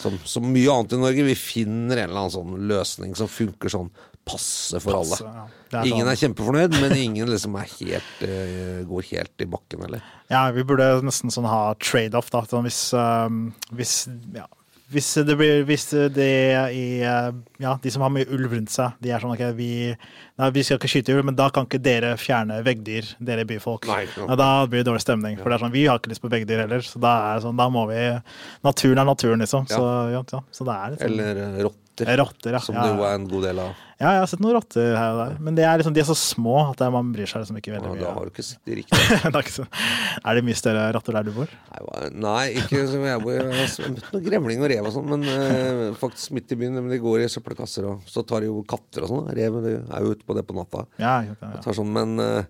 som, 0.00 0.16
som 0.24 0.46
mye 0.50 0.72
annet 0.72 0.96
i 0.96 1.02
Norge, 1.04 1.24
vi 1.28 1.36
finner 1.38 2.00
en 2.00 2.08
eller 2.10 2.24
annen 2.24 2.34
sånn 2.34 2.56
løsning 2.70 3.14
som 3.18 3.30
funker 3.30 3.70
sånn 3.72 3.90
passe 4.30 4.78
for 4.82 4.98
Passe, 4.98 5.24
alle. 5.24 5.46
ja. 5.72 5.80
Er 5.80 5.86
ingen 5.88 6.04
sånn- 6.06 6.10
er 6.12 6.20
kjempefornøyd, 6.20 6.74
men 6.82 6.92
ingen 6.98 7.30
liksom 7.30 7.54
er 7.58 7.68
helt, 7.78 8.10
uh, 8.22 8.80
går 8.86 9.06
helt 9.14 9.42
i 9.42 9.48
bakken 9.50 9.82
heller. 9.86 10.02
Ja, 10.30 10.42
vi 10.54 10.62
burde 10.66 10.90
nesten 11.06 11.30
sånn 11.32 11.48
ha 11.48 11.74
trade-off, 11.80 12.28
da. 12.34 12.42
Sånn 12.50 12.66
hvis, 12.68 12.80
uh, 12.94 13.28
hvis 13.74 13.94
ja. 14.36 14.46
Hvis 14.90 15.08
det 15.26 15.36
blir 15.38 15.64
Hvis 15.68 15.86
det 16.14 16.28
i 16.74 16.84
uh, 17.06 17.30
Ja, 17.62 17.76
de 17.82 17.92
som 17.92 18.02
har 18.04 18.12
mye 18.14 18.26
ulv 18.32 18.54
rundt 18.56 18.72
seg, 18.72 18.96
de 19.02 19.12
er 19.12 19.22
sånn 19.22 19.34
OK, 19.34 19.44
vi, 19.58 19.70
nei, 20.40 20.48
vi 20.54 20.64
skal 20.66 20.80
ikke 20.80 20.90
skyte 20.90 21.14
ulv, 21.14 21.28
men 21.28 21.38
da 21.38 21.50
kan 21.54 21.68
ikke 21.68 21.82
dere 21.82 22.14
fjerne 22.20 22.60
veggdyr, 22.66 23.12
dere 23.22 23.44
byfolk. 23.48 23.86
Nei, 23.90 24.02
nei, 24.16 24.38
da 24.40 24.50
blir 24.66 24.82
det 24.82 24.88
dårlig 24.88 25.04
stemning. 25.04 25.38
For 25.40 25.52
det 25.52 25.58
er 25.58 25.64
sånn, 25.66 25.74
vi 25.76 25.84
har 25.86 26.00
ikke 26.00 26.14
lyst 26.14 26.24
på 26.24 26.32
veggdyr 26.32 26.64
heller, 26.64 26.82
så 26.86 27.02
da 27.02 27.14
er 27.28 27.38
det 27.38 27.46
sånn, 27.46 27.60
da 27.60 27.68
må 27.72 27.86
vi 27.90 28.00
Naturen 28.66 29.02
er 29.02 29.08
naturen, 29.08 29.44
liksom. 29.44 29.68
Så, 29.70 29.84
ja, 30.10 30.24
ja, 30.32 30.42
så 30.50 30.66
det 30.66 30.76
er 30.76 30.94
litt 30.94 31.04
sånn 31.04 31.12
Eller 31.14 31.42
eh, 31.44 31.70
rotter, 32.08 32.20
Rotter, 32.22 32.56
ja. 32.56 32.60
som 32.64 32.74
det 32.78 32.88
jo 32.94 33.04
er 33.06 33.14
en 33.18 33.26
god 33.30 33.44
del 33.48 33.58
av. 33.62 33.78
ja, 34.00 34.12
jeg 34.16 34.20
har 34.22 34.28
sett 34.32 34.40
noen 34.40 34.54
rotter 34.56 34.94
her 34.96 35.12
og 35.12 35.18
der, 35.20 35.34
men 35.44 35.58
de 35.58 35.64
er, 35.66 35.80
liksom, 35.80 35.94
de 35.96 36.00
er 36.00 36.08
så 36.08 36.16
små 36.16 36.54
at 36.70 36.80
man 36.94 37.10
bryr 37.12 37.28
seg 37.28 37.42
liksom 37.44 37.58
ikke 37.60 37.74
veldig 37.74 37.90
mye. 37.92 38.00
da 38.00 38.12
har 38.16 38.28
du 38.28 38.32
ikke 38.32 38.46
sett 38.46 38.62
de 38.70 38.78
riktig. 38.80 39.00
er, 40.24 40.30
det 40.38 40.44
mye 40.46 40.58
større 40.58 40.86
rotter 40.96 41.18
der 41.18 41.28
du 41.28 41.32
bor? 41.36 41.52
Nei, 42.16 42.44
ikke 42.62 42.84
som 42.90 43.04
jeg 43.06 43.24
bor. 43.24 43.34
Jeg 43.36 43.44
har 43.50 43.90
møtt 43.96 44.12
noen 44.14 44.24
grevling 44.30 44.64
og 44.64 44.70
rev 44.72 44.88
og 44.88 44.94
sånn, 44.96 45.10
men 45.12 45.26
eh, 45.34 45.82
faktisk 46.00 46.32
midt 46.36 46.54
i 46.56 46.60
byen. 46.62 46.78
Men 46.80 46.92
de 46.94 47.00
går 47.02 47.26
i 47.26 47.28
søppelkasser, 47.32 47.88
og 47.90 48.06
så 48.08 48.24
tar 48.26 48.44
de 48.44 48.48
jo 48.50 48.62
katter 48.68 49.04
og 49.06 49.12
sånn. 49.12 49.28
Reven 49.36 49.66
Rev 49.66 49.92
er 49.92 50.06
jo 50.06 50.14
ute 50.16 50.26
på 50.26 50.36
det 50.38 50.46
på 50.48 50.56
natta. 50.56 50.86
Ja, 51.02 51.18
ja, 51.26 51.36
ja. 51.40 51.60
Tar 51.64 51.76
sånn, 51.76 51.92
men, 51.92 52.16
eh, 52.24 52.48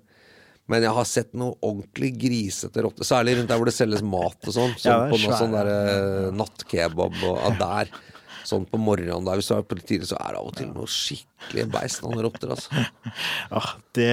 men 0.71 0.85
jeg 0.87 0.95
har 0.95 1.07
sett 1.09 1.33
noe 1.35 1.57
ordentlig 1.67 2.13
grisete 2.21 2.85
rotter. 2.87 3.03
Særlig 3.09 3.39
rundt 3.41 3.51
der 3.51 3.59
hvor 3.59 3.67
det 3.67 3.75
selges 3.75 4.05
mat 4.07 4.39
og 4.47 4.55
sånn. 4.55 4.77
Som 4.79 4.93
Ja, 4.93 5.01
er 5.09 5.11
på 5.11 5.19
noe 5.25 5.39
sånn 5.41 5.57
der 5.57 5.71
eh, 5.75 6.29
nattkebab 6.39 7.17
og 7.27 7.41
ja, 7.43 7.51
der. 7.59 7.91
Sånn 8.51 8.65
på 8.67 8.81
morgenen 8.83 9.27
der, 9.27 9.39
hvis 9.39 9.51
du 9.51 9.55
er 9.55 9.67
på 9.67 9.79
tidlig, 9.79 10.09
så 10.11 10.19
er 10.19 10.35
det 10.35 10.41
av 10.41 10.49
og 10.49 10.57
til 10.59 10.71
noe 10.73 10.89
skikkelig 10.91 11.67
beist 11.71 12.03
noen 12.03 12.23
rotter, 12.27 12.55
altså. 12.57 12.85
Ah, 13.61 13.69
det, 13.95 14.09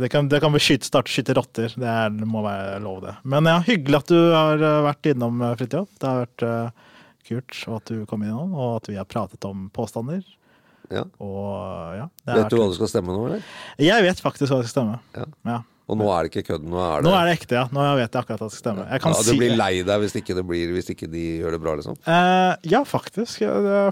det, 0.00 0.08
kan, 0.12 0.28
det 0.32 0.40
kan 0.44 0.52
vi 0.54 0.62
skyte, 0.62 0.88
starte 0.88 1.12
å 1.12 1.14
skyte 1.14 1.36
rotter. 1.36 1.74
Det, 1.76 1.90
er, 1.90 2.14
det 2.16 2.28
må 2.28 2.44
være 2.44 2.78
lov, 2.84 3.02
det. 3.04 3.14
Men 3.28 3.50
ja, 3.50 3.58
hyggelig 3.66 4.00
at 4.02 4.14
du 4.14 4.18
har 4.20 4.64
eh, 4.70 4.80
vært 4.88 5.10
innom, 5.12 5.44
eh, 5.44 5.54
Fridtjof. 5.60 5.90
Det 6.00 6.10
har 6.10 6.24
vært 6.24 6.46
uh, 6.48 6.96
kult 7.28 7.60
at 7.78 7.92
du 7.92 8.06
kom 8.10 8.24
innom, 8.24 8.56
og 8.56 8.80
at 8.80 8.90
vi 8.92 8.98
har 9.00 9.08
pratet 9.08 9.44
om 9.48 9.68
påstander. 9.74 10.24
Ja. 10.92 11.04
Og 11.24 11.96
ja, 11.96 12.08
det 12.26 12.40
Vet 12.40 12.52
du 12.52 12.58
hva 12.60 12.68
du 12.68 12.76
skal 12.76 12.90
stemme 12.92 13.14
nå, 13.14 13.22
eller? 13.28 13.46
Jeg 13.80 14.04
vet 14.04 14.20
faktisk 14.20 14.50
hva 14.50 14.60
jeg 14.60 14.68
skal 14.68 14.74
stemme. 14.74 14.98
Ja. 15.16 15.28
Ja. 15.48 15.60
Og 15.84 15.98
nå 16.00 16.06
er 16.08 16.24
det 16.24 16.30
ikke 16.30 16.42
kødd, 16.48 16.62
nå 16.64 16.78
er 16.80 17.02
det 17.02 17.04
Nå 17.04 17.12
er 17.12 17.26
det 17.28 17.32
ekte, 17.36 17.56
ja. 17.58 17.64
Nå 17.74 17.82
vet 17.98 18.06
jeg 18.06 18.20
akkurat 18.22 18.40
at 18.40 18.48
det 18.48 18.54
skal 18.54 18.62
stemme. 18.62 18.84
Ja, 18.88 19.10
Du 19.12 19.26
si 19.28 19.34
blir 19.36 19.52
lei 19.58 19.72
deg 19.84 20.04
hvis 20.04 20.14
ikke, 20.16 20.36
det 20.38 20.44
blir, 20.48 20.70
hvis 20.72 20.88
ikke 20.94 21.08
de 21.12 21.24
gjør 21.42 21.56
det 21.56 21.60
bra, 21.60 21.74
liksom? 21.80 21.98
Eh, 22.08 22.52
ja, 22.72 22.80
faktisk. 22.88 23.42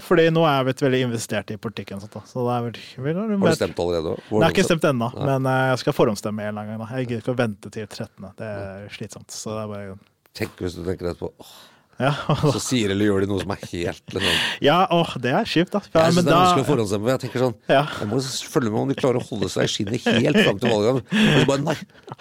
Fordi 0.07 0.25
nå 0.33 0.45
er 0.49 0.55
jeg 0.57 0.67
blitt 0.71 0.81
veldig 0.87 1.01
investert 1.09 1.53
i 1.53 1.59
politikken. 1.61 2.01
Sånt. 2.01 2.17
Så 2.31 2.47
det 2.47 2.55
er 2.55 2.65
vel, 2.65 2.79
vel, 3.05 3.19
Har 3.37 3.53
du 3.53 3.59
stemt 3.59 3.83
allerede 3.85 4.15
òg? 4.15 4.23
Jeg 4.31 4.41
har 4.47 4.55
ikke 4.55 4.65
stemt 4.71 4.87
ennå, 4.89 5.11
men 5.19 5.51
eh, 5.53 5.59
jeg 5.73 5.83
skal 5.83 5.97
forhåndsstemme 5.99 6.47
en 6.47 6.49
eller 6.49 6.63
annen 6.65 6.73
gang. 6.73 6.87
Da. 6.87 6.97
Jeg 6.97 7.11
gidder 7.11 7.21
ikke 7.25 7.35
å 7.35 7.41
vente 7.43 7.73
til 7.77 7.85
13. 7.85 8.31
Det 8.41 8.49
er 8.49 8.89
slitsomt. 8.97 9.29
Så 9.37 9.53
det 9.53 9.61
er 9.67 9.71
bare 9.75 9.93
Tenk 10.33 10.57
hvis 10.65 10.73
du 10.73 10.81
tenker 10.81 11.11
etterpå 11.11 11.29
åh, 11.45 11.53
Ja, 12.01 12.11
Så 12.55 12.59
sier 12.63 12.91
eller 12.93 13.05
gjør 13.05 13.23
de 13.23 13.29
noe 13.29 13.43
som 13.43 13.51
er 13.53 13.61
helt 13.69 14.15
liksom. 14.15 14.37
ja 14.65 14.79
åh, 14.95 15.11
det 15.21 15.33
er 15.37 15.45
kjipt, 15.49 15.75
da. 15.75 15.81
Ja, 15.93 16.07
Jeg 16.07 16.15
synes 16.15 16.25
det 16.25 16.33
er 16.33 16.39
vanskelig 16.39 16.65
å 16.65 16.69
forhåndsstemme. 16.71 17.11
Jeg 17.13 17.21
tenker 17.25 17.43
sånn 17.45 17.55
Ja. 17.69 17.83
Jeg 18.01 18.09
må 18.09 18.21
følge 18.55 18.73
med 18.73 18.81
om 18.81 18.91
de 18.93 18.97
klarer 18.99 19.21
å 19.21 19.25
holde 19.29 19.49
seg 19.53 19.67
i 19.67 19.73
skinnet 19.75 20.07
helt 20.09 20.39
fram 20.41 20.61
til 20.63 20.73
valget. 20.73 21.01
Og 21.13 21.39
så 21.39 21.47
bare 21.51 21.65
nei, 21.69 21.75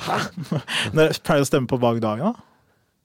hæ? 0.07 0.19
Når 0.97 1.09
jeg 1.09 1.23
pleier 1.25 1.47
å 1.47 1.49
stemme 1.49 1.71
på 1.73 1.81
valgdagen, 1.83 2.33
da. 2.33 2.49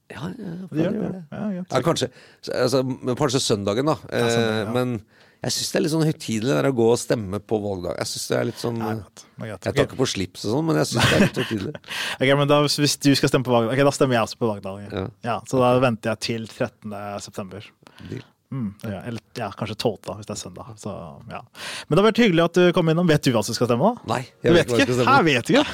Ja, 0.08 0.28
ja, 0.32 0.52
Det 0.72 0.84
gjør 0.86 1.00
det. 1.12 1.22
Ja, 1.68 1.80
kanskje, 1.84 2.08
altså, 2.56 2.80
kanskje 3.18 3.42
søndagen, 3.44 3.90
da. 3.90 3.96
Eh. 4.08 4.70
Men 4.72 4.94
jeg 5.38 5.54
syns 5.54 5.68
det 5.70 5.78
er 5.78 5.82
litt 5.84 5.92
sånn 5.92 6.06
høytidelig 6.08 6.54
å 6.66 6.72
gå 6.74 6.86
og 6.90 6.98
stemme 6.98 7.38
på 7.38 7.58
valgdag. 7.62 7.98
Jeg 8.00 8.10
synes 8.12 8.24
det 8.30 8.38
er 8.38 8.48
litt 8.48 8.62
sånn 8.62 8.80
Nei, 8.80 8.94
greit. 8.96 9.22
Greit. 9.38 9.52
Jeg 9.68 9.76
tar 9.76 9.84
ikke 9.86 10.00
på 10.00 10.08
slips 10.10 10.46
og 10.48 10.54
sånn, 10.56 10.66
men 10.66 10.80
jeg 10.80 10.90
syns 10.90 11.04
det 11.04 11.18
er 11.18 11.24
litt 11.26 11.38
høytidelig. 11.42 11.74
Ok, 12.18 12.32
men 12.40 12.50
da, 12.50 12.58
Hvis 12.66 12.96
du 13.04 13.12
skal 13.18 13.30
stemme 13.30 13.46
på 13.46 13.54
valgdag, 13.54 13.76
okay, 13.76 13.86
da 13.86 13.94
stemmer 13.94 14.18
jeg 14.18 14.26
også 14.26 14.40
på 14.40 14.50
valgdag. 14.50 14.88
Ja. 14.90 15.04
Ja, 15.28 15.36
så 15.46 15.62
da 15.62 15.70
venter 15.84 16.16
jeg 16.16 16.24
til 16.26 16.48
13. 16.50 16.96
september. 17.22 17.70
Deal. 18.08 18.26
Mm, 18.48 18.68
ja, 18.80 19.02
eller 19.04 19.20
ja, 19.36 19.50
kanskje 19.52 19.74
12. 19.76 19.98
da, 20.06 20.14
hvis 20.16 20.28
det 20.28 20.32
er 20.32 20.38
søndag. 20.40 20.68
Så, 20.80 20.92
ja. 21.28 21.40
Men 21.84 21.92
det 21.96 22.00
har 22.00 22.06
vært 22.06 22.20
hyggelig 22.22 22.44
at 22.46 22.54
du 22.56 22.70
kom 22.72 22.88
innom. 22.88 23.08
Vet 23.10 23.26
du 23.26 23.32
hva 23.34 23.42
som 23.44 23.56
skal 23.56 23.68
stemme? 23.68 23.90
da? 23.92 24.08
Nei, 24.14 24.22
jeg 24.46 24.54
vet 24.56 24.72
vet 24.72 24.86
ikke 24.88 24.96
hva 25.02 25.06
Her 25.18 25.26
vet 25.26 25.52
ikke! 25.52 25.64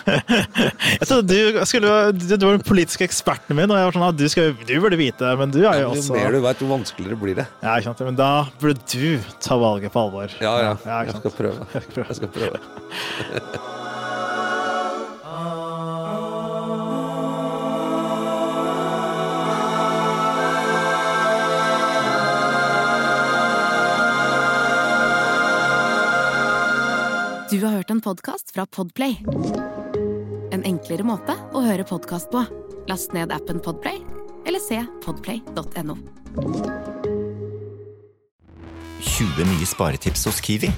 Jeg 0.99 1.09
trodde 1.11 1.29
du, 1.31 1.61
skulle, 1.71 1.93
du, 2.19 2.27
du 2.35 2.47
var 2.49 2.59
den 2.59 2.67
politiske 2.67 3.07
eksperten 3.07 3.55
min, 3.57 3.71
og 3.71 3.79
jeg 3.79 3.89
var 3.89 3.97
sånn 3.97 4.07
at 4.09 4.19
du, 4.19 4.27
skal, 4.33 4.53
du 4.59 4.75
burde 4.83 4.99
vite, 4.99 5.31
men 5.39 5.55
du 5.55 5.61
er 5.63 5.85
jo 5.85 5.93
Jo 5.95 6.05
mer 6.17 6.35
du 6.35 6.41
veit, 6.45 6.63
jo 6.65 6.71
vanskeligere 6.71 7.21
blir 7.21 7.39
det. 7.39 7.47
ja, 7.63 7.77
ikke 7.79 7.93
sant? 7.93 8.03
Men 8.11 8.19
da 8.19 8.31
burde 8.61 8.83
du 8.91 9.31
ta 9.45 9.59
valget 9.61 9.95
på 9.95 10.05
alvor. 10.09 10.35
Ja, 10.43 10.57
ja. 10.67 10.75
Jeg 11.07 11.17
skal 11.21 11.39
prøve. 11.39 11.71
Jeg 11.79 12.19
skal 12.21 12.35
prøve. 12.35 12.63
hørt 27.85 27.91
en 27.91 28.01
podkast 28.01 28.51
fra 28.55 28.65
Podplay. 28.67 29.19
En 30.53 30.63
enklere 30.65 31.05
måte 31.05 31.35
å 31.53 31.61
høre 31.61 31.85
podkast 31.85 32.31
på. 32.33 32.41
Last 32.89 33.13
ned 33.13 33.33
appen 33.35 33.61
Podplay, 33.61 33.99
eller 34.49 34.63
se 34.63 34.79
podplay.no. 35.05 35.97
20 39.05 39.51
nye 39.51 39.69
sparetips 39.69 40.25
hos 40.25 40.41
Kiwi. 40.41 40.71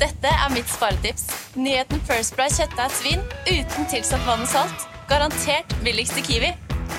Dette 0.00 0.30
er 0.30 0.48
mitt 0.54 0.70
sparetips. 0.72 1.26
Nyheten 1.58 2.00
First 2.08 2.38
Price 2.38 2.62
kjøttdeig 2.62 2.96
svin 2.96 3.28
uten 3.50 3.92
tilsatt 3.92 4.24
vann 4.24 4.46
og 4.46 4.48
salt. 4.48 4.88
Garantert 5.10 5.76
billigst 5.84 6.16
i 6.16 6.24
Kiwi. 6.24 6.54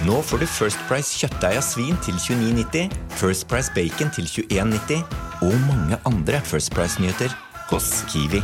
Nå 0.06 0.22
får 0.30 0.44
du 0.44 0.50
First 0.60 0.86
Price 0.92 1.18
kjøttdeig 1.18 1.58
av 1.58 1.66
svin 1.66 1.98
til 2.06 2.22
29,90, 2.22 2.94
First 3.18 3.50
Price 3.50 3.74
bacon 3.74 4.14
til 4.14 4.30
21,90 4.30 5.02
og 5.50 5.62
mange 5.66 5.98
andre 6.06 6.44
First 6.46 6.76
Price-nyheter 6.76 7.34
hos 7.72 7.94
Kiwi. 8.14 8.44